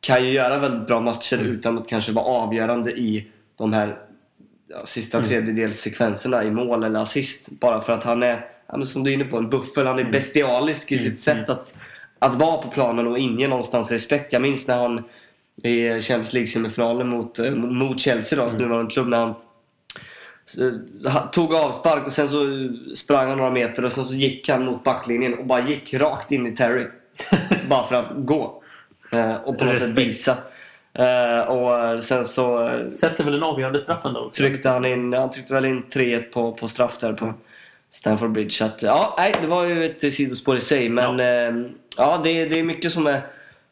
kan 0.01 0.23
ju 0.25 0.31
göra 0.31 0.57
väldigt 0.59 0.87
bra 0.87 0.99
matcher 0.99 1.35
Mm. 1.37 1.47
utan 1.51 1.77
att 1.77 1.87
kanske 1.87 2.11
vara 2.11 2.25
avgörande 2.25 2.91
i 2.91 3.27
de 3.57 3.73
här 3.73 3.97
ja, 4.67 4.85
sista 4.85 5.17
Mm. 5.17 5.29
tredjedelssekvenserna 5.29 6.43
i 6.43 6.51
mål 6.51 6.83
eller 6.83 6.99
assist. 6.99 7.49
Bara 7.49 7.81
för 7.81 7.93
att 7.93 8.03
han 8.03 8.23
är, 8.23 8.45
som 8.85 9.03
du 9.03 9.09
är 9.09 9.13
inne 9.13 9.23
på, 9.25 9.37
en 9.37 9.49
buffel. 9.49 9.87
Han 9.87 9.99
är 9.99 10.03
bestialisk 10.03 10.91
i 10.91 10.95
Mm. 10.95 11.09
sitt 11.11 11.19
sätt 11.19 11.49
att, 11.49 11.73
att 12.19 12.33
vara 12.35 12.57
på 12.61 12.69
planen 12.69 13.07
och 13.07 13.19
inge 13.19 13.47
någonstans 13.47 13.91
respekt. 13.91 14.33
Jag 14.33 14.41
minns 14.41 14.67
när 14.67 14.77
han 14.77 15.03
i 15.63 16.01
Champions 16.01 16.33
League-semifinalen 16.33 17.07
mot, 17.07 17.39
eh, 17.39 17.51
mot 17.51 17.99
Chelsea, 17.99 18.39
då, 18.39 18.45
Mm. 18.45 18.57
nu 18.61 18.67
var 18.67 18.79
en 18.79 18.87
klubb, 18.87 19.07
när 19.07 19.19
han 19.19 19.33
han 21.05 21.31
tog 21.31 21.53
avspark 21.55 22.05
och 22.05 22.13
sen 22.13 22.29
så 22.29 22.45
sprang 22.95 23.29
han 23.29 23.37
några 23.37 23.51
meter 23.51 23.85
och 23.85 23.91
sen 23.91 24.05
så 24.05 24.13
gick 24.13 24.49
han 24.49 24.65
mot 24.65 24.83
backlinjen 24.83 25.33
och 25.33 25.45
bara 25.45 25.61
gick 25.61 25.93
rakt 25.93 26.31
in 26.31 26.47
i 26.47 26.55
Terry. 26.55 26.87
bara 27.69 27.87
för 27.87 27.95
att 27.95 28.07
gå. 28.15 28.63
Eh, 29.11 29.35
och 29.35 29.57
på 29.57 29.65
något 29.65 29.79
sätt 29.79 29.89
visa. 29.89 30.37
Eh, 30.93 31.39
och 31.39 32.03
sen 32.03 32.25
så 32.25 32.67
eh, 32.67 32.87
Sätter 32.89 33.23
väl 33.23 33.33
den 33.33 33.43
avgörande 33.43 33.79
straffen 33.79 34.13
då 34.13 34.19
också? 34.19 34.41
tryckte 34.43 34.69
han 34.69 34.85
in, 34.85 35.13
han 35.13 35.31
tryckte 35.31 35.53
väl 35.53 35.65
in 35.65 35.83
3-1 35.93 36.21
på, 36.21 36.51
på 36.51 36.67
straff 36.67 36.97
där 36.99 37.13
på 37.13 37.33
Stamford 37.93 38.31
Bridge. 38.31 38.65
Att, 38.65 38.81
ja, 38.81 39.15
nej, 39.17 39.33
det 39.41 39.47
var 39.47 39.65
ju 39.65 39.85
ett 39.85 40.13
sidospår 40.13 40.57
i 40.57 40.61
sig. 40.61 40.89
Men 40.89 41.19
ja, 41.19 41.69
ja 41.97 42.21
det, 42.23 42.45
det 42.45 42.59
är 42.59 42.63
mycket 42.63 42.91
som 42.91 43.07
är 43.07 43.21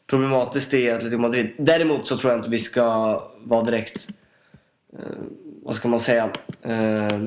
problematiskt 0.06 0.74
i 0.74 0.90
Atletico 0.90 1.20
Madrid. 1.20 1.50
Däremot 1.58 2.06
så 2.06 2.16
tror 2.16 2.32
jag 2.32 2.38
inte 2.38 2.50
vi 2.50 2.58
ska 2.58 2.84
vara 3.44 3.62
direkt, 3.62 4.08
eh, 4.92 5.04
vad 5.62 5.76
ska 5.76 5.88
man 5.88 6.00
säga, 6.00 6.30
eh, 6.62 7.18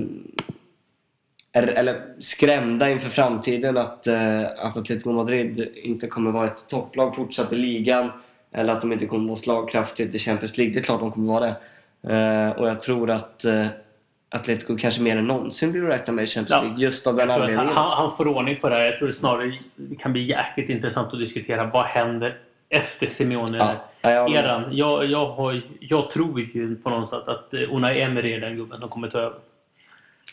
eller, 1.51 1.73
eller 1.73 2.01
skrämda 2.19 2.89
inför 2.89 3.09
framtiden 3.09 3.77
att, 3.77 4.07
eh, 4.07 4.41
att 4.41 4.77
Atletico 4.77 5.11
Madrid 5.11 5.71
inte 5.75 6.07
kommer 6.07 6.31
vara 6.31 6.47
ett 6.47 6.67
topplag 6.67 7.15
fortsatt 7.15 7.53
i 7.53 7.55
ligan. 7.55 8.09
Eller 8.51 8.73
att 8.73 8.81
de 8.81 8.93
inte 8.93 9.05
kommer 9.05 9.27
vara 9.27 9.35
slagkraftigt 9.35 10.15
i 10.15 10.19
Champions 10.19 10.57
League. 10.57 10.73
Det 10.73 10.79
är 10.79 10.83
klart 10.83 10.99
de 10.99 11.11
kommer 11.11 11.33
vara 11.33 11.45
det. 11.45 11.55
Eh, 12.15 12.49
och 12.49 12.67
jag 12.67 12.81
tror 12.81 13.09
att 13.09 13.45
Atletico 14.35 14.77
kanske 14.77 15.01
mer 15.01 15.17
än 15.17 15.27
någonsin 15.27 15.83
att 15.83 15.89
räkna 15.93 16.13
med 16.13 16.23
i 16.23 16.27
Champions 16.27 16.49
Ja. 16.49 16.61
League. 16.61 16.83
Just 16.83 17.07
av 17.07 17.15
den 17.15 17.29
Jag 17.29 17.35
tror 17.37 17.43
anledningen. 17.43 17.75
han, 17.75 17.91
han 17.91 18.17
får 18.17 18.27
ordning 18.27 18.55
på 18.61 18.69
det 18.69 18.75
här. 18.75 18.83
Jag 18.85 18.97
tror 18.97 19.07
det 19.07 19.13
snarare 19.13 19.53
det 19.75 19.95
kan 19.95 20.13
bli 20.13 20.21
jäkligt 20.23 20.69
intressant 20.69 21.13
att 21.13 21.19
diskutera 21.19 21.65
vad 21.73 21.85
händer 21.85 22.37
efter 22.69 23.07
Simeone. 23.07 23.57
Ja. 23.57 23.75
Ja, 24.01 24.11
ja. 24.11 24.63
Jag, 24.71 25.05
jag, 25.05 25.25
har, 25.25 25.61
jag 25.79 26.09
tror 26.09 26.39
ju 26.39 26.75
på 26.75 26.89
något 26.89 27.09
sätt 27.09 27.27
att 27.27 27.53
eh, 27.53 27.73
Unai 27.75 28.01
Emery 28.01 28.33
är 28.33 28.41
den 28.41 28.55
gubben 28.55 28.79
som 28.79 28.89
kommer 28.89 29.07
ta 29.07 29.19
över. 29.19 29.37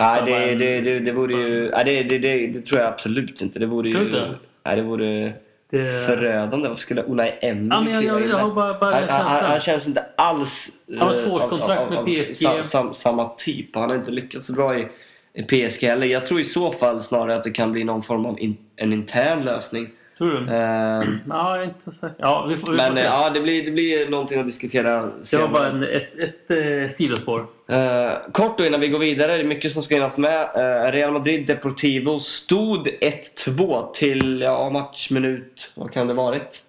Nej, 0.01 0.23
det, 0.27 0.55
det, 0.55 0.81
det, 0.81 0.99
det 1.01 1.13
vore 1.13 1.33
ju... 1.35 1.71
Nej, 1.71 1.85
det, 1.85 2.03
det, 2.03 2.19
det, 2.19 2.47
det 2.47 2.61
tror 2.61 2.81
jag 2.81 2.89
absolut 2.93 3.41
inte. 3.43 3.59
Det 3.59 3.67
vore 3.67 3.93
Tror 3.93 4.05
ju... 4.05 4.11
du 4.11 4.17
inte? 4.17 4.35
Nej, 4.65 4.77
det 4.77 4.83
vore 4.83 5.33
Det- 5.73 6.07
förödande. 6.07 6.69
Varför 6.69 6.81
skulle 6.83 7.03
Unai 7.03 7.33
Emery 7.41 7.69
Ja, 7.71 7.81
men 7.81 7.93
jag, 7.93 8.05
jag, 8.05 8.29
jag 8.29 8.39
har 8.39 8.55
bara, 8.55 8.79
bara 8.79 8.95
han, 8.95 9.09
han, 9.09 9.45
han, 9.45 9.61
känns 9.61 9.87
inte 9.87 10.05
alls... 10.17 10.69
Han 10.89 11.09
har 11.09 11.15
eh, 11.15 11.21
tvåårskontrakt 11.21 11.81
av- 11.81 11.87
av- 11.87 11.91
med 11.91 11.99
av 11.99 12.05
PSG. 12.07 12.37
Sa, 12.43 12.63
sam, 12.63 12.95
samma 12.95 13.29
typ. 13.29 13.75
Han 13.75 13.89
har 13.91 13.97
inte 13.97 14.11
lyckats 14.11 14.47
så 14.47 14.53
bra 14.53 14.79
i, 14.79 14.89
i 15.35 15.43
PSG 15.43 15.83
heller. 15.87 16.07
Jag 16.07 16.25
tror 16.25 16.41
i 16.41 16.45
så 16.45 16.73
fall 16.73 17.03
snarare 17.03 17.35
att 17.37 17.45
det 17.45 17.51
kan 17.51 17.73
bli 17.73 17.85
någon 17.85 18.03
form 18.03 18.27
av 18.27 18.41
in, 18.41 18.57
en 18.77 18.93
intern 18.93 19.45
lösning. 19.45 19.89
Tror 20.19 20.31
du? 20.31 20.37
Ehm, 20.39 21.19
Ja, 21.29 21.57
jag 21.57 21.61
är 21.61 21.65
inte 21.65 21.81
så 21.81 21.93
säker. 21.93 22.17
Ja, 22.19 22.47
vi 22.49 22.57
får, 22.57 22.71
vi 22.71 22.77
men 22.77 22.87
får 22.89 22.95
se. 22.95 23.01
eh, 23.01 23.07
ja, 23.07 23.31
det 23.35 23.41
blir, 23.41 23.65
det 23.65 23.71
blir 23.71 24.11
någonting 24.11 24.41
att 24.41 24.47
diskutera 24.47 24.91
det 24.97 25.01
var 25.03 25.25
senare. 25.25 25.49
bara 25.49 25.67
en, 25.71 25.83
ett, 25.83 26.19
ett, 26.19 26.51
eh, 26.51 26.95
sidospår. 26.97 27.47
Eh, 27.73 28.13
kort 28.33 28.59
då 28.59 28.67
innan 28.67 28.81
vi 28.81 28.89
går 28.89 28.99
vidare, 28.99 29.33
det 29.37 29.43
är 29.43 29.45
mycket 29.45 29.73
som 29.73 29.83
ska 29.83 29.95
hinnas 29.95 30.17
med. 30.17 30.43
Eh, 30.55 30.93
Real 30.93 31.13
Madrid 31.13 31.47
Deportivo 31.47 32.19
stod 32.19 32.89
1-2 32.89 33.93
till 33.93 34.41
ja, 34.41 34.71
matchminut, 34.71 35.71
vad 35.75 35.93
kan 35.93 36.07
det 36.07 36.15
varit? 36.15 36.63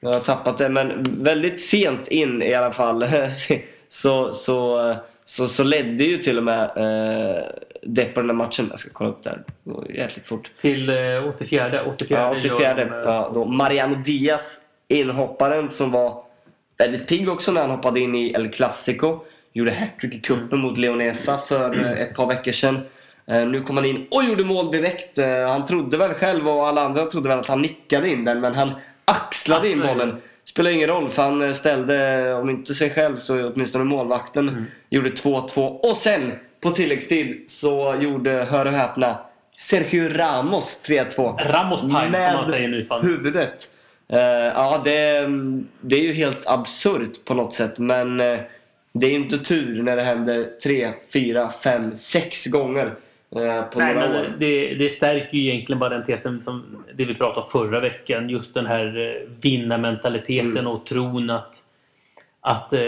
Jag 0.00 0.12
har 0.12 0.20
tappat 0.20 0.58
det, 0.58 0.68
men 0.68 1.02
väldigt 1.02 1.60
sent 1.60 2.08
in 2.08 2.42
i 2.42 2.54
alla 2.54 2.72
fall. 2.72 3.06
så, 3.88 4.34
så, 4.34 4.94
så, 5.24 5.48
så 5.48 5.62
ledde 5.62 6.04
ju 6.04 6.18
till 6.18 6.38
och 6.38 6.44
med 6.44 6.64
eh, 6.76 7.44
Depor 7.82 8.22
den 8.22 8.36
matchen. 8.36 8.66
Jag 8.70 8.78
ska 8.78 8.90
kolla 8.92 9.10
upp 9.10 9.22
där. 9.22 9.42
Jäkligt 9.94 10.26
fort. 10.26 10.50
Till 10.60 10.88
eh, 10.88 11.28
84. 11.28 11.84
84, 11.86 12.20
Ja, 12.20 12.30
84. 12.38 12.60
gör 12.60 12.74
de, 12.74 13.10
Ja, 13.10 13.30
då 13.34 13.44
Mariano 13.44 13.94
Diaz, 13.94 14.58
inhopparen 14.88 15.70
som 15.70 15.90
var 15.90 16.24
väldigt 16.78 17.08
pigg 17.08 17.28
också 17.28 17.52
när 17.52 17.60
han 17.60 17.70
hoppade 17.70 18.00
in 18.00 18.14
i 18.14 18.32
El 18.32 18.50
Clasico. 18.50 19.20
Gjorde 19.52 19.70
hattrick 19.72 20.14
i 20.14 20.20
cupen 20.20 20.58
mot 20.58 20.78
Leonesa 20.78 21.38
för 21.38 21.84
eh, 21.84 22.00
ett 22.00 22.14
par 22.14 22.26
veckor 22.26 22.52
sedan. 22.52 22.80
Eh, 23.26 23.46
Nu 23.46 23.60
kom 23.60 23.76
han 23.76 23.86
in 23.86 24.06
och 24.10 24.24
gjorde 24.24 24.44
mål 24.44 24.72
direkt. 24.72 25.18
Eh, 25.18 25.48
Han 25.48 25.66
trodde 25.66 25.96
väl 25.96 26.10
själv 26.14 26.48
och 26.48 26.68
alla 26.68 26.82
andra 26.82 27.06
trodde 27.06 27.28
väl 27.28 27.38
att 27.38 27.46
han 27.46 27.62
nickade 27.62 28.08
in 28.08 28.24
den 28.24 28.40
men 28.40 28.54
han 28.54 28.72
axlade 29.04 29.68
in 29.70 29.80
bollen. 29.80 30.16
Spelar 30.44 30.70
ingen 30.70 30.88
roll 30.88 31.08
för 31.08 31.22
han 31.22 31.54
ställde, 31.54 32.34
om 32.34 32.50
inte 32.50 32.74
sig 32.74 32.90
själv 32.90 33.16
så 33.16 33.48
åtminstone 33.52 33.84
målvakten. 33.84 34.48
Mm. 34.48 34.64
Gjorde 34.90 35.10
2-2 35.10 35.58
och 35.66 35.96
sen 35.96 36.32
på 36.60 36.70
tilläggstid 36.70 37.44
så 37.50 37.96
gjorde, 38.00 38.30
hör 38.50 38.66
och 38.66 38.72
häpna, 38.72 39.18
Sergio 39.58 40.08
Ramos 40.08 40.82
3-2. 40.86 41.38
Ramos 41.52 41.80
time 41.80 41.92
som 42.00 42.10
Med 42.10 42.34
man 42.34 42.50
säger 42.50 42.68
nu 42.68 42.82
Spanien. 42.82 43.06
huvudet. 43.10 43.70
Eh, 44.08 44.18
ja, 44.54 44.80
det, 44.84 45.20
det 45.80 45.96
är 45.96 46.02
ju 46.02 46.12
helt 46.12 46.46
absurt 46.46 47.24
på 47.24 47.34
något 47.34 47.54
sätt 47.54 47.78
men 47.78 48.20
det 48.92 49.06
är 49.06 49.14
inte 49.14 49.38
tur 49.38 49.82
när 49.82 49.96
det 49.96 50.02
händer 50.02 50.50
tre, 50.62 50.92
fyra, 51.12 51.52
fem, 51.64 51.98
sex 51.98 52.46
gånger 52.46 52.86
eh, 53.36 53.62
på 53.62 53.78
Nej, 53.78 53.94
några 53.94 54.08
men 54.08 54.20
år. 54.26 54.32
det, 54.38 54.74
det 54.74 54.90
stärker 54.90 55.38
ju 55.38 55.42
egentligen 55.50 55.78
bara 55.78 55.90
den 55.90 56.04
tesen 56.06 56.40
som 56.40 56.84
det 56.94 57.04
vi 57.04 57.14
pratade 57.14 57.40
om 57.40 57.50
förra 57.50 57.80
veckan. 57.80 58.30
Just 58.30 58.54
den 58.54 58.66
här 58.66 58.98
eh, 59.08 59.28
vinnarmentaliteten 59.40 60.50
Mm. 60.50 60.66
och 60.66 60.86
tron 60.86 61.30
att, 61.30 61.54
att, 62.42 62.72
eh, 62.72 62.80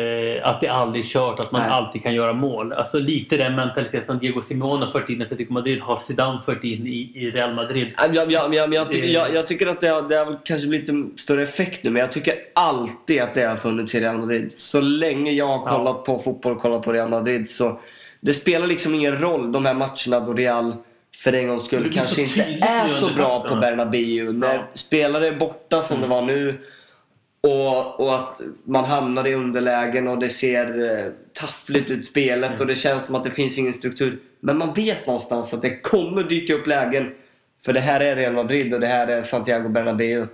att 0.42 0.60
det 0.60 0.68
aldrig 0.68 1.04
är 1.04 1.08
kört, 1.08 1.40
att 1.40 1.52
man 1.52 1.60
Nej. 1.62 1.70
alltid 1.70 2.02
kan 2.02 2.14
göra 2.14 2.32
mål. 2.32 2.72
Alltså 2.72 2.98
lite 2.98 3.36
den 3.36 3.54
mentalitet 3.56 4.06
som 4.06 4.18
Diego 4.18 4.42
Simeone 4.42 4.84
har 4.84 4.92
fört 4.92 5.08
in 5.08 5.20
i 5.20 5.24
Atletico 5.24 5.52
Madrid 5.52 5.80
har 5.80 5.98
Zidane 5.98 6.40
fört 6.46 6.64
in 6.64 6.86
i, 6.86 7.12
i 7.14 7.30
Real 7.30 7.54
Madrid. 7.54 7.88
Jag, 7.98 8.14
jag, 8.16 8.32
jag, 8.32 8.54
jag, 8.54 8.74
jag, 8.74 8.90
tycker, 8.90 9.06
Det- 9.06 9.12
jag, 9.12 9.34
jag 9.34 9.46
tycker 9.46 9.66
att 9.66 9.80
det 9.80 9.88
har, 9.88 10.02
det 10.02 10.16
har 10.16 10.38
kanske 10.44 10.66
blivit 10.68 10.88
en 10.88 11.18
större 11.18 11.42
effekt 11.42 11.84
nu 11.84 11.90
men 11.90 12.00
jag 12.00 12.12
tycker 12.12 12.34
alltid 12.54 13.20
att 13.22 13.34
det 13.34 13.42
har 13.42 13.56
funnits 13.56 13.94
i 13.94 14.00
Real 14.00 14.18
Madrid. 14.18 14.52
Så 14.56 14.80
länge 14.80 15.32
jag 15.32 15.46
har 15.46 15.70
Ja. 15.70 15.76
kollat 15.76 16.04
på 16.04 16.18
fotboll 16.18 16.52
och 16.52 16.58
kollat 16.62 16.82
på 16.82 16.92
Real 16.92 17.08
Madrid 17.08 17.50
så 17.50 17.80
det 18.20 18.34
spelar 18.34 18.66
liksom 18.66 18.94
ingen 18.94 19.18
roll 19.20 19.52
de 19.52 19.66
här 19.66 19.74
matcherna 19.74 20.26
då 20.26 20.32
Real 20.32 20.74
för 21.16 21.32
en 21.32 21.48
gångs 21.48 21.64
skull 21.66 21.92
kanske 21.94 22.22
inte 22.22 22.42
är 22.60 22.88
så 22.88 23.08
bra 23.14 23.40
på 23.48 23.54
Bernabéu. 23.56 24.32
När 24.32 24.54
Ja. 24.54 24.62
spelare 24.74 25.26
är 25.26 25.36
borta 25.36 25.82
som 25.82 25.96
Mm. 25.96 26.08
det 26.08 26.14
var 26.14 26.22
nu 26.22 26.60
och, 27.42 28.00
och 28.00 28.14
att 28.14 28.40
man 28.64 28.84
hamnar 28.84 29.26
i 29.26 29.34
underlägen 29.34 30.08
och 30.08 30.18
det 30.18 30.28
ser 30.28 30.90
eh, 30.90 31.12
taffligt 31.32 31.90
ut 31.90 32.06
spelet 32.06 32.50
Mm. 32.50 32.60
och 32.60 32.66
det 32.66 32.74
känns 32.74 33.06
som 33.06 33.14
att 33.14 33.24
det 33.24 33.30
finns 33.30 33.58
ingen 33.58 33.72
struktur. 33.72 34.18
Men 34.40 34.58
man 34.58 34.74
vet 34.74 35.06
någonstans 35.06 35.54
att 35.54 35.62
det 35.62 35.76
kommer 35.76 36.22
dyka 36.22 36.54
upp 36.54 36.66
lägen. 36.66 37.14
För 37.64 37.72
det 37.72 37.80
här 37.80 38.00
är 38.00 38.16
Real 38.16 38.32
Madrid 38.34 38.74
och 38.74 38.80
det 38.80 38.86
här 38.86 39.06
är 39.06 39.22
Santiago 39.22 39.68
Bernabéu. 39.68 40.26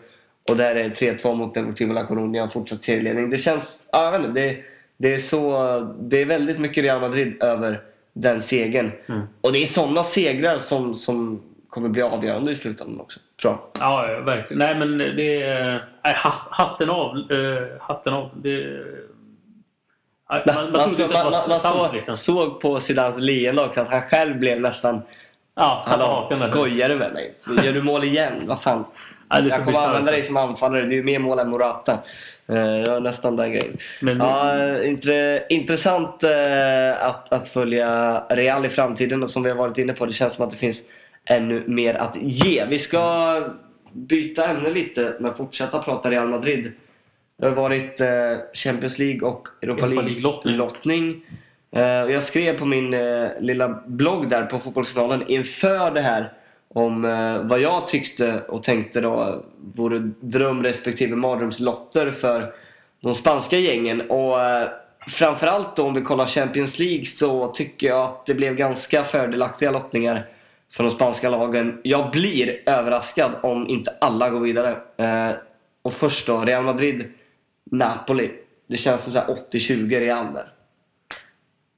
Och 0.50 0.56
där 0.56 0.74
är 0.76 0.84
det 0.88 1.16
3-2 1.16 1.34
mot 1.34 1.54
Deportivo 1.54 1.92
La 1.92 2.02
Coruña, 2.06 2.50
fortsatt 2.50 2.84
serieledning. 2.84 3.30
Det 3.30 3.38
känns, 3.38 3.88
ja, 3.92 4.04
jag 4.04 4.12
vet 4.18 4.28
inte, 4.28 4.40
det, 4.40 4.56
det 4.96 5.14
är 5.14 5.18
så, 5.18 5.94
det 6.00 6.20
är 6.20 6.24
väldigt 6.26 6.58
mycket 6.58 6.84
Real 6.84 7.00
Madrid 7.00 7.42
över 7.42 7.82
den 8.12 8.42
segern. 8.42 8.90
Mm. 9.08 9.20
Och 9.40 9.52
det 9.52 9.62
är 9.62 9.66
sådana 9.66 10.04
segrar 10.04 10.58
som, 10.58 10.94
som 10.96 11.42
kommer 11.68 11.88
bli 11.88 12.02
avgörande 12.02 12.52
i 12.52 12.54
slutändan 12.54 13.00
också. 13.00 13.20
Tror 13.42 13.52
jag. 13.52 13.60
Ja, 13.80 14.10
ja, 14.12 14.20
verkligen. 14.20 14.58
Nej, 14.58 14.74
men 14.74 14.98
det 14.98 15.42
är... 15.42 15.84
Nej, 16.04 16.14
hatten 16.50 16.90
av. 16.90 17.16
eh, 17.16 17.62
hatten 17.80 18.14
av. 18.14 18.30
Det, 18.34 18.66
man, 20.28 20.40
man, 20.46 20.72
Man, 20.72 20.72
trodde 20.72 20.96
så, 20.96 21.02
inte 21.02 21.18
att 21.20 21.48
man, 21.48 21.48
man, 21.48 21.60
såg, 21.60 21.94
liksom. 21.94 22.16
såg 22.16 22.60
på 22.60 22.80
Zidanes 22.80 23.18
leende 23.18 23.64
också 23.64 23.80
att 23.80 23.90
han 23.90 24.02
själv 24.02 24.38
blev 24.38 24.60
nästan 24.60 25.02
Ja, 25.54 25.82
Hallå, 25.86 26.30
skojar 26.48 26.88
du 26.88 26.96
med 26.96 27.12
mig? 27.12 27.34
Gör 27.64 27.72
du 27.72 27.82
mål 27.82 28.04
igen? 28.04 28.32
Vad 28.46 28.62
fan? 28.62 28.84
Ja, 29.30 29.40
jag 29.40 29.64
kommer 29.64 29.78
använda 29.78 30.12
dig 30.12 30.22
som 30.22 30.36
anfallare. 30.36 30.82
Du 30.82 30.98
är 30.98 31.02
mer 31.02 31.18
mål 31.18 31.38
än 31.38 31.50
Morata. 31.50 31.92
Eh, 32.48 32.56
har 32.92 33.00
nästan 33.00 33.36
den 33.36 33.50
grejen. 33.52 33.76
Men, 34.00 34.18
Ja, 34.18 34.82
intre, 34.82 35.42
intressant 35.48 36.24
eh, 36.24 37.06
att, 37.06 37.32
att 37.32 37.48
följa 37.48 38.20
Real 38.28 38.66
i 38.66 38.68
framtiden 38.68 39.22
och 39.22 39.30
som 39.30 39.42
vi 39.42 39.50
har 39.50 39.56
varit 39.56 39.78
inne 39.78 39.92
på, 39.92 40.06
det 40.06 40.12
känns 40.12 40.34
som 40.34 40.44
att 40.44 40.50
det 40.50 40.56
finns 40.56 40.82
ännu 41.28 41.64
mer 41.66 41.94
att 41.94 42.16
ge. 42.20 42.64
Vi 42.64 42.78
ska 42.78 43.42
byta 43.92 44.48
ämne 44.48 44.70
lite 44.70 45.16
men 45.20 45.34
fortsätta 45.34 45.82
prata 45.82 46.10
Real 46.10 46.28
Madrid. 46.28 46.72
Det 47.38 47.46
har 47.46 47.54
varit 47.54 48.00
eh, 48.00 48.08
Champions 48.54 48.98
League 48.98 49.28
och 49.28 49.48
Europa 49.62 49.86
League-lottning. 49.86 51.24
Eh, 51.70 51.82
jag 51.82 52.22
skrev 52.22 52.58
på 52.58 52.64
min 52.64 52.94
eh, 52.94 53.28
lilla 53.40 53.82
blogg 53.86 54.28
där 54.28 54.46
på 54.46 54.58
Fotbollskanalen 54.58 55.24
inför 55.26 55.90
det 55.90 56.00
här 56.00 56.32
om 56.74 57.02
vad 57.44 57.60
jag 57.60 57.88
tyckte 57.88 58.40
och 58.40 58.62
tänkte 58.62 59.00
då 59.00 59.44
vore 59.74 59.98
dröm 60.20 60.62
respektive 60.62 61.16
mardrömslotter 61.16 62.10
för 62.10 62.52
de 63.00 63.14
spanska 63.14 63.58
gängen. 63.58 64.00
Och 64.00 64.36
framförallt 65.08 65.76
då 65.76 65.86
om 65.86 65.94
vi 65.94 66.00
kollar 66.00 66.26
Champions 66.26 66.78
League 66.78 67.04
så 67.04 67.46
tycker 67.46 67.86
jag 67.86 68.04
att 68.04 68.26
det 68.26 68.34
blev 68.34 68.54
ganska 68.54 69.04
fördelaktiga 69.04 69.70
lottningar 69.70 70.26
för 70.72 70.84
de 70.84 70.90
spanska 70.90 71.30
lagen. 71.30 71.80
Jag 71.82 72.10
blir 72.10 72.60
överraskad 72.66 73.32
om 73.42 73.68
inte 73.68 73.90
alla 74.00 74.30
går 74.30 74.40
vidare. 74.40 74.76
Eh, 74.96 75.36
och 75.82 75.92
först 75.92 76.26
då 76.26 76.40
Real 76.40 76.64
Madrid, 76.64 77.12
Napoli. 77.64 78.30
Det 78.66 78.76
känns 78.76 79.02
som 79.02 79.12
så 79.12 79.18
här 79.18 79.26
80-20 79.52 80.00
Real 80.00 80.34
där. 80.34 80.52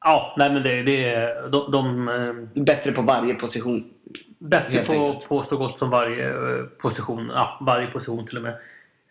ja, 0.04 0.34
nej 0.38 0.52
men 0.52 0.62
det, 0.62 0.82
det 0.82 1.04
är... 1.04 1.48
De, 1.48 1.70
de 1.70 2.08
eh, 2.08 2.62
Bättre 2.62 2.92
på 2.92 3.02
varje 3.02 3.34
position. 3.34 3.90
bättre 4.38 4.84
på, 4.84 4.92
enkelt. 4.92 5.28
på 5.28 5.44
så 5.44 5.56
gott 5.56 5.78
som 5.78 5.90
varje 5.90 6.28
eh, 6.28 6.64
position, 6.64 7.30
ja, 7.34 7.58
varje 7.60 7.86
position 7.86 8.26
till 8.26 8.36
och 8.36 8.42
med, 8.42 8.54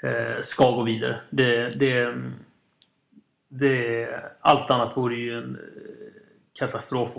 eh, 0.04 0.42
ska 0.42 0.72
gå 0.72 0.84
vidare. 0.84 1.22
Det, 1.30 1.70
det, 1.70 2.15
det, 3.50 4.08
allt 4.42 4.70
annat 4.72 4.98
vore 4.98 5.15
ju 5.15 5.38
en 5.38 5.58
katastrof. 6.60 7.10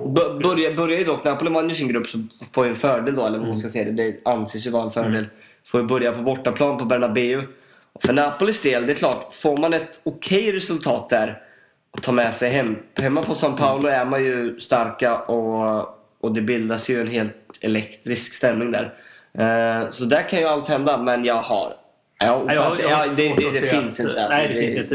Börjar, 0.43 0.75
börjar 0.77 0.99
ju 0.99 1.05
dock, 1.05 1.25
Napoli 1.25 1.51
vann 1.51 1.69
ju 1.69 1.75
sin 1.75 1.89
grupp 1.89 2.07
så 2.07 2.19
får 2.53 2.65
ju 2.65 2.71
en 2.71 2.77
fördel 2.77 3.15
då, 3.15 3.21
eller 3.27 3.39
vad 3.39 3.41
man 3.41 3.47
Mm. 3.47 3.57
ska 3.57 3.69
säga 3.69 3.93
det. 3.93 4.17
Anses 4.25 4.67
ju 4.67 4.71
vara 4.71 4.85
en 4.85 4.91
fördel. 4.91 5.27
Får 5.67 5.81
ju 5.81 5.87
börja 5.87 6.13
på 6.13 6.23
bortaplan 6.23 6.79
på 6.79 6.85
Bernabéu. 6.85 7.43
Och 7.93 8.03
för 8.03 8.13
Napolis 8.13 8.63
del, 8.63 8.87
det 8.87 8.93
är 8.93 8.97
klart, 8.97 9.35
får 9.35 9.57
man 9.57 9.75
ett 9.75 10.01
okej 10.03 10.53
resultat 10.53 11.09
där 11.09 11.43
och 11.91 12.03
tar 12.03 12.13
med 12.13 12.35
sig 12.35 12.51
hem. 12.51 12.77
Hemma 12.95 13.23
på 13.23 13.35
São 13.35 13.57
Paulo 13.57 13.89
är 13.89 14.05
man 14.05 14.25
ju 14.25 14.61
starka 14.61 15.17
och, 15.19 15.89
och 16.21 16.33
det 16.35 16.41
bildas 16.41 16.89
ju 16.89 17.01
en 17.01 17.07
helt 17.07 17.35
elektrisk 17.61 18.35
stämning 18.35 18.73
där. 18.73 18.95
Eh, 19.39 19.91
så 19.91 20.05
där 20.05 20.29
kan 20.29 20.39
ju 20.39 20.45
allt 20.47 20.69
hända, 20.69 20.99
men 20.99 21.25
jag 21.25 21.35
har... 21.35 21.73
Jag 22.25 22.55
jag 22.55 22.63
har 22.63 22.77
ja, 22.79 23.07
det, 23.17 23.35
det, 23.37 23.51
det 23.61 23.67
finns 23.67 24.01
inte. 24.01 24.27
nej, 24.31 24.49
det 24.49 24.61
finns 24.61 24.77
inte, 24.79 24.95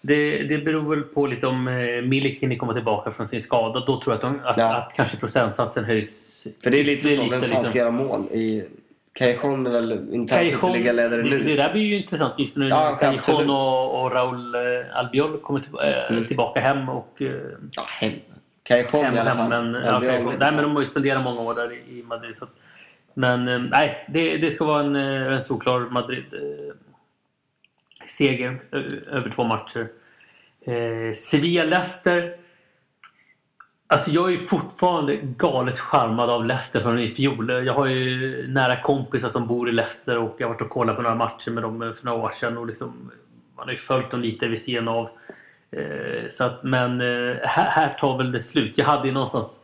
Det, 0.00 0.42
det 0.42 0.58
beror 0.58 0.90
väl 0.94 1.02
på 1.02 1.26
lite 1.26 1.46
om 1.46 1.68
eh, 1.68 2.02
Milik 2.02 2.58
kommer 2.60 2.74
tillbaka 2.74 3.10
från 3.10 3.28
sin 3.28 3.42
skada. 3.42 3.80
Då 3.86 4.00
tror 4.00 4.02
jag 4.06 4.14
att, 4.14 4.20
de, 4.20 4.40
att, 4.44 4.56
Ja. 4.56 4.74
att 4.74 4.92
kanske 4.96 5.16
procentsatsen 5.16 5.84
höjs. 5.84 6.46
för 6.62 6.70
det 6.70 6.80
är 6.80 6.84
lite 6.84 7.16
så, 7.16 7.22
vem 7.22 7.30
fan 7.30 7.40
liksom. 7.40 7.64
ska 7.64 7.78
göra 7.78 7.90
mål? 7.90 8.24
I, 8.32 8.64
Callejon 9.12 9.66
är 9.66 9.70
väl 9.70 9.92
internt 10.12 10.76
ledare 10.76 11.22
det, 11.22 11.30
nu. 11.30 11.38
det 11.44 11.54
där 11.56 11.72
blir 11.72 11.82
ju 11.82 11.96
intressant 11.96 12.34
just 12.38 12.56
nu 12.56 12.68
Ja, 12.68 12.98
absolut. 13.02 13.50
och, 13.50 14.02
och 14.04 14.12
Raúl 14.12 14.54
eh, 14.54 14.60
Albiol 14.98 15.38
kommer 15.40 15.60
till, 15.60 15.70
eh, 15.82 16.10
Mm. 16.12 16.26
tillbaka 16.26 16.60
hem. 16.60 16.88
Och, 16.88 17.22
eh, 17.22 17.28
Ja, 17.76 17.82
hem. 17.88 18.12
Hem, 18.92 19.14
i 19.14 19.18
alla 19.18 19.34
fall. 19.34 19.48
men, 19.48 19.82
ja, 19.84 19.98
vet 19.98 20.24
nej, 20.24 20.52
men 20.52 20.62
de 20.62 20.72
har 20.74 20.80
ju 20.80 20.86
spenderat 20.86 21.24
många 21.24 21.40
år 21.40 21.54
där 21.54 21.72
i, 21.72 22.02
Madrid. 22.02 22.36
Så. 22.36 22.46
Men 23.14 23.68
nej, 23.70 24.06
det, 24.08 24.36
det 24.36 24.50
ska 24.50 24.64
vara 24.64 24.80
en, 24.80 24.96
en 24.96 25.42
solklar 25.42 25.80
Madrid. 25.80 26.24
Eh, 26.32 26.74
seger 28.08 28.62
över 29.10 29.30
två 29.30 29.44
matcher. 29.44 29.88
Eh, 30.60 31.12
Sevilla-Leicester. 31.14 32.36
Alltså 33.86 34.10
jag 34.10 34.28
är 34.28 34.32
ju 34.32 34.38
fortfarande 34.38 35.16
galet 35.16 35.78
charmad 35.78 36.30
av 36.30 36.46
Leicester 36.46 36.80
från 36.80 36.98
i 36.98 37.08
fjol. 37.08 37.50
Jag 37.50 37.74
har 37.74 37.86
ju 37.86 38.46
nära 38.48 38.82
kompisar 38.82 39.28
som 39.28 39.46
bor 39.46 39.68
i 39.68 39.72
Leicester 39.72 40.18
och 40.18 40.36
jag 40.38 40.46
har 40.46 40.54
varit 40.54 40.62
och 40.62 40.70
kollat 40.70 40.96
på 40.96 41.02
några 41.02 41.16
matcher 41.16 41.50
med 41.50 41.62
dem 41.62 41.94
för 41.98 42.06
några 42.06 42.18
år 42.18 42.30
sedan. 42.30 42.58
Och 42.58 42.66
liksom, 42.66 43.10
man 43.56 43.66
har 43.66 43.72
ju 43.72 43.78
följt 43.78 44.10
dem 44.10 44.20
lite 44.20 44.48
vid 44.48 44.62
sidan 44.62 44.88
av. 44.88 45.08
Eh, 45.70 46.28
så 46.30 46.44
att, 46.44 46.62
men 46.62 47.00
eh, 47.00 47.36
här, 47.42 47.68
här 47.70 47.96
tar 47.98 48.18
väl 48.18 48.32
det 48.32 48.40
slut. 48.40 48.78
Jag 48.78 48.84
hade 48.84 49.08
ju 49.08 49.14
någonstans 49.14 49.60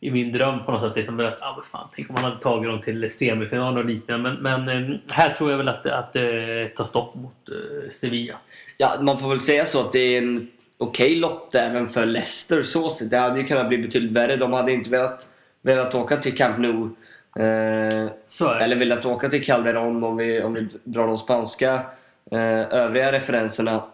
i 0.00 0.10
min 0.10 0.32
dröm 0.32 0.64
på 0.64 0.72
något 0.72 0.82
sätt 0.82 0.96
liksom 0.96 1.20
att 1.20 1.42
ah, 1.42 1.62
fan, 1.72 1.88
tänk 1.94 2.10
om 2.10 2.14
man 2.14 2.24
hade 2.24 2.42
tagit 2.42 2.70
dem 2.70 2.80
till 2.80 3.10
semifinal 3.10 3.78
och 3.78 3.84
liknande. 3.84 4.36
Men, 4.40 4.64
men 4.64 4.92
eh, 4.92 4.98
här 5.10 5.34
tror 5.34 5.50
jag 5.50 5.58
väl 5.58 5.68
att, 5.68 5.86
att 5.86 6.12
det 6.12 6.68
tar 6.68 6.84
stopp 6.84 7.14
mot 7.14 7.48
eh, 7.48 7.90
Sevilla. 7.90 8.34
Ja, 8.76 8.96
man 9.00 9.18
får 9.18 9.28
väl 9.28 9.40
säga 9.40 9.66
så 9.66 9.80
att 9.80 9.92
det 9.92 9.98
är 9.98 10.18
en 10.18 10.48
okej 10.78 11.16
lott 11.16 11.54
även 11.54 11.88
för 11.88 12.06
Leicester. 12.06 12.62
Så 12.62 12.88
sett. 12.90 13.10
Det 13.10 13.18
hade 13.18 13.40
ju 13.40 13.46
kunnat 13.46 13.68
bli 13.68 13.78
betydligt 13.78 14.12
värre. 14.12 14.36
De 14.36 14.52
hade 14.52 14.72
inte 14.72 14.90
velat, 14.90 15.28
velat 15.62 15.94
åka 15.94 16.16
till 16.16 16.36
Camp 16.36 16.58
Nou. 16.58 16.90
Eh, 17.38 18.62
eller 18.62 18.76
velat 18.76 19.04
åka 19.04 19.28
till 19.28 19.44
Calderon 19.44 20.04
om 20.04 20.16
vi, 20.16 20.42
om 20.42 20.54
vi 20.54 20.68
drar 20.84 21.06
de 21.06 21.18
spanska 21.18 21.74
eh, 22.30 22.72
övriga 22.72 23.12
referenserna. 23.12 23.84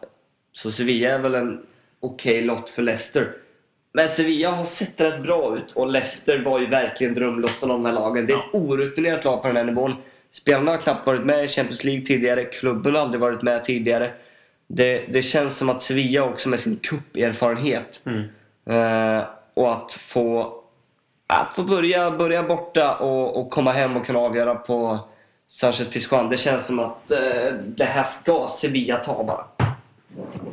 Så 0.53 0.71
Sevilla 0.71 1.11
är 1.11 1.19
väl 1.19 1.35
en 1.35 1.63
okej 2.01 2.43
lott 2.43 2.71
för 2.71 2.83
Leicester. 2.83 3.33
Men 3.93 4.09
Sevilla 4.09 4.51
har 4.51 4.65
sett 4.65 5.01
rätt 5.01 5.23
bra 5.23 5.57
ut 5.57 5.73
och 5.73 5.87
Leicester 5.87 6.39
var 6.39 6.61
ju 6.61 6.67
verkligen 6.67 7.15
drömlotten 7.15 7.71
av 7.71 7.79
de 7.79 7.87
här 7.87 7.93
lagen. 7.93 8.27
Det 8.27 8.33
är 8.33 8.37
ett 8.37 8.45
orutinerat 8.55 9.25
lag 9.25 9.43
på 9.43 9.49
den 9.49 9.57
här 9.57 9.65
nivån. 9.65 9.95
Spelarna 10.31 10.71
har 10.71 10.79
knappt 10.79 11.07
varit 11.07 11.25
med 11.25 11.45
i 11.45 11.49
Champions 11.49 11.85
League 11.85 12.07
tidigare. 12.07 12.45
Klubben 12.45 12.95
har 12.95 13.03
aldrig 13.03 13.21
varit 13.21 13.43
med 13.43 13.65
tidigare. 13.65 14.13
Det, 14.67 15.05
det 15.09 15.23
känns 15.23 15.59
som 15.59 15.69
att 15.69 15.83
Sevilla 15.83 16.23
också 16.23 16.49
med 16.49 16.61
sin 16.61 16.77
cuperfarenhet 16.77 18.01
Mm. 18.05 18.29
Eh, 18.67 19.25
och 19.55 19.73
att 19.73 19.93
få, 19.93 20.55
att 21.27 21.55
få 21.57 21.63
börja, 21.63 22.11
börja 22.11 22.43
borta 22.43 22.95
och, 22.95 23.37
och 23.37 23.51
komma 23.51 23.73
hem 23.73 23.97
och 23.97 24.07
kunna 24.07 24.19
avgöra 24.19 24.55
på 24.55 24.99
Sanchez 25.49 25.91
Pizjuan. 25.91 26.29
Det 26.29 26.37
känns 26.37 26.67
som 26.67 26.79
att 26.79 27.11
eh, 27.11 27.55
det 27.67 27.85
här 27.85 28.05
ska 28.05 28.49
Sevilla 28.49 28.97
ta 28.97 29.25
bara. 29.25 29.45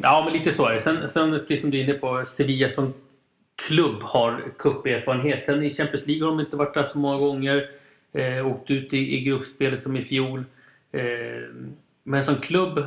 Ja, 0.01 0.21
men 0.25 0.33
lite 0.33 0.53
så 0.53 0.65
är 0.65 0.73
det. 0.73 0.81
Sen, 0.81 1.09
sen 1.09 1.31
precis 1.31 1.61
som 1.61 1.71
du 1.71 1.79
är 1.79 1.83
inne 1.83 1.93
på, 1.93 2.25
Sevilla 2.25 2.69
som 2.69 2.93
klubb 3.67 4.03
har 4.03 4.43
cuperfarenheten. 4.57 5.63
I 5.63 5.73
Champions 5.73 6.07
League 6.07 6.23
har 6.23 6.31
de 6.31 6.39
inte 6.39 6.55
varit 6.55 6.73
där 6.73 6.83
så 6.83 6.97
många 6.97 7.17
gånger. 7.17 7.69
Eh, 8.13 8.47
åkt 8.47 8.71
ut 8.71 8.93
i, 8.93 9.17
i 9.17 9.23
gruppspelet 9.23 9.83
som 9.83 9.97
i 9.97 10.01
fjol. 10.01 10.43
Eh, 10.91 11.03
men 12.03 12.23
som 12.23 12.35
klubb 12.35 12.77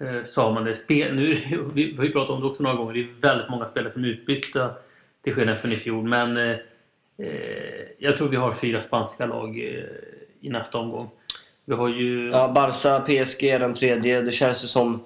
eh, 0.00 0.24
så 0.26 0.40
har 0.40 0.52
man 0.52 0.64
det. 0.64 0.74
Spel, 0.74 1.14
nu, 1.14 1.38
vi 1.74 1.94
har 1.96 2.04
ju 2.04 2.12
pratat 2.12 2.30
om 2.30 2.40
det 2.40 2.46
också 2.46 2.62
några 2.62 2.76
gånger. 2.76 2.94
Det 2.94 3.00
är 3.00 3.08
väldigt 3.20 3.50
många 3.50 3.66
spelare 3.66 3.92
som 3.92 4.04
är 4.04 4.08
utbytta 4.08 4.70
till 5.24 5.34
skillnad 5.34 5.58
från 5.58 5.72
i 5.72 5.76
fjol. 5.76 6.04
Men 6.04 6.36
eh, 6.36 6.56
eh, 7.18 7.86
jag 7.98 8.16
tror 8.16 8.28
vi 8.28 8.36
har 8.36 8.52
fyra 8.52 8.82
spanska 8.82 9.26
lag 9.26 9.58
eh, 9.58 9.84
i 10.40 10.50
nästa 10.50 10.78
omgång. 10.78 11.10
Vi 11.64 11.74
har 11.74 11.88
ju... 11.88 12.30
Ja, 12.30 12.48
Barca, 12.48 13.00
PSG 13.00 13.44
är 13.44 13.58
den 13.58 13.74
tredje. 13.74 14.20
Det 14.20 14.32
känns 14.32 14.64
ju 14.64 14.68
som 14.68 15.00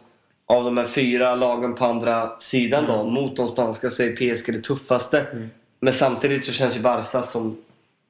av 0.47 0.65
de 0.65 0.77
här 0.77 0.87
fyra 0.87 1.35
lagen 1.35 1.75
på 1.75 1.85
andra 1.85 2.39
sidan 2.39 2.85
då, 2.87 3.05
mot 3.05 3.37
de 3.37 3.49
spanska 3.49 3.91
så 3.91 4.03
är 4.03 4.17
PSG 4.17 4.53
det 4.53 4.61
tuffaste. 4.61 5.21
Mm. 5.21 5.51
Men 5.81 5.93
samtidigt 5.93 6.45
så 6.45 6.53
känns 6.53 6.77
ju 6.77 6.81
Barca 6.81 7.23
som 7.23 7.57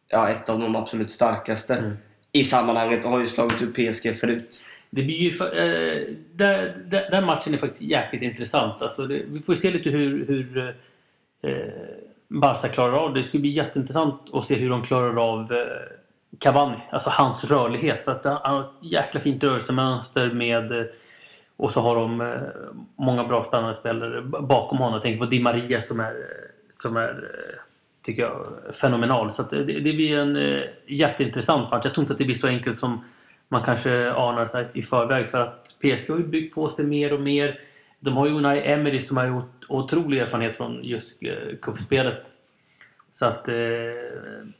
ja, 0.09 0.29
ett 0.29 0.49
av 0.49 0.61
de 0.61 0.77
absolut 0.77 1.11
starkaste 1.11 1.75
Mm. 1.75 1.97
i 2.33 2.45
sammanhanget 2.45 3.05
och 3.05 3.11
har 3.11 3.21
ju 3.21 3.27
slagit 3.27 3.63
ut 3.63 3.75
PSG 3.75 4.17
förut. 4.17 4.61
Det 4.91 5.03
blir 5.03 5.17
ju, 5.17 5.29
eh, 5.29 6.09
där, 6.33 6.77
där, 6.87 7.11
den 7.11 7.27
matchen 7.27 7.55
är 7.55 7.59
faktiskt 7.59 7.83
jäkligt 7.83 8.23
intressant. 8.23 8.83
Alltså 8.83 9.07
det, 9.07 9.23
vi 9.29 9.43
får 9.43 9.55
se 9.55 9.71
lite 9.71 9.91
hur, 9.91 10.27
hur 10.27 10.75
eh, 11.43 11.55
Barca 12.29 12.69
klarar 12.69 12.93
av 12.93 13.15
det. 13.15 13.21
Det 13.21 13.25
skulle 13.25 13.41
bli 13.41 13.51
jätteintressant 13.51 14.21
att 14.33 14.47
se 14.47 14.55
hur 14.55 14.71
de 14.71 14.83
klarar 14.83 15.33
av 15.33 15.53
eh, 15.53 15.59
Cavani. 16.39 16.77
Alltså 16.91 17.11
hans 17.11 17.45
rörlighet. 17.45 18.05
För 18.05 18.13
att 18.13 18.25
han 18.25 18.55
har 18.55 18.61
ett 18.61 18.67
jäkla 18.81 19.21
fint 19.21 19.45
rörelsemönster 19.45 20.31
med 20.31 20.73
eh, 20.73 20.87
och 21.63 21.73
så 21.73 21.81
har 21.81 21.97
de 21.97 22.21
eh, 22.21 22.41
många 22.97 23.25
bra 23.25 23.45
spännande 23.45 23.75
spelare 23.75 24.23
bakom 24.23 24.79
honom. 24.79 24.93
Jag 24.93 25.03
tänker 25.03 25.19
på 25.19 25.31
Di 25.31 25.41
Maria 25.41 25.83
som 25.83 26.01
är, 26.01 26.15
som 26.71 26.97
är 26.97 27.09
eh, 27.09 27.61
tycker 28.05 28.23
jag, 28.23 28.47
fenomenal. 28.75 29.33
Så 29.33 29.43
att 29.43 29.51
det, 29.51 29.65
det 29.65 29.93
blir 29.93 30.19
en 30.19 30.37
eh, 30.37 30.63
jätteintressant 30.87 31.71
match. 31.71 31.85
Jag 31.85 31.95
tror 31.95 32.03
inte 32.03 32.13
att 32.13 32.19
det 32.19 32.25
blir 32.25 32.35
så 32.35 32.47
enkelt 32.47 32.79
som 32.79 33.05
man 33.49 33.63
kanske 33.63 34.13
anar 34.13 34.49
så 34.49 34.57
här 34.57 34.69
i 34.73 34.83
förväg. 34.83 35.29
För 35.29 35.39
att 35.39 35.69
PSG 35.81 36.11
har 36.11 36.19
ju 36.19 36.27
byggt 36.27 36.55
på 36.55 36.69
sig 36.69 36.85
mer 36.85 37.13
och 37.13 37.21
mer. 37.21 37.61
De 38.01 38.17
har 38.17 38.27
ju 38.27 38.33
Unai 38.33 38.73
Emery 38.73 39.01
som 39.01 39.17
har 39.17 39.27
gjort 39.27 39.65
otrolig 39.69 40.19
erfarenhet 40.19 40.57
från 40.57 40.85
just 40.85 41.17
cupspelet. 41.63 42.23
Så 43.13 43.27
att, 43.27 43.47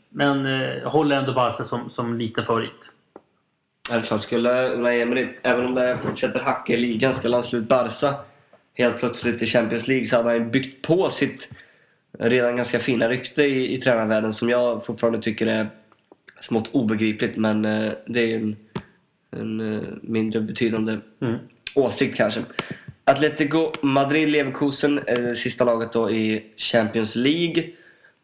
men 0.09 0.47
eh, 0.47 0.75
jag 0.75 0.91
håller 0.91 1.17
ändå 1.17 1.33
Barca 1.33 1.65
som, 1.65 1.91
som 1.91 2.19
liten 2.19 2.45
favorit. 2.45 2.92
Självklart 3.91 4.23
skulle 4.23 4.69
Unai 4.69 5.01
Emery, 5.01 5.29
även 5.43 5.65
om 5.67 5.75
det 5.75 5.99
fortsätter 5.99 6.41
hacka 6.41 6.73
i 6.73 6.77
ligan, 6.77 7.15
skulle 7.15 7.37
han 7.37 7.43
slå 7.43 7.59
ut 7.59 7.69
Barca 7.69 8.15
helt 8.75 8.99
plötsligt 8.99 9.43
i 9.43 9.47
Champions 9.47 9.89
League 9.89 10.07
så 10.07 10.17
hade 10.17 10.31
han 10.31 10.51
byggt 10.51 10.83
på 10.83 11.11
sitt 11.11 11.49
redan 12.19 12.57
ganska 12.57 12.79
fina 12.79 13.09
rykte 13.09 13.43
i, 13.43 13.73
i 13.73 13.77
tränarvärlden 13.77 14.33
som 14.33 14.49
jag 14.49 14.85
fortfarande 14.85 15.23
tycker 15.23 15.47
är 15.47 15.71
smått 16.41 16.69
obegripligt 16.73 17.37
men 17.37 17.65
eh, 17.65 17.93
det 18.07 18.33
är 18.33 18.37
en, 18.37 18.57
en 19.31 19.75
eh, 19.75 19.83
mindre 20.03 20.41
betydande 20.41 20.99
Mm. 21.21 21.39
åsikt 21.75 22.17
kanske. 22.17 22.41
Atletico 23.05 23.73
Madrid 23.83 24.29
Leverkusen 24.29 25.01
det 25.07 25.35
sista 25.35 25.65
laget 25.65 25.93
då 25.93 26.11
i 26.11 26.45
Champions 26.57 27.17
League. 27.17 27.65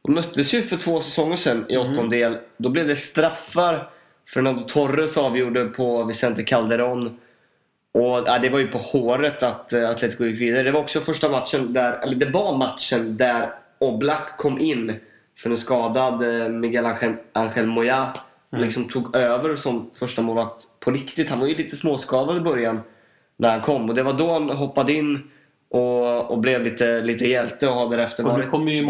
De 0.02 0.14
möttes 0.14 0.54
ju 0.54 0.62
för 0.62 0.76
två 0.76 1.00
säsonger 1.00 1.36
sedan 1.36 1.66
i 1.68 1.76
åttondel. 1.76 2.38
Då 2.56 2.68
blev 2.68 2.86
det 2.86 2.96
straffar. 2.96 3.90
Fernando 4.34 4.64
Torres 4.64 5.16
avgjorde 5.16 5.64
på 5.64 6.04
Vicente 6.04 6.42
Calderon. 6.42 7.18
Och 7.92 8.22
ja, 8.26 8.38
det 8.42 8.48
var 8.48 8.58
ju 8.58 8.66
på 8.66 8.78
håret 8.78 9.42
att 9.42 9.72
eh, 9.72 9.90
Atletico 9.90 10.24
gick 10.24 10.40
vidare. 10.40 10.62
Det 10.62 10.70
var 10.70 10.80
också 10.80 11.00
första 11.00 11.28
matchen 11.28 11.72
där, 11.72 11.92
eller 11.92 12.16
det 12.16 12.30
var 12.30 12.56
matchen 12.56 13.16
där 13.16 13.52
Oblak 13.78 14.36
kom 14.36 14.58
in 14.58 14.96
för 15.38 15.50
en 15.50 15.56
skadad 15.56 16.42
eh, 16.42 16.48
Miguel 16.48 16.86
Angel, 16.86 17.14
Angel 17.32 17.66
Moya. 17.66 18.12
Och 18.50 18.58
liksom 18.58 18.88
tog 18.88 19.16
över 19.16 19.56
som 19.56 19.90
första 19.94 20.22
målvakt 20.22 20.66
på 20.80 20.90
riktigt. 20.90 21.30
Han 21.30 21.40
var 21.40 21.46
ju 21.46 21.54
lite 21.54 21.76
småskadad 21.76 22.36
i 22.36 22.40
början 22.40 22.80
när 23.36 23.50
han 23.50 23.60
kom. 23.60 23.88
Och 23.88 23.94
det 23.94 24.02
var 24.02 24.12
då 24.12 24.32
han 24.32 24.50
hoppade 24.50 24.92
in 24.92 25.30
och, 25.68 26.30
och 26.30 26.38
blev 26.38 26.62
lite, 26.62 27.00
lite 27.00 27.28
hjälte 27.28 27.68
och 27.68 27.74
har 27.74 27.90
därefter 27.90 28.22
varit, 28.22 28.50
kommer 28.50 28.72
ju. 28.72 28.82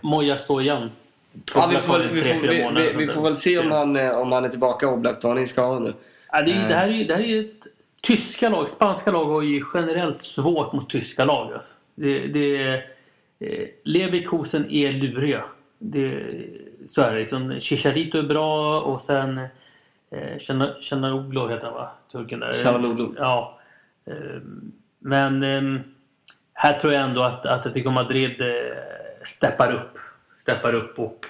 Moja 0.00 0.38
stå 0.38 0.60
igen. 0.60 0.90
Ja, 1.54 1.66
vi, 1.70 1.76
får, 1.76 1.98
vi, 1.98 2.22
får, 2.22 2.74
vi, 2.74 2.92
vi, 2.96 3.08
får 3.08 3.22
väl 3.22 3.36
se 3.36 3.58
om 3.58 3.70
han, 3.70 3.96
eh, 3.96 4.10
om 4.18 4.32
han 4.32 4.44
är 4.44 4.48
tillbaka 4.48 4.88
Oblak 4.88 5.22
då. 5.22 5.28
Han 5.28 5.38
är 5.38 5.46
skadad 5.46 5.82
nu. 5.82 5.94
Ja, 6.32 6.42
det, 6.42 6.52
är, 6.52 6.62
Eh. 6.62 6.68
det, 6.68 6.74
här 6.74 6.88
är, 6.88 6.92
ju- 6.92 7.04
det 7.04 7.14
här 7.14 7.22
är 7.22 7.40
ett, 7.40 7.52
tyska 8.00 8.48
lag, 8.48 8.68
spanska 8.68 9.10
lag 9.12 9.24
har 9.24 9.42
ju 9.42 9.62
generellt 9.74 10.22
svårt 10.22 10.72
mot 10.72 10.90
tyska 10.90 11.24
lag. 11.24 11.52
Alltså. 11.52 11.72
Det, 11.94 12.18
det, 12.26 12.74
eh, 13.40 13.68
Leverkusen 13.84 14.70
är 14.70 14.92
luriga. 14.92 15.44
Det, 15.78 16.22
så 16.86 17.00
är 17.02 17.12
det. 17.12 17.18
Liksom, 17.18 17.60
Chicharito 17.60 18.18
är 18.18 18.22
bra 18.22 18.80
och 18.80 19.00
sen 19.00 19.38
eh, 20.10 20.38
heter 21.50 21.64
han 21.64 21.74
va? 21.74 21.90
Turken 22.12 22.40
där. 22.40 22.54
Çalhanoğlu. 22.64 23.08
Ja. 23.18 23.58
Eh, 24.06 24.14
men 24.98 25.42
eh, 25.42 25.80
här 26.54 26.78
tror 26.78 26.92
jag 26.92 27.02
ändå 27.02 27.22
att 27.22 27.46
Atletico 27.46 27.90
Madrid 27.90 28.42
steppar 29.24 29.72
upp. 29.72 29.98
Steppar 30.44 30.74
upp 30.74 30.98
och, 30.98 31.26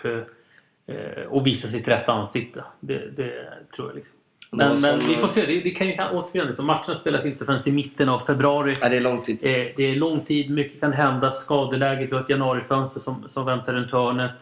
eh, 0.86 1.22
och 1.28 1.46
visar 1.46 1.68
sitt 1.68 1.88
rätta 1.88 2.12
ansikte. 2.12 2.64
Det, 2.80 2.98
det 3.16 3.32
tror 3.76 3.88
jag 3.88 3.96
liksom. 3.96 4.16
Men, 4.50 4.68
var 4.68 4.78
men 4.78 5.00
som- 5.00 5.08
vi 5.08 5.16
får 5.16 5.28
se. 5.28 5.46
Det, 5.46 5.60
det 5.60 5.70
kan 5.70 5.86
ju 5.86 5.96
återigen, 6.12 6.46
liksom, 6.46 6.66
matcherna 6.66 6.94
spelas 6.94 7.24
inte 7.24 7.44
förrän 7.44 7.60
i 7.66 7.72
mitten 7.72 8.08
av 8.08 8.18
februari. 8.18 8.74
Ja, 8.80 8.88
det 8.88 8.96
är 8.96 9.00
lång 9.00 9.22
tid. 9.22 9.38
Eh, 9.42 9.50
det 9.76 9.82
är 9.82 9.94
lång 9.96 10.20
tid, 10.24 10.50
mycket 10.50 10.80
kan 10.80 10.92
hända. 10.92 11.30
Skadeläget, 11.30 12.12
har 12.12 12.20
ett 12.20 12.30
januarifönster 12.30 13.00
som, 13.00 13.28
som 13.28 13.46
väntar 13.46 13.72
runt 13.72 13.90
hörnet. 13.92 14.32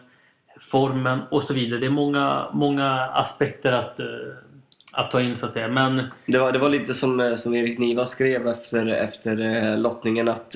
Formen 0.59 1.19
och 1.31 1.43
så 1.43 1.53
vidare. 1.53 1.79
Det 1.79 1.85
är 1.85 1.89
många, 1.89 2.45
många 2.53 2.89
aspekter 2.99 3.71
att, 3.71 3.99
eh, 3.99 4.05
att 4.91 5.11
ta 5.11 5.21
in 5.21 5.37
så 5.37 5.45
att 5.45 5.53
säga. 5.53 5.67
Men 5.67 6.01
Det 6.25 6.37
var, 6.37 6.51
det 6.51 6.59
var 6.59 6.69
lite 6.69 6.93
som, 6.93 7.35
som 7.37 7.55
Erik 7.55 7.79
Niva 7.79 8.05
skrev 8.05 8.47
efter, 8.47 8.87
efter 8.87 9.39
eh, 9.71 9.77
lottningen 9.79 10.27
att 10.27 10.55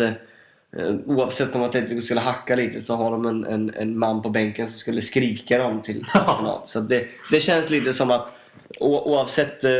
oavsett 1.06 1.56
om 1.56 1.64
Atletico 1.64 2.02
skulle 2.02 2.20
hacka 2.20 2.56
lite 2.56 2.82
så 2.82 2.96
har 2.96 3.12
de 3.12 3.26
en, 3.26 3.46
en, 3.46 3.74
en 3.76 4.00
man 4.00 4.22
på 4.22 4.30
bänken 4.30 4.70
som 4.70 4.80
skulle 4.80 5.02
skrika 5.02 5.58
dem 5.58 5.82
till 5.82 6.06
final. 6.06 6.62
Så 6.66 6.80
det, 6.80 7.08
det 7.32 7.40
känns 7.40 7.70
lite 7.70 7.94
som 7.94 8.12
att 8.12 8.34
o, 8.80 9.14
oavsett 9.14 9.64
eh, 9.64 9.72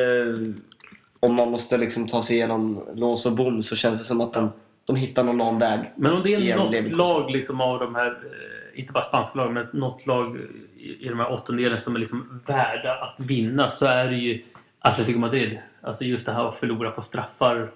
om 1.20 1.36
man 1.36 1.52
måste 1.52 1.78
liksom 1.78 2.08
ta 2.08 2.24
sig 2.24 2.36
igenom 2.36 2.84
lås 2.94 3.26
och 3.26 3.32
bom 3.32 3.64
så 3.64 3.76
känns 3.76 4.00
det 4.00 4.06
som 4.06 4.22
att 4.22 4.34
de, 4.34 4.52
de 4.86 4.96
hittar 4.96 5.24
någon 5.24 5.42
annan 5.42 5.60
väg. 5.60 5.80
Men 5.96 6.14
om 6.14 6.24
det 6.24 6.34
är 6.34 6.58
något 6.58 6.72
Leverkusen. 6.72 6.98
lag 6.98 7.32
liksom 7.32 7.62
av 7.62 7.80
de 7.80 7.96
här, 7.96 8.08
eh, 8.08 8.80
inte 8.80 8.94
bara 8.94 9.04
spanska 9.04 9.40
lag, 9.40 9.54
men 9.54 9.68
något 9.74 10.08
lag 10.08 10.38
i, 10.78 11.10
de 11.10 11.20
här 11.20 11.32
åttondelen 11.32 11.80
som 11.80 11.96
är 11.96 12.00
liksom 12.00 12.42
värda 12.46 12.94
att 12.94 13.16
vinna 13.18 13.70
så 13.72 13.86
är 13.86 14.08
det 14.08 14.16
ju 14.16 14.44
Atletico 14.80 15.20
Madrid. 15.20 15.60
Alltså 15.82 16.04
just 16.04 16.26
det 16.26 16.32
här 16.32 16.50
att 16.50 16.58
förlora 16.58 16.92
på 16.92 17.02
straffar 17.02 17.62
eh, 17.62 17.68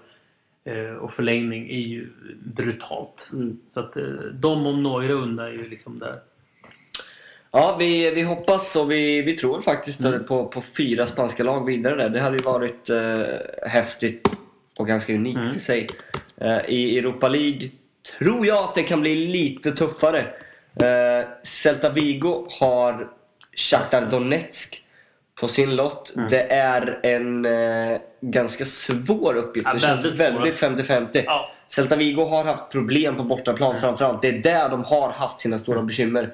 och 1.02 1.14
förlängning 1.14 1.70
är 1.70 1.80
ju 1.80 2.08
brutalt. 2.44 3.30
Mm. 3.34 3.58
Så 3.74 3.80
att 3.80 3.98
eh, 3.98 4.04
de 4.34 4.68
om 4.68 4.84
några 4.84 5.14
undan 5.14 5.46
är 5.46 5.52
ju 5.52 5.70
liksom 5.70 6.00
där. 6.00 6.20
Ja, 7.52 7.76
vi, 7.80 8.12
vi 8.12 8.22
hoppas 8.22 8.76
och 8.76 8.92
vi, 8.92 9.22
vi 9.22 9.38
tror 9.38 9.62
faktiskt 9.62 10.06
Mm. 10.06 10.24
på, 10.26 10.46
på 10.46 10.62
fyra 10.62 11.08
spanska 11.08 11.44
lag 11.44 11.66
vidare 11.66 11.96
där. 11.96 12.10
Det 12.10 12.20
hade 12.20 12.38
ju 12.38 12.44
varit 12.44 12.90
eh, 12.90 13.70
häftigt 13.70 14.28
och 14.78 14.88
ganska 14.88 15.14
unikt 15.14 15.38
Mm. 15.40 15.56
i 15.56 15.60
sig. 15.60 15.88
Eh, 16.38 16.60
I 16.68 16.98
Europa 17.00 17.28
League 17.28 17.70
tror 18.20 18.46
jag 18.46 18.64
att 18.64 18.76
det 18.76 18.84
kan 18.84 19.02
bli 19.02 19.16
lite 19.28 19.72
tuffare. 19.72 20.20
Eh, 20.76 21.28
Celta 21.44 21.90
Vigo 21.90 22.48
har 22.60 23.08
Shakhtar 23.56 24.12
Donetsk 24.12 24.84
på 25.40 25.48
sin 25.48 25.76
lott. 25.76 26.14
Mm. 26.16 26.30
Det 26.30 26.52
är 26.52 27.00
en 27.04 27.46
eh, 27.46 28.00
ganska 28.22 28.66
svår 28.66 29.36
uppgift. 29.38 29.68
Ja, 29.68 29.74
det 29.74 29.80
känns 29.80 30.06
väldigt 30.06 30.56
svår. 30.60 30.70
väldigt 30.72 31.10
50-50. 31.14 31.24
Ja. 31.26 31.52
Celta 31.68 31.96
Vigo 31.96 32.26
har 32.26 32.44
haft 32.44 32.70
problem 32.72 33.16
på 33.16 33.24
bortaplan 33.24 33.70
Mm. 33.70 33.82
framförallt. 33.82 34.22
Det 34.22 34.28
är 34.28 34.40
där 34.40 34.70
de 34.70 34.84
har 34.84 35.10
haft 35.10 35.42
sina 35.42 35.60
stora 35.60 35.82
bekymmer. 35.82 36.34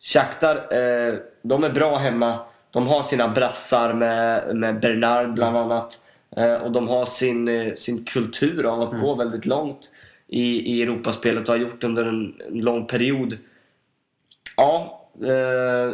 Shakhtar, 0.00 0.56
eh, 0.56 1.14
de 1.42 1.64
är 1.64 1.70
bra 1.70 1.96
hemma. 1.98 2.38
De 2.70 2.86
har 2.86 3.02
sina 3.02 3.28
brassar 3.28 3.92
med, 3.92 4.56
med 4.56 4.80
Bernard 4.80 5.34
bland 5.34 5.56
annat. 5.56 5.98
Eh, 6.36 6.54
och 6.54 6.72
de 6.72 6.88
har 6.88 7.04
sin, 7.04 7.48
eh, 7.48 7.74
sin 7.74 8.04
kultur 8.04 8.66
av 8.66 8.80
att 8.82 9.00
gå 9.00 9.14
väldigt 9.14 9.46
långt 9.46 9.90
i, 10.28 10.72
i 10.72 10.82
Europaspelet 10.82 11.48
och 11.48 11.54
har 11.54 11.60
gjort 11.60 11.84
under 11.84 12.04
en, 12.04 12.34
en 12.48 12.60
lång 12.60 12.86
period. 12.86 13.38
Ja, 14.56 15.02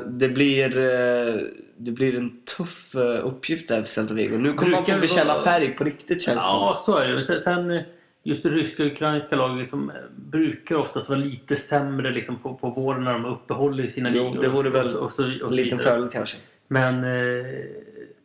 det, 0.07 0.29
blir, 0.29 0.79
eh, 0.79 1.41
det 1.77 1.91
blir 1.91 2.17
en 2.17 2.41
tuff 2.57 2.95
eh, 2.95 3.27
uppgift 3.27 3.69
där 3.69 3.81
för 3.81 3.87
Celta 3.89 4.15
Vigo. 4.15 4.37
Nu 4.39 4.53
kommer 4.53 4.73
man 4.73 4.85
få 4.85 4.99
bekänna 4.99 5.43
färg 5.43 5.69
på 5.77 5.85
riktigt 5.85 6.23
känns 6.23 6.39
det. 6.39 6.45
Ja, 6.45 6.83
så 6.87 6.97
är 6.97 7.09
det. 7.09 7.41
Sen, 7.41 7.81
just 8.23 8.43
det 8.43 8.49
ryska 8.49 8.83
och 8.83 8.89
ukrainska 8.93 9.37
lag 9.37 9.57
liksom, 9.59 9.91
eh, 9.91 9.97
brukar 10.17 10.77
oftast 10.77 11.09
vara 11.09 11.19
lite 11.19 11.57
sämre 11.57 12.11
liksom, 12.11 12.37
på, 12.37 12.55
på 12.55 12.71
våren 12.71 13.05
när 13.05 13.13
de 13.13 13.25
uppehåller 13.25 13.87
sina 13.87 14.11
Jo, 14.15 14.29
ligor. 14.31 14.43
det 14.43 14.49
vore 14.49 14.71
väl 14.71 14.85
och, 14.85 14.91
så- 14.91 14.99
och, 14.99 15.11
så, 15.13 15.23
En 15.49 15.57
liten 15.57 15.79
följd 15.79 16.13
kanske. 16.13 16.37
Men, 16.69 16.95
eh, 17.05 17.47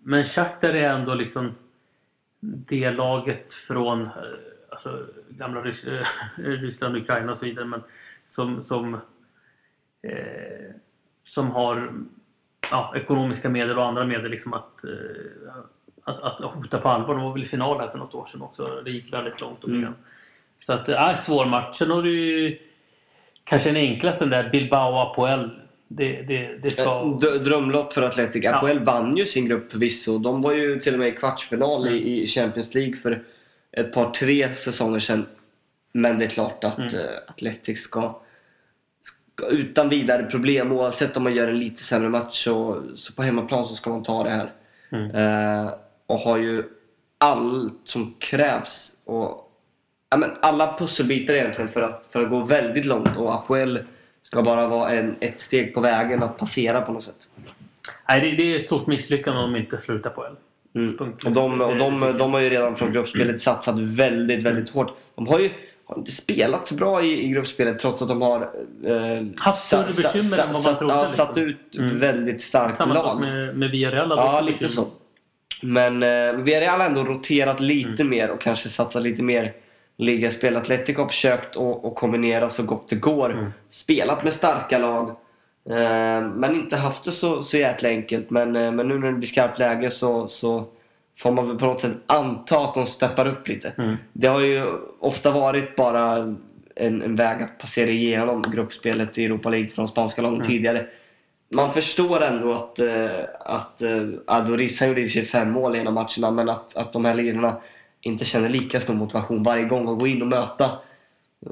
men 0.03 0.25
Shakhtar 0.25 0.69
är 0.73 0.89
ändå 0.89 1.13
liksom 1.13 1.51
det 2.39 2.91
laget 2.91 3.53
från 3.53 4.01
eh, 4.01 4.11
alltså, 4.69 5.05
gamla 5.29 5.61
Rys 5.61 5.83
eh, 5.83 6.05
Ryssland, 6.35 6.97
Ukraina 6.97 7.31
och 7.31 7.37
så 7.37 7.45
vidare. 7.45 7.65
Men 7.65 7.81
som, 8.25 8.61
som, 8.61 8.93
eh, 10.03 10.71
som 11.27 11.51
har 11.51 11.93
ja, 12.71 12.93
ekonomiska 12.95 13.49
medel 13.49 13.77
och 13.77 13.85
andra 13.85 14.05
medel 14.05 14.31
liksom 14.31 14.53
att, 14.53 14.83
eh, 14.83 15.53
att, 16.03 16.19
att 16.19 16.41
hota 16.53 16.77
på 16.77 16.89
allvar. 16.89 17.15
De 17.15 17.23
var 17.23 17.33
väl 17.33 17.43
i 17.43 17.45
final 17.45 17.79
här 17.79 17.87
för 17.87 17.97
något 17.97 18.13
år 18.15 18.25
sedan 18.31 18.41
också. 18.41 18.81
Det 18.85 18.91
gick 18.91 19.13
väldigt 19.13 19.41
långt. 19.41 19.63
Och 19.63 19.69
Mm. 19.69 19.93
Så 20.65 20.73
att 20.73 20.89
är 20.89 21.15
svår 21.15 21.45
match. 21.45 21.77
Sen 21.77 21.91
har 21.91 22.01
du 22.01 22.19
ju 22.21 22.57
kanske 23.43 23.69
den 23.69 23.77
enklaste 23.77 24.23
den 24.23 24.29
där 24.29 24.49
Bilbao-Apoel. 24.53 25.49
Det, 25.87 26.21
det, 26.21 26.57
det 26.63 26.71
ska... 26.71 27.17
D- 27.21 27.37
Drömlopp 27.37 27.93
för 27.93 28.01
Atletic. 28.01 28.43
Ja. 28.43 28.55
Apoel 28.55 28.79
vann 28.79 29.17
ju 29.17 29.25
sin 29.25 29.45
grupp 29.47 29.71
förvisso. 29.71 30.17
De 30.17 30.41
var 30.41 30.51
ju 30.51 30.79
till 30.79 30.93
och 30.93 30.99
med 30.99 31.07
i 31.07 31.11
kvartsfinal 31.11 31.87
i, 31.87 32.23
i 32.23 32.27
Champions 32.27 32.73
League 32.73 32.95
för 32.95 33.23
ett 33.71 33.93
par, 33.93 34.11
tre 34.11 34.55
säsonger 34.55 34.99
sedan. 34.99 35.25
Men 35.91 36.17
det 36.17 36.25
är 36.25 36.29
klart 36.29 36.63
att 36.63 36.77
Mm. 36.77 36.95
eh, 36.95 37.05
Atletic 37.27 37.81
ska 37.83 38.21
utan 39.49 39.89
vidare 39.89 40.23
problem, 40.23 40.71
oavsett 40.71 41.17
om 41.17 41.23
man 41.23 41.35
gör 41.35 41.47
en 41.47 41.59
lite 41.59 41.83
sämre 41.83 42.09
match, 42.09 42.43
så, 42.43 42.83
så 42.95 43.13
på 43.13 43.23
hemmaplan 43.23 43.65
så 43.65 43.75
ska 43.75 43.89
man 43.89 44.03
ta 44.03 44.23
det 44.23 44.29
här. 44.29 44.51
Mm. 44.89 45.11
Eh, 45.11 45.73
och 46.07 46.19
har 46.19 46.37
ju 46.37 46.63
allt 47.17 47.73
som 47.83 48.15
krävs. 48.19 48.91
Och, 49.05 49.51
ja, 50.09 50.17
men 50.17 50.31
alla 50.41 50.77
pusselbitar 50.79 51.33
egentligen 51.33 51.67
för 51.67 51.81
att, 51.81 52.09
för 52.11 52.23
att 52.23 52.29
gå 52.29 52.39
väldigt 52.39 52.85
långt. 52.85 53.17
Och 53.17 53.33
Apoel 53.33 53.79
ska 54.21 54.41
bara 54.41 54.67
vara 54.67 54.91
en, 54.91 55.15
ett 55.19 55.39
steg 55.39 55.73
på 55.73 55.81
vägen 55.81 56.23
att 56.23 56.37
passera 56.37 56.81
på 56.81 56.91
något 56.91 57.03
sätt. 57.03 57.27
Nej, 58.09 58.21
det, 58.21 58.31
det 58.31 58.53
är 58.53 58.59
ett 58.59 58.65
stort 58.65 58.87
misslyckande 58.87 59.39
om 59.39 59.53
de 59.53 59.59
inte 59.59 59.77
slutar 59.77 60.09
på 60.09 60.25
L. 60.25 60.35
Mm. 60.75 60.97
Och, 61.25 61.31
de, 61.31 61.61
och 61.61 61.77
de, 61.77 62.17
de 62.17 62.33
har 62.33 62.39
ju 62.39 62.49
redan 62.49 62.75
från 62.75 62.91
gruppspelet 62.91 63.41
satsat 63.41 63.79
väldigt, 63.79 64.43
väldigt 64.43 64.69
hårt. 64.69 64.97
De 65.15 65.27
har 65.27 65.39
ju 65.39 65.49
har 65.87 65.97
inte 65.97 66.11
spelat 66.11 66.67
så 66.67 66.73
bra 66.73 67.03
i, 67.03 67.23
i 67.25 67.27
gruppspelet 67.27 67.79
trots 67.79 68.01
att 68.01 68.07
de 68.07 68.21
har 68.21 68.41
eh, 68.85 69.25
Haft 69.39 69.65
större 69.67 69.89
sa- 69.91 70.01
sa- 70.01 70.13
bekymmer 70.13 70.43
än 70.47 70.53
vad 70.53 70.63
man 70.63 70.77
trodde, 70.77 70.93
Ja, 70.93 71.01
liksom. 71.01 71.25
satt 71.25 71.37
ut 71.37 71.75
Mm. 71.77 71.99
väldigt 71.99 72.41
starkt 72.41 72.77
Samma 72.77 72.95
sak 72.95 73.03
lag. 73.05 73.19
med, 73.19 73.57
med 73.57 73.71
Villarreal. 73.71 74.09
Ja, 74.09 74.41
lite 74.41 74.63
bekymmer. 74.63 74.87
så. 74.87 75.65
Men 75.65 76.03
eh, 76.03 76.43
Villarreal 76.43 76.79
har 76.79 76.87
ändå 76.87 77.03
roterat 77.03 77.59
lite 77.59 78.01
Mm. 78.03 78.09
mer 78.09 78.29
och 78.29 78.41
kanske 78.41 78.69
satsat 78.69 79.03
lite 79.03 79.23
mer 79.23 79.53
ligaspel. 79.97 80.55
Atletico 80.57 81.01
har 81.01 81.07
försökt 81.09 81.57
att 81.57 81.95
kombinera 81.95 82.49
så 82.49 82.63
gott 82.63 82.87
det 82.89 82.95
går. 82.95 83.31
Mm. 83.33 83.51
Spelat 83.69 84.23
med 84.23 84.33
starka 84.33 84.77
lag. 84.77 85.09
Eh, 85.69 86.21
men 86.35 86.55
inte 86.55 86.75
haft 86.77 87.03
det 87.03 87.11
så, 87.11 87.43
så 87.43 87.57
jäkla 87.57 87.89
enkelt. 87.89 88.29
Men, 88.29 88.55
eh, 88.55 88.71
men 88.71 88.87
nu 88.87 88.99
när 88.99 89.07
det 89.07 89.13
blir 89.13 89.27
skarpt 89.27 89.59
läge 89.59 89.89
så, 89.89 90.27
så 90.27 90.65
får 91.17 91.31
man 91.31 91.47
väl 91.47 91.57
på 91.57 91.65
något 91.65 91.81
sätt 91.81 91.91
anta 92.07 92.59
att 92.59 92.73
de 92.73 92.85
steppar 92.85 93.27
upp 93.27 93.47
lite. 93.47 93.73
Mm. 93.77 93.95
Det 94.13 94.27
har 94.27 94.41
ju 94.41 94.65
ofta 94.99 95.31
varit 95.31 95.75
bara 95.75 96.17
en, 96.75 97.01
en 97.03 97.15
väg 97.15 97.41
att 97.43 97.57
passera 97.57 97.89
igenom 97.89 98.41
gruppspelet 98.41 99.17
i 99.17 99.25
Europa 99.25 99.49
League 99.49 99.69
från 99.69 99.87
spanska 99.87 100.21
lagen 100.21 100.35
Mm. 100.35 100.47
tidigare. 100.47 100.85
Man 101.49 101.71
förstår 101.71 102.23
ändå 102.23 102.53
att, 102.53 102.79
eh, 102.79 103.09
att 103.39 103.81
eh, 103.81 104.07
Adoris, 104.27 104.79
han 104.79 104.89
gjorde 104.89 105.01
i 105.01 105.07
och 105.07 105.11
för 105.11 105.19
sig 105.19 105.25
fem 105.25 105.51
mål 105.51 105.75
i 105.75 105.79
en 105.79 105.87
av 105.87 105.93
matcherna, 105.93 106.31
men 106.31 106.49
att, 106.49 106.77
att 106.77 106.93
de 106.93 107.05
här 107.05 107.13
linorna 107.13 107.57
inte 108.01 108.25
känner 108.25 108.49
lika 108.49 108.81
stor 108.81 108.93
motivation 108.93 109.43
varje 109.43 109.63
gång 109.65 109.89
att 109.93 109.99
gå 109.99 110.07
in 110.07 110.21
och 110.21 110.27
möta 110.27 110.71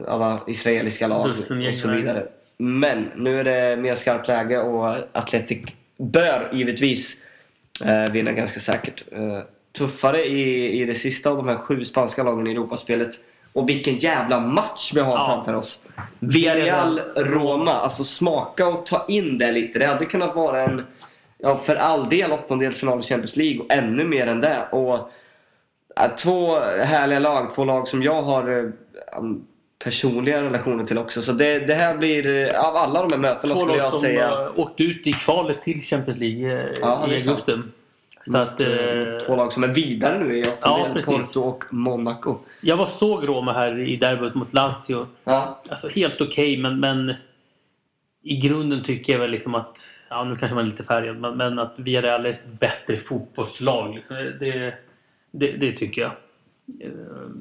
alla 0.07 0.39
israeliska 0.47 1.07
lag 1.07 1.30
och 1.30 1.36
så 1.76 1.89
vidare. 1.91 2.28
Men 2.57 3.11
nu 3.16 3.39
är 3.39 3.43
det 3.43 3.78
mer 3.82 3.95
skarpt 3.95 4.28
läge 4.28 4.59
och 4.59 4.95
Atletic 5.11 5.57
bör 5.97 6.49
givetvis 6.53 7.16
eh, 7.86 8.11
vinna 8.11 8.32
ganska 8.32 8.59
säkert. 8.59 9.03
Eh, 9.11 9.39
tuffare 9.78 10.26
i, 10.26 10.82
i 10.82 10.86
det 10.86 10.96
sista 10.96 11.30
av 11.30 11.38
de 11.38 11.48
här 11.48 11.58
sju 11.58 11.86
spanska 11.86 12.24
lagen 12.24 12.48
i 12.48 12.52
Europaspelet. 12.52 13.10
Och 13.54 13.70
vilken 13.70 13.98
jävla 13.98 14.40
match 14.40 14.92
vi 14.96 15.00
har 15.00 15.12
Ja. 15.12 15.26
framför 15.26 15.54
oss. 15.54 15.80
Villarreal-Roma. 16.20 17.72
Alltså 17.72 18.04
smaka 18.04 18.68
och 18.68 18.86
ta 18.86 19.06
in 19.08 19.38
det 19.38 19.52
lite. 19.52 19.80
Det 19.80 19.86
hade 19.86 20.06
kunnat 20.06 20.36
vara 20.36 20.64
en, 20.64 20.86
ja 21.38 21.58
för 21.58 21.76
all 21.76 22.10
del, 22.10 22.32
åttondelsfinal 22.32 23.00
i 23.00 23.04
Champions 23.04 23.36
League 23.36 23.60
och 23.60 23.72
ännu 23.74 24.04
mer 24.06 24.28
än 24.28 24.40
det. 24.40 24.68
Och 24.72 25.10
ja, 25.96 26.10
Två 26.20 26.60
härliga 26.60 27.20
lag, 27.20 27.52
två 27.56 27.64
lag 27.66 27.88
som 27.88 28.04
jag 28.04 28.22
har 28.22 28.58
eh, 28.58 28.64
personliga 29.84 30.42
relationer 30.44 30.84
till 30.84 30.98
också. 30.98 31.22
Så 31.22 31.32
det, 31.32 31.60
det 31.60 31.74
här 31.74 31.98
blir, 31.98 32.54
eh, 32.54 32.68
av 32.68 32.76
alla 32.76 33.02
de 33.02 33.12
här 33.12 33.20
mötena 33.20 33.54
Två 33.54 33.60
skulle 33.62 33.78
lag 33.78 33.86
jag 33.86 33.92
som 33.92 34.02
säga... 34.02 34.46
uh, 34.46 34.60
åkte 34.60 34.84
ut 34.84 35.08
i 35.08 35.14
kvalet 35.14 35.62
till 35.62 35.82
Champions 35.82 36.20
League 36.20 36.54
eh, 36.64 36.70
i 36.80 36.84
augusti. 36.84 37.52
Så 38.32 38.38
att, 38.38 38.60
eh, 38.62 38.68
eh, 38.72 39.18
två 39.20 39.36
lag 39.36 39.54
som 39.54 39.64
är 39.64 39.68
vidare 39.68 40.20
nu 40.24 40.38
i 40.38 40.42
Ja, 40.44 40.50
åttondel. 40.52 40.94
precis. 40.94 41.34
Porto 41.34 41.42
och 41.48 41.64
Monaco. 41.74 42.38
jag 42.62 42.78
var 42.78 42.86
såg 42.88 43.28
Roma 43.28 43.54
här 43.54 43.80
i 43.80 43.96
derbyt 43.96 44.36
mot 44.36 44.54
Lazio. 44.54 45.08
Ja, 45.24 45.62
Alltså 45.70 45.88
helt 45.88 46.22
okej 46.22 46.58
men, 46.58 46.80
men 46.80 47.14
i 48.24 48.36
grunden 48.38 48.84
tycker 48.84 49.14
jag 49.14 49.20
väl 49.20 49.32
liksom 49.32 49.56
att, 49.56 49.88
ja 50.10 50.24
nu 50.24 50.36
kanske 50.36 50.56
man 50.56 50.66
är 50.66 50.70
lite 50.70 50.84
färgad, 50.84 51.18
men, 51.18 51.38
men 51.38 51.60
att 51.60 51.74
Villarreal 51.76 52.26
är 52.26 52.30
ett 52.30 52.60
bättre 52.60 52.98
fotbollslag. 52.98 53.96
Liksom. 53.96 54.16
Det, 54.16 54.74
det, 55.32 55.52
det 55.52 55.72
tycker 55.72 56.02
jag. 56.02 56.12
Eh, 56.88 56.92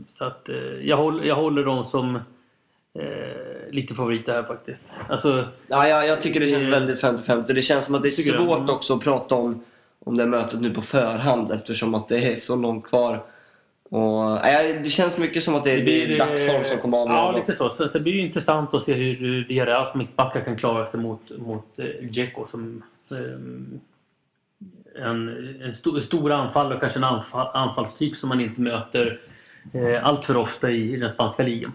Så 0.08 0.24
att 0.24 0.48
eh, 0.48 0.56
jag 0.82 0.96
håller, 0.96 1.24
jag 1.24 1.34
håller 1.34 1.64
dem 1.64 1.84
som 1.84 2.16
eh, 2.98 3.70
lite 3.72 3.94
favoriter 3.94 4.32
här 4.32 4.42
faktiskt. 4.42 4.82
Alltså, 5.08 5.44
ja 5.66 5.88
jag, 5.88 6.06
jag 6.06 6.20
tycker 6.20 6.40
det 6.40 6.46
känns 6.46 6.64
Det- 6.64 6.70
väldigt 6.70 7.02
50-50. 7.02 7.52
Det 7.52 7.62
känns 7.62 7.84
som 7.84 7.94
att 7.94 8.02
det 8.02 8.08
är 8.08 8.36
svårt 8.36 8.70
också 8.70 8.94
att 8.94 9.00
prata 9.00 9.34
om, 9.34 9.64
om 10.04 10.16
det 10.16 10.22
här 10.22 10.30
mötet 10.30 10.60
nu 10.60 10.74
på 10.74 10.82
förhand 10.82 11.52
eftersom 11.52 11.94
att 11.94 12.08
det 12.08 12.32
är 12.32 12.36
så 12.36 12.56
långt 12.56 12.86
kvar. 12.86 13.24
Och, 13.90 14.40
nej, 14.42 14.80
det 14.84 14.90
känns 14.90 15.18
mycket 15.18 15.42
som 15.42 15.54
att 15.54 15.64
det, 15.64 15.76
det 15.76 16.02
är 16.02 16.06
blir, 16.06 16.18
dagsform 16.18 16.64
som 16.64 16.78
kommer 16.78 17.02
att 17.02 17.08
Ja, 17.08 17.18
avgöra. 17.18 17.40
lite 17.40 17.54
så. 17.56 17.70
Sen, 17.70 17.88
sen 17.88 18.02
blir 18.02 18.12
det 18.12 18.18
intressant 18.18 18.74
att 18.74 18.82
se 18.82 18.92
hur 18.94 19.44
Villarreals 19.48 19.94
mittbackar 19.94 20.40
kan 20.40 20.56
klara 20.56 20.86
sig 20.86 21.00
mot, 21.00 21.20
mot 21.38 21.78
eh, 21.78 21.84
Dzeko 22.10 22.46
som 22.50 22.82
eh, 23.10 23.16
en, 25.04 25.28
en 25.62 25.72
stor, 25.74 26.00
stor 26.00 26.32
anfallare 26.32 26.74
och 26.74 26.80
kanske 26.80 26.98
en 26.98 27.04
anfall, 27.04 27.48
anfallstyp 27.54 28.16
som 28.16 28.28
man 28.28 28.40
inte 28.40 28.60
möter 28.60 29.20
eh, 29.72 30.06
allt 30.06 30.24
för 30.24 30.36
ofta 30.36 30.70
i, 30.70 30.94
i 30.94 30.96
den 30.96 31.10
spanska 31.10 31.42
ligan. 31.42 31.72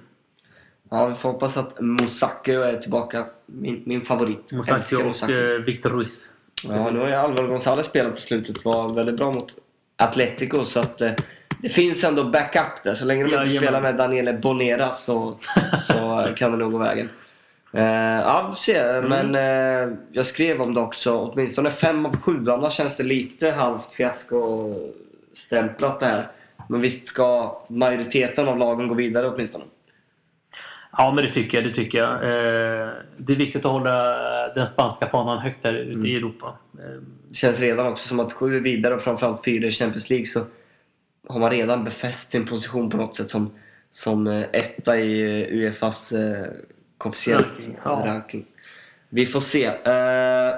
Ja, 0.89 1.05
vi 1.07 1.15
får 1.15 1.31
hoppas 1.31 1.57
att 1.57 1.81
Musacchio 1.81 2.61
är 2.61 2.77
tillbaka. 2.77 3.25
Min, 3.45 3.83
min 3.85 4.01
favorit. 4.01 4.51
Musacchio 4.51 4.97
och 4.97 5.05
Musacchio. 5.05 5.53
eh, 5.55 5.59
Victor 5.61 5.89
Ruiz. 5.89 6.29
Ja, 6.63 6.91
nu 6.91 6.99
har 6.99 7.07
ju 7.07 7.13
Alvaro 7.13 7.47
González 7.57 7.83
spelat 7.83 8.15
på 8.15 8.21
slutet. 8.21 8.65
Var 8.65 8.95
väldigt 8.95 9.17
bra 9.17 9.31
mot 9.31 9.53
Atletico. 9.97 10.65
Så 10.65 10.79
att 10.79 11.01
eh, 11.01 11.11
det 11.61 11.69
finns 11.69 12.03
ändå 12.03 12.23
backup 12.23 12.83
där. 12.83 12.93
Så 12.93 13.05
länge 13.05 13.23
de 13.23 13.25
inte 13.25 13.35
Jajamän. 13.35 13.63
spelar 13.63 13.81
med 13.81 13.95
Daniele 13.95 14.33
Bonera 14.33 14.91
så, 14.91 15.37
så 15.81 16.27
kan 16.35 16.51
det 16.51 16.57
nog 16.57 16.71
gå 16.71 16.77
vägen. 16.77 17.09
Eh, 17.73 17.83
ja, 18.19 18.45
vi 18.47 18.51
får 18.55 18.59
se. 18.59 18.77
Mm. 18.77 19.09
Men 19.09 19.35
eh, 19.35 19.89
jag 20.11 20.25
skrev 20.25 20.61
om 20.61 20.73
det 20.73 20.81
också. 20.81 21.17
Åtminstone 21.17 21.71
fem 21.71 22.05
av 22.05 22.17
sju. 22.17 22.49
Annars 22.49 22.73
känns 22.73 22.97
det 22.97 23.03
lite 23.03 23.51
halvt 23.51 23.93
fiasko-stämplat 23.93 25.99
det 25.99 26.05
här. 26.05 26.27
Men 26.69 26.81
visst 26.81 27.07
ska 27.07 27.57
majoriteten 27.67 28.47
av 28.47 28.57
lagen 28.57 28.87
gå 28.87 28.93
vidare 28.93 29.29
åtminstone. 29.29 29.63
Ja, 30.97 31.11
men 31.15 31.25
det 31.25 31.31
tycker 31.33 31.57
jag. 31.57 31.69
Det 31.69 31.73
tycker 31.73 31.97
jag. 31.97 32.13
Eh, 32.13 32.89
det 33.17 33.33
är 33.33 33.37
viktigt 33.37 33.65
att 33.65 33.71
hålla 33.71 34.13
den 34.53 34.67
spanska 34.67 35.09
fanan 35.09 35.37
högt 35.39 35.63
där 35.63 35.73
ute 35.73 36.07
i 36.07 36.15
Europa. 36.15 36.57
Eh, 36.79 37.01
Det 37.29 37.35
känns 37.35 37.59
redan 37.59 37.87
också 37.87 38.07
som 38.07 38.19
att 38.19 38.33
sju 38.33 38.55
är 38.55 38.59
vidare 38.59 38.95
och 38.95 39.01
framförallt 39.01 39.45
fyra 39.45 39.67
i 39.67 39.71
Champions 39.71 40.09
League 40.09 40.25
så 40.25 40.45
har 41.27 41.39
man 41.39 41.51
redan 41.51 41.83
befäst 41.83 42.31
sin 42.31 42.45
position 42.45 42.89
på 42.89 42.97
något 42.97 43.15
sätt 43.15 43.29
som, 43.29 43.51
som 43.91 44.27
eh, 44.27 44.45
etta 44.51 44.99
i 44.99 45.41
eh, 45.41 45.57
Uefas 45.57 46.11
eh, 46.11 46.45
koefficient 46.97 47.41
Ranking, 47.41 47.77
ja. 47.83 48.03
ranking. 48.05 48.45
Vi 49.09 49.25
får 49.25 49.39
se. 49.39 49.65
Eh, 49.65 50.55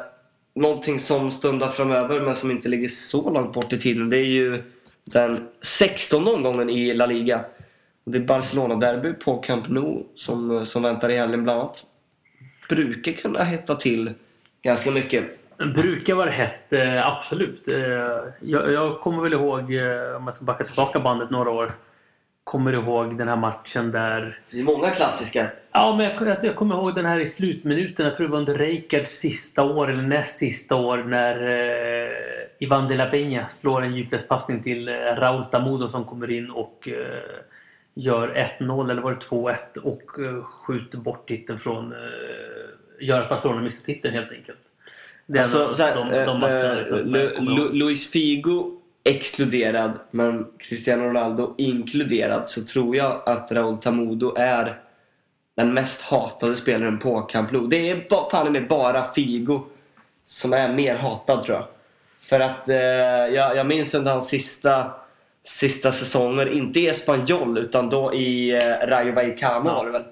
någonting 0.53 0.99
som 0.99 1.31
stundar 1.31 1.69
framöver 1.69 2.21
men 2.21 2.35
som 2.35 2.51
inte 2.51 2.69
ligger 2.69 2.87
så 2.87 3.29
långt 3.29 3.53
bort 3.53 3.73
i 3.73 3.77
tiden 3.79 4.09
det 4.09 4.17
är 4.17 4.25
ju 4.25 4.63
den 5.03 5.47
16 5.61 6.27
omgången 6.27 6.69
i 6.69 6.93
La 6.93 7.05
Liga. 7.05 7.45
Och 8.03 8.11
Det 8.11 8.17
är 8.17 8.21
Barcelona-derby 8.21 9.13
på 9.13 9.37
Camp 9.37 9.69
Nou 9.69 10.03
som, 10.15 10.57
eh, 10.57 10.63
som 10.63 10.83
väntar 10.83 11.09
i 11.09 11.17
helgen 11.17 11.43
bland 11.43 11.59
annat. 11.59 11.85
Brukar 12.69 13.11
kunna 13.11 13.43
hetta 13.43 13.75
till 13.75 14.13
ganska 14.61 14.91
mycket. 14.91 15.23
Brukar 15.57 16.15
vara 16.15 16.29
hett, 16.29 16.73
eh, 16.73 17.07
absolut. 17.07 17.67
Eh, 17.67 17.75
jag, 18.39 18.71
jag 18.71 18.99
kommer 18.99 19.23
väl 19.23 19.33
ihåg, 19.33 19.73
eh, 19.73 20.15
om 20.15 20.23
jag 20.25 20.33
ska 20.33 20.45
backa 20.45 20.63
tillbaka 20.63 20.99
bandet 20.99 21.29
några 21.29 21.49
år, 21.49 21.73
kommer 22.43 22.73
ihåg 22.73 23.17
den 23.17 23.27
här 23.27 23.35
matchen 23.35 23.91
där... 23.91 24.39
Det 24.51 24.59
är 24.59 24.63
många 24.63 24.89
klassiska. 24.89 25.47
Ja, 25.71 25.95
men 25.97 26.05
jag, 26.05 26.27
jag, 26.27 26.43
jag 26.43 26.55
kommer 26.55 26.75
ihåg 26.75 26.95
den 26.95 27.05
här 27.05 27.19
i 27.19 27.25
slutminuten. 27.25 28.05
Jag 28.05 28.15
tror 28.15 28.27
det 28.27 28.31
var 28.31 28.39
under 28.39 28.55
Rijkaards 28.55 29.11
sista 29.11 29.63
år, 29.63 29.89
eller 29.89 30.03
näst 30.03 30.39
sista 30.39 30.75
år, 30.75 30.97
när 30.97 31.41
eh, 31.43 32.11
Ivan 32.59 32.87
de 32.87 32.95
la 32.95 33.05
Peña 33.05 33.47
slår 33.47 33.81
en 33.81 33.95
djupledspassning 33.95 34.63
till 34.63 34.87
eh, 34.87 34.93
Raúl 34.93 35.45
Tamudo 35.45 35.89
som 35.89 36.05
kommer 36.05 36.31
in 36.31 36.51
och 36.51 36.87
gör 37.93 38.49
1-0 38.59 38.91
eller 38.91 39.01
var 39.01 39.11
det 39.11 39.17
2-1 39.17 39.77
och 39.77 40.19
uh, 40.19 40.43
skjuter 40.43 40.97
bort 40.97 41.27
titeln 41.27 41.59
från... 41.59 41.93
Uh, 41.93 41.99
gör 42.99 43.21
att 43.21 43.29
Barcelona 43.29 43.61
missar 43.61 43.83
titeln 43.83 44.13
helt 44.13 44.31
enkelt. 44.31 44.59
Det 45.25 45.39
är 45.39 45.43
alltså, 45.43 45.75
så 45.75 45.83
här, 45.83 45.95
de, 45.95 46.25
de 46.25 46.39
matcherna 46.39 46.73
liksom, 46.73 46.97
Lu 47.39 47.69
Luis 47.73 48.11
Figo 48.11 48.81
exkluderad 49.03 49.99
men 50.11 50.47
Cristiano 50.57 51.03
Ronaldo 51.03 51.55
inkluderad 51.57 52.49
så 52.49 52.63
tror 52.63 52.95
jag 52.95 53.21
att 53.25 53.51
Raúl 53.51 53.77
Tamudo 53.77 54.35
är 54.37 54.79
den 55.55 55.73
mest 55.73 56.01
hatade 56.01 56.55
spelaren 56.55 56.99
på 56.99 57.21
Camp 57.21 57.51
Nou. 57.51 57.67
Det 57.67 57.89
är 57.89 58.29
fan 58.31 58.51
med 58.51 58.67
bara 58.67 59.13
Figo 59.13 59.63
som 60.23 60.53
är 60.53 60.73
mer 60.73 60.95
hatad 60.95 61.41
tror 61.41 61.57
jag. 61.57 61.67
För 62.21 62.39
att 62.39 62.69
eh, 62.69 62.77
jag, 63.35 63.55
jag 63.55 63.67
minns 63.67 63.93
under 63.93 64.11
hans 64.11 64.27
sista, 64.27 64.91
sista 65.43 65.91
säsonger, 65.91 66.45
inte 66.45 66.79
i 66.79 66.87
Espanyol 66.87 67.57
utan 67.57 67.89
då 67.89 68.13
i 68.13 68.51
eh, 68.51 68.87
Rayo 68.87 69.13
Vallecano 69.13 69.69
var 69.69 69.85
det 69.85 69.91
väl. 69.91 70.03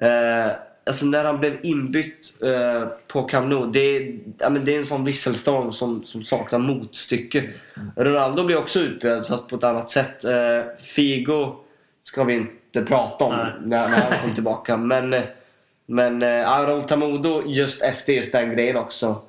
Eh, 0.00 0.52
alltså 0.86 1.04
när 1.06 1.24
han 1.24 1.40
blev 1.40 1.56
inbytt 1.62 2.42
eh, 2.42 2.88
på 3.06 3.22
Camp 3.22 3.48
Nou, 3.48 3.66
det, 3.72 4.16
ja, 4.38 4.50
men 4.50 4.64
det 4.64 4.74
är 4.74 4.78
en 4.78 4.86
sån 4.86 5.04
visselstorm 5.04 5.72
som, 5.72 6.04
som 6.04 6.22
saknar 6.22 6.58
motstycke. 6.58 7.38
Mm. 7.38 7.90
Ronaldo 7.96 8.44
blev 8.44 8.58
också 8.58 8.78
utbytt 8.78 9.26
fast 9.26 9.48
på 9.48 9.56
ett 9.56 9.64
annat 9.64 9.90
sätt. 9.90 10.24
Eh, 10.24 10.60
Figo 10.78 11.56
ska 12.02 12.24
vi 12.24 12.34
inte 12.34 12.82
prata 12.82 13.24
om 13.24 13.34
när, 13.64 13.88
när 13.88 13.98
han 13.98 14.22
kom 14.22 14.34
tillbaka. 14.34 14.76
Men, 14.92 15.14
men 15.86 16.22
eh, 16.22 16.66
Raúl 16.66 16.84
Tamudo 16.84 17.42
just 17.46 17.82
efter 17.82 18.12
just 18.12 18.32
den 18.32 18.50
grejen 18.50 18.76
också. 18.76 19.22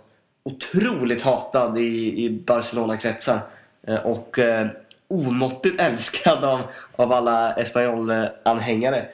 Otroligt 0.43 1.21
hatad 1.21 1.77
i, 1.77 2.25
i 2.25 2.29
Barcelona-kretsar. 2.29 3.39
Eh, 3.87 3.95
och 3.95 4.39
eh, 4.39 4.67
omåttligt 5.07 5.81
älskad 5.81 6.43
av, 6.43 6.61
av 6.95 7.11
alla 7.11 7.53
Espanyol-anhängare. 7.53 9.05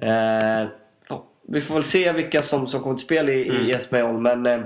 Eh, 0.00 0.68
vi 1.50 1.60
får 1.60 1.74
väl 1.74 1.84
se 1.84 2.12
vilka 2.12 2.42
som, 2.42 2.68
som 2.68 2.82
kommer 2.82 2.96
till 2.96 3.04
spel 3.04 3.28
i, 3.28 3.48
mm. 3.48 3.66
i 3.66 3.72
Espanyol 3.72 4.20
men 4.20 4.46
eh, 4.46 4.60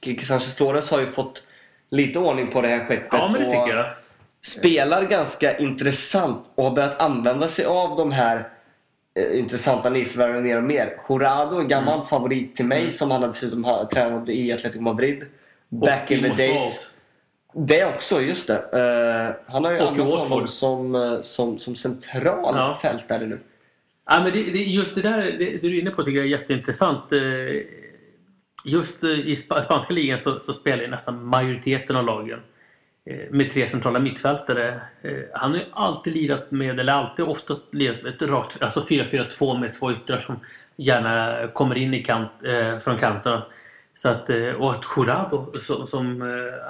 Kike 0.00 0.24
Sanchez 0.24 0.54
Flores 0.54 0.90
har 0.90 1.00
ju 1.00 1.06
fått 1.06 1.42
lite 1.90 2.18
ordning 2.18 2.50
på 2.50 2.60
det 2.60 2.68
här 2.68 2.84
skeppet. 2.84 3.08
Ja, 3.10 3.28
men 3.32 3.40
det 3.40 3.50
tycker 3.50 3.76
jag. 3.76 3.86
Spelar 4.42 5.02
ganska 5.02 5.58
intressant 5.58 6.50
och 6.54 6.64
har 6.64 6.70
börjat 6.70 7.02
använda 7.02 7.48
sig 7.48 7.64
av 7.64 7.96
de 7.96 8.12
här 8.12 8.48
eh, 9.14 9.38
intressanta 9.38 9.90
nyförvärven 9.90 10.42
mer 10.42 10.56
och 10.56 10.62
mer. 10.62 11.00
Jurado, 11.08 11.60
en 11.60 11.68
gammal 11.68 11.94
mm. 11.94 12.06
favorit 12.06 12.56
till 12.56 12.66
mig 12.66 12.80
mm. 12.80 12.92
som 12.92 13.10
han 13.10 13.20
dessutom 13.20 13.64
har 13.64 13.84
tränat 13.84 14.28
i 14.28 14.52
Atletico 14.52 14.82
Madrid. 14.82 15.24
Back 15.68 16.10
in 16.10 16.22
the 16.22 16.28
days. 16.28 16.78
Det 17.58 17.84
också, 17.84 18.20
just 18.20 18.46
det. 18.46 18.54
Uh, 18.54 19.52
han 19.52 19.64
har 19.64 19.72
ju 19.72 19.78
använt 19.78 20.12
honom 20.12 20.48
som, 20.48 20.94
eh, 20.94 21.20
som, 21.22 21.58
som 21.58 21.76
central 21.76 22.54
ja. 22.56 22.78
fältare 22.82 23.26
nu. 23.26 23.38
Ja, 24.10 24.20
men 24.22 24.32
det, 24.32 24.42
det, 24.42 24.58
just 24.58 24.94
det 24.94 25.02
där 25.02 25.16
det, 25.22 25.30
det, 25.30 25.58
du 25.58 25.76
är 25.76 25.80
inne 25.80 25.90
på 25.90 26.04
tycker 26.04 26.16
jag 26.16 26.26
är 26.26 26.30
jätteintressant. 26.30 27.12
Eh, 27.12 27.20
just 28.64 29.04
i 29.04 29.36
spanska 29.36 29.92
ligan 29.92 30.18
så, 30.18 30.40
så 30.40 30.52
spelar 30.52 30.82
ju 30.82 30.88
nästan 30.88 31.26
majoriteten 31.26 31.96
av 31.96 32.04
lagen 32.04 32.40
med 33.30 33.50
tre 33.50 33.66
centrala 33.66 33.98
mittfältare. 33.98 34.80
Han 35.32 35.50
har 35.50 35.58
ju 35.58 35.64
alltid 35.72 36.16
lirat 36.16 36.50
med, 36.50 36.80
eller 36.80 36.92
alltid 36.92 37.24
oftast 37.24 37.74
lirat 37.74 38.02
med 38.02 38.14
ett 38.14 38.22
rakt, 38.22 38.62
alltså 38.62 38.80
4-4-2 38.80 39.60
med 39.60 39.74
två 39.74 39.92
yttrar 39.92 40.18
som 40.18 40.40
gärna 40.76 41.46
kommer 41.48 41.76
in 41.76 41.94
i 41.94 42.02
kant, 42.02 42.30
från 42.84 42.98
kanterna. 42.98 43.46
Så 43.96 44.08
att, 44.08 44.30
och 44.58 44.70
att 44.70 44.84
Jurado 44.96 45.52
som, 45.60 45.86
som 45.86 46.20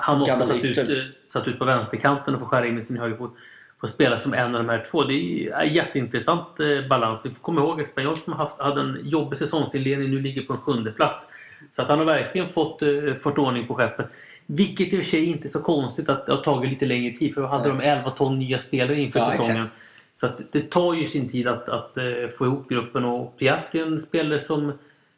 han 0.01 0.22
ofta 0.22 0.47
satt 0.47 0.64
ut, 0.64 1.18
satt 1.27 1.49
ut 1.49 1.59
på 1.59 1.64
vänsterkanten 1.64 2.35
och 2.35 2.41
får 2.41 2.47
skära 2.47 2.66
in 2.66 2.74
med 2.74 2.85
sin 2.85 2.99
högerfot 2.99 3.37
får 3.81 3.89
spela 3.89 4.18
som 4.18 4.35
en 4.35 4.55
av 4.55 4.64
de 4.64 4.68
här 4.68 4.85
två. 4.91 5.03
Det 5.03 5.14
är 5.14 5.61
en 5.61 5.72
jätteintressant 5.72 6.61
eh, 6.61 6.89
balans. 6.89 7.27
Vi 7.27 7.31
får 7.31 7.41
komma 7.41 7.61
ihåg 7.61 7.81
Espanyol 7.81 8.16
som 8.16 8.33
haft, 8.33 8.61
hade 8.61 8.81
en 8.81 8.99
jobbig 9.03 9.39
säsongsinledning 9.39 10.11
nu 10.11 10.20
ligger 10.20 10.43
på 10.43 10.53
en 10.53 10.59
sjunde 10.59 10.93
plats. 10.93 11.27
Så 11.72 11.83
att 11.83 11.89
han 11.89 11.99
har 11.99 12.07
verkligen 12.07 12.49
fått, 12.49 12.83
fått 13.22 13.39
ordning 13.39 13.66
på 13.66 13.74
skeppet. 13.74 14.07
Vilket 14.47 14.93
i 14.93 15.01
och 15.01 15.05
för 15.05 15.11
sig 15.11 15.24
inte 15.24 15.47
är 15.47 15.51
så 15.51 15.62
konstigt 15.62 16.09
att 16.09 16.27
det 16.27 16.33
har 16.33 16.43
tagit 16.43 16.70
lite 16.70 16.87
längre 16.87 17.16
tid 17.16 17.35
för 17.35 17.41
då 17.41 17.47
hade 17.47 17.68
de 17.68 17.81
11-12 17.81 18.37
nya 18.37 18.59
spelare 18.59 19.01
inför 19.01 19.20
ja, 19.20 19.31
säsongen. 19.31 19.57
Exakt. 19.57 19.72
Så 20.12 20.27
att 20.27 20.53
det 20.53 20.70
tar 20.70 20.95
ju 20.95 21.07
sin 21.07 21.29
tid 21.29 21.49
att, 21.49 21.68
att 21.68 21.99
få 22.39 22.47
ihop 22.47 22.68
gruppen 22.68 23.05
och 23.05 23.39
Piatti 23.39 23.79
är 23.79 23.87
en 23.87 24.01
spelare 24.01 24.41
som 24.41 24.72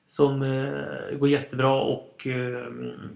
som 0.09 0.43
eh, 0.43 1.19
går 1.19 1.29
jättebra 1.29 1.73
och 1.73 2.27
eh, 2.27 2.73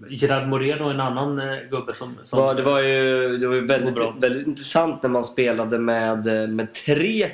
Gerard 0.09 0.47
Moreno 0.47 0.89
en 0.89 0.99
annan 0.99 1.39
eh, 1.39 1.59
gubbe 1.69 1.93
som... 1.93 2.15
som 2.23 2.39
ja, 2.39 2.53
det 2.53 2.63
var 2.63 2.81
ju, 2.81 3.37
det 3.37 3.47
var 3.47 3.55
ju 3.55 3.65
väldigt, 3.65 4.03
väldigt 4.19 4.47
intressant 4.47 5.03
när 5.03 5.09
man 5.09 5.23
spelade 5.23 5.79
med, 5.79 6.27
eh, 6.27 6.47
med 6.47 6.73
tre 6.73 7.31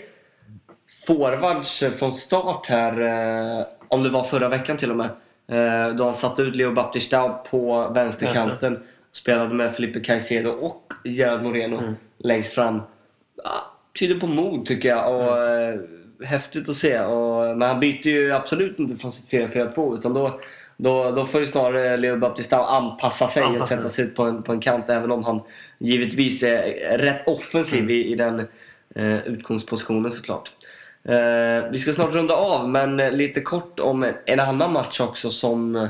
forwards 1.08 1.84
från 2.00 2.14
start 2.14 2.66
här. 2.66 3.02
Eh, 3.02 3.66
om 3.88 4.04
det 4.04 4.10
var 4.10 4.24
förra 4.24 4.50
veckan 4.50 4.78
till 4.78 4.92
och 4.92 4.98
med. 4.98 5.10
Eh, 5.48 5.96
då 5.96 6.04
han 6.04 6.14
satte 6.14 6.42
ut 6.42 6.56
Leo 6.56 6.72
Baptistao 6.72 7.44
på 7.50 7.92
vänsterkanten. 7.94 8.80
Spelade 9.12 9.56
med 9.56 9.76
Felipe 9.76 10.00
Caicedo 10.00 10.50
och 10.50 10.94
Gerard 11.04 11.44
Moreno 11.44 11.78
mm. 11.78 11.96
längst 12.18 12.54
fram. 12.54 12.82
Ja, 13.44 13.74
tyder 14.00 14.20
på 14.20 14.28
mod 14.28 14.66
tycker 14.66 14.90
jag. 14.90 15.16
Och, 15.16 15.38
mm 15.38 15.99
häftigt 16.26 16.70
att 16.70 16.78
se. 16.78 17.00
Och, 17.00 17.58
men 17.58 17.68
han 17.68 17.80
byter 17.80 18.08
ju 18.08 18.32
absolut 18.32 18.80
inte 18.80 18.96
från 18.96 19.12
sitt 19.12 19.32
4-4-2 19.32 19.98
utan 19.98 20.14
då, 20.14 20.40
då, 20.78 21.12
då 21.12 21.26
får 21.26 21.40
ju 21.40 21.46
snarare 21.46 21.98
Leo 21.98 22.18
Baptista 22.18 22.66
anpassa 22.66 23.28
sig 23.28 23.44
anpassa. 23.44 23.64
och 23.64 23.68
sätta 23.68 23.90
sig 23.90 24.06
ut 24.06 24.16
på 24.16 24.24
en, 24.24 24.44
på 24.44 24.52
en 24.52 24.60
kant 24.60 24.90
även 24.90 25.12
om 25.12 25.24
han 25.24 25.42
givetvis 25.78 26.44
är 26.44 26.98
rätt 26.98 27.28
offensiv 27.28 27.80
mm. 27.80 27.90
i, 27.90 28.06
i 28.06 28.16
den 28.16 28.40
eh, 28.96 29.28
utgångspositionen 29.28 30.12
såklart. 30.12 30.52
Eh, 31.04 31.72
vi 31.72 31.78
ska 31.78 31.94
snart 31.94 32.14
runda 32.14 32.36
av 32.36 32.70
men 32.70 32.98
lite 32.98 33.42
kort 33.42 33.80
om 33.80 34.04
en, 34.04 34.14
en 34.26 34.40
annan 34.40 34.74
match 34.74 35.00
också 35.00 35.30
som 35.30 35.90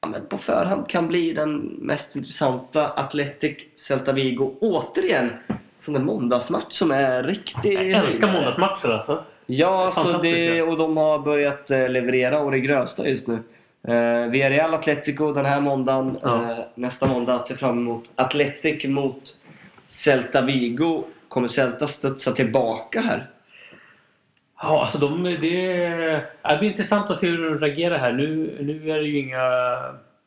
ja, 0.00 0.08
men 0.08 0.26
på 0.26 0.38
förhand 0.38 0.88
kan 0.88 1.08
bli 1.08 1.32
den 1.32 1.58
mest 1.60 2.16
intressanta. 2.16 2.88
Athletic 2.88 3.56
Celta 3.76 4.12
Vigo. 4.12 4.56
Återigen 4.60 5.30
sån 5.78 5.94
där 5.94 6.00
måndagsmatch 6.00 6.72
som 6.72 6.90
är 6.90 7.22
riktigt... 7.22 7.72
Jag 7.72 7.90
älskar 7.90 8.32
måndagsmatcher 8.32 8.88
alltså. 8.88 9.24
Ja, 9.52 9.90
så 9.90 10.18
det, 10.18 10.62
och 10.62 10.76
de 10.76 10.96
har 10.96 11.18
börjat 11.18 11.70
eh, 11.70 11.88
leverera 11.88 12.40
och 12.40 12.50
det 12.50 12.60
grövsta 12.60 13.08
just 13.08 13.26
nu. 13.26 13.38
Uh, 13.88 14.30
Villarreal 14.30 14.74
Atletico 14.74 15.32
den 15.32 15.44
här 15.44 15.60
måndagen. 15.60 16.18
Ja. 16.22 16.28
Uh, 16.28 16.58
nästa 16.74 17.06
måndag 17.06 17.34
att 17.34 17.46
se 17.46 17.54
fram 17.54 17.78
emot. 17.78 18.10
Atletic 18.14 18.84
mot 18.84 19.36
Celta 19.86 20.42
Vigo. 20.42 21.04
Kommer 21.28 21.48
Celta 21.48 21.86
studsa 21.86 22.32
tillbaka 22.32 23.00
här? 23.00 23.30
Ja, 24.62 24.80
alltså 24.80 24.98
de, 24.98 25.24
det, 25.24 25.36
det 25.40 26.58
blir 26.58 26.70
intressant 26.70 27.10
att 27.10 27.18
se 27.18 27.26
hur 27.26 27.50
de 27.50 27.58
reagerar 27.58 27.98
här. 27.98 28.12
Nu, 28.12 28.58
nu 28.60 28.90
är 28.90 28.98
det 28.98 29.08
ju 29.08 29.18
inga 29.18 29.40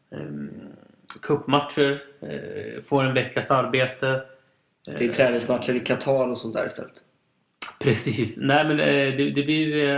um, 0.10 0.52
cupmatcher. 1.22 2.02
Uh, 2.24 2.82
får 2.84 3.04
en 3.04 3.14
veckas 3.14 3.52
arbete. 3.52 4.22
Det 4.86 5.06
är 5.06 5.14
träningsmatcher 5.14 5.76
i 5.76 5.80
Qatar 5.80 6.28
och 6.28 6.38
sånt 6.38 6.54
där 6.54 6.66
istället. 6.66 7.02
Precis. 7.84 8.38
Nej 8.38 8.68
men 8.68 8.80
eh, 8.80 9.18
det, 9.18 9.32
det 9.32 9.44
blir 9.44 9.90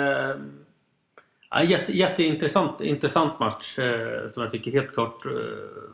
äh, 1.51 1.69
jätte, 1.69 1.97
jätteintressant 1.97 2.81
intressant 2.81 3.39
match 3.39 3.79
äh, 3.79 4.27
som 4.27 4.43
jag 4.43 4.51
tycker 4.51 4.71
helt 4.71 4.93
klart 4.93 5.25
äh, 5.25 5.31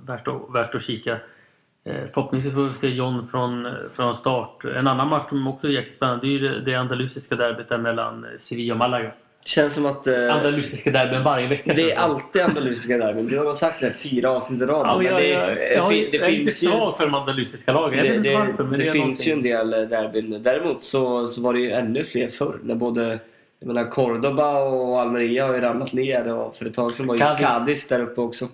värt, 0.07 0.27
att, 0.27 0.53
värt 0.53 0.75
att 0.75 0.83
kika. 0.83 1.11
Äh, 1.83 2.05
förhoppningsvis 2.13 2.53
får 2.53 2.69
vi 2.69 2.75
se 2.75 2.89
John 2.89 3.27
från, 3.27 3.67
från 3.93 4.15
start. 4.15 4.65
En 4.65 4.87
annan 4.87 5.07
match 5.07 5.29
som 5.29 5.47
också 5.47 5.67
är 5.67 5.71
jättespännande 5.71 6.27
det 6.27 6.35
är 6.35 6.39
det, 6.39 6.61
det 6.61 6.75
andalusiska 6.75 7.35
derbyt 7.35 7.81
mellan 7.81 8.25
Sevilla 8.37 8.73
och 8.73 8.77
Malaga. 8.77 9.11
Känns 9.45 9.73
som 9.73 9.85
att... 9.85 10.07
Eh, 10.07 10.35
andalusiska 10.35 10.91
derbyn 10.91 11.23
varje 11.23 11.47
vecka. 11.47 11.73
Det 11.73 11.91
är 11.91 11.97
alltid 11.97 12.41
andalusiska 12.41 12.97
derbyn. 12.97 13.27
Du 13.27 13.39
har 13.39 13.53
sagt 13.53 13.79
det 13.79 13.93
fyra 13.93 14.31
avsnitt 14.31 14.61
i 14.61 14.65
rad. 14.65 14.87
Ja, 14.87 15.03
jag, 15.03 15.27
jag, 15.29 15.49
jag, 15.75 15.93
jag, 15.93 16.23
är 16.23 16.29
inte 16.29 16.51
svag 16.51 16.97
för 16.97 17.05
de 17.05 17.15
andalusiska 17.15 17.73
lagen. 17.73 18.05
Det, 18.05 18.15
inte 18.15 18.33
varför. 18.33 18.63
Det, 18.63 18.77
det 18.77 18.91
finns 18.91 19.27
ju 19.27 19.31
en 19.31 19.43
del 19.43 19.73
eh, 19.73 19.79
derbyn. 19.79 20.43
Däremot 20.43 20.83
så, 20.83 21.27
så 21.27 21.41
var 21.41 21.53
det 21.53 21.59
ju 21.59 21.71
ännu 21.71 22.03
fler 22.03 22.27
förr. 22.27 22.59
När 22.63 22.75
både 22.75 23.19
jag 23.59 23.67
menar, 23.67 23.89
Cordoba 23.89 24.63
och 24.63 25.01
Almeria 25.01 25.47
har 25.47 25.53
ju 25.53 25.61
ramlat 25.61 25.93
ner. 25.93 26.27
Och 26.27 26.57
för 26.57 26.65
ett 26.65 26.73
tag 26.73 26.91
sedan 26.91 27.07
var 27.07 27.15
ju 27.15 27.21
Cadiz 27.21 27.87
där 27.87 27.99
uppe 27.99 28.21
också. 28.21 28.45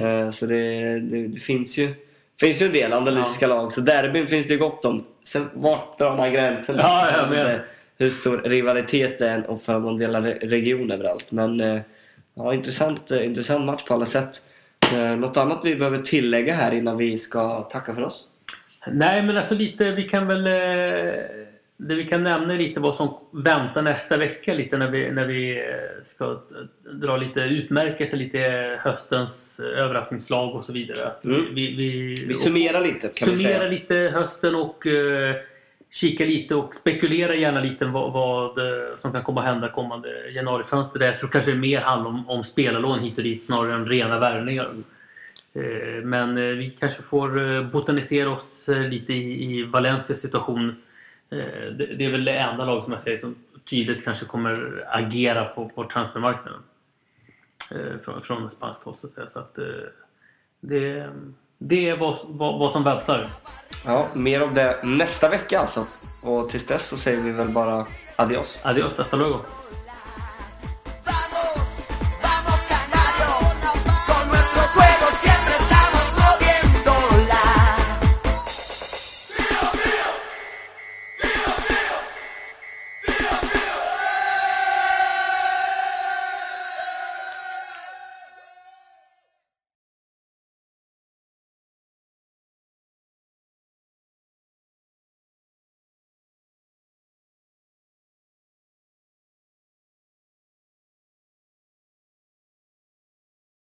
Eh, 0.00 0.30
så 0.30 0.46
det, 0.46 0.80
det, 1.00 1.26
det, 1.26 1.40
finns 1.40 1.78
ju 1.78 1.94
finns 2.40 2.62
ju 2.62 2.66
en 2.66 2.72
del 2.72 2.92
andalusiska 2.92 3.48
ja. 3.48 3.54
lag. 3.54 3.72
Så 3.72 3.80
derbyn 3.80 4.26
finns 4.26 4.46
det 4.46 4.52
ju 4.52 4.58
gott 4.58 4.84
om. 4.84 5.04
Sen 5.22 5.48
vart 5.54 5.98
drar 5.98 6.16
man 6.16 6.32
gränsen? 6.32 6.76
Ja, 6.78 7.08
jag 7.16 7.30
menar 7.30 7.64
hur 7.98 8.10
stor 8.10 8.38
rivalitet 8.38 9.18
det 9.18 9.28
är 9.28 9.50
och 9.50 9.62
för 9.62 9.78
man 9.78 9.98
delar 9.98 10.22
region 10.22 10.90
överallt. 10.90 11.32
Men 11.32 11.60
eh, 11.60 11.80
ja, 12.34 12.54
intressant, 12.54 13.10
eh, 13.10 13.26
intressant 13.26 13.66
match 13.66 13.84
på 13.84 13.94
alla 13.94 14.06
sätt. 14.06 14.42
Eh, 14.92 15.16
något 15.16 15.36
annat 15.36 15.60
vi 15.64 15.76
behöver 15.76 15.98
tillägga 15.98 16.54
här 16.54 16.72
innan 16.72 16.96
vi 16.96 17.18
ska 17.18 17.62
tacka 17.62 17.94
för 17.94 18.02
oss? 18.02 18.24
Nej 18.92 19.22
men 19.22 19.36
alltså 19.36 19.54
lite, 19.54 19.92
vi 19.92 20.02
kan 20.02 20.26
väl 20.26 20.44
det 21.78 21.94
vi 21.94 22.04
kan 22.04 22.22
nämna 22.22 22.54
lite 22.54 22.80
vad 22.80 22.94
som 22.94 23.18
väntar 23.30 23.82
nästa 23.82 24.16
vecka 24.16 24.54
lite 24.54 24.76
när 24.76 24.90
vi, 24.90 25.10
när 25.10 25.26
vi 25.26 25.64
ska 26.04 26.40
dra 26.92 27.16
lite 27.16 27.40
utmärkelser, 27.40 28.16
lite 28.16 28.38
höstens 28.82 29.60
överraskningslag 29.60 30.54
och 30.54 30.64
så 30.64 30.72
vidare. 30.72 31.12
Mm. 31.24 31.54
Vi, 31.54 31.76
vi, 31.76 32.14
vi, 32.28 32.34
summerar 32.34 32.80
lite 32.80 33.08
kan 33.08 33.30
vi 33.30 33.36
säga. 33.36 33.48
Summerar 33.48 33.70
lite 33.70 33.94
hösten 33.94 34.54
och 34.54 34.86
kika 35.90 36.24
lite 36.24 36.54
och 36.54 36.74
spekulera 36.74 37.34
gärna 37.34 37.60
lite 37.60 37.84
vad, 37.84 38.12
vad 38.12 38.58
eh, 38.58 38.96
som 38.96 39.12
kan 39.12 39.22
komma 39.22 39.40
att 39.40 39.46
hända 39.46 39.68
kommande 39.68 40.30
januarifönster. 40.30 40.98
Där 40.98 41.06
jag 41.06 41.18
tror 41.18 41.30
kanske 41.30 41.50
det 41.50 41.56
mer 41.56 41.80
handlar 41.80 42.10
om, 42.10 42.30
om 42.30 42.44
spelarlån 42.44 43.00
hit 43.00 43.18
och 43.18 43.24
dit 43.24 43.44
snarare 43.44 43.74
än 43.74 43.86
rena 43.86 44.18
värvningar. 44.18 44.74
Eh, 45.54 46.04
men 46.04 46.38
eh, 46.38 46.44
vi 46.44 46.76
kanske 46.80 47.02
får 47.02 47.62
botanisera 47.62 48.30
oss 48.30 48.68
lite 48.68 49.12
i, 49.12 49.58
i 49.58 49.64
Valencias 49.64 50.20
situation. 50.20 50.82
Det, 51.28 51.96
det 51.98 52.04
är 52.04 52.10
väl 52.10 52.24
det 52.24 52.32
enda 52.32 52.64
lag 52.64 52.84
som 52.84 52.92
jag 52.92 53.02
säger 53.02 53.18
som 53.18 53.34
tydligt 53.70 54.04
kanske 54.04 54.24
kommer 54.24 54.84
agera 54.88 55.44
på, 55.44 55.68
på 55.68 55.84
transfermarknaden. 55.84 56.60
Från, 58.04 58.22
från 58.22 58.50
spanskt 58.50 58.82
håll 58.82 58.96
så 58.96 59.06
att 59.06 59.12
säga. 59.12 59.26
Så 59.26 59.38
att, 59.38 59.58
det, 60.60 61.10
det 61.58 61.88
är 61.88 61.96
vad, 61.96 62.18
vad, 62.24 62.58
vad 62.58 62.72
som 62.72 62.84
väntar. 62.84 63.28
Ja, 63.84 64.06
mer 64.14 64.42
om 64.42 64.54
det 64.54 64.76
nästa 64.82 65.28
vecka 65.28 65.60
alltså. 65.60 65.86
Och 66.22 66.50
tills 66.50 66.66
dess 66.66 66.88
så 66.88 66.96
säger 66.96 67.18
vi 67.18 67.30
väl 67.30 67.48
bara 67.48 67.86
adios. 68.16 68.58
Adios, 68.62 68.98
hasta 68.98 69.16
luego. 69.16 69.38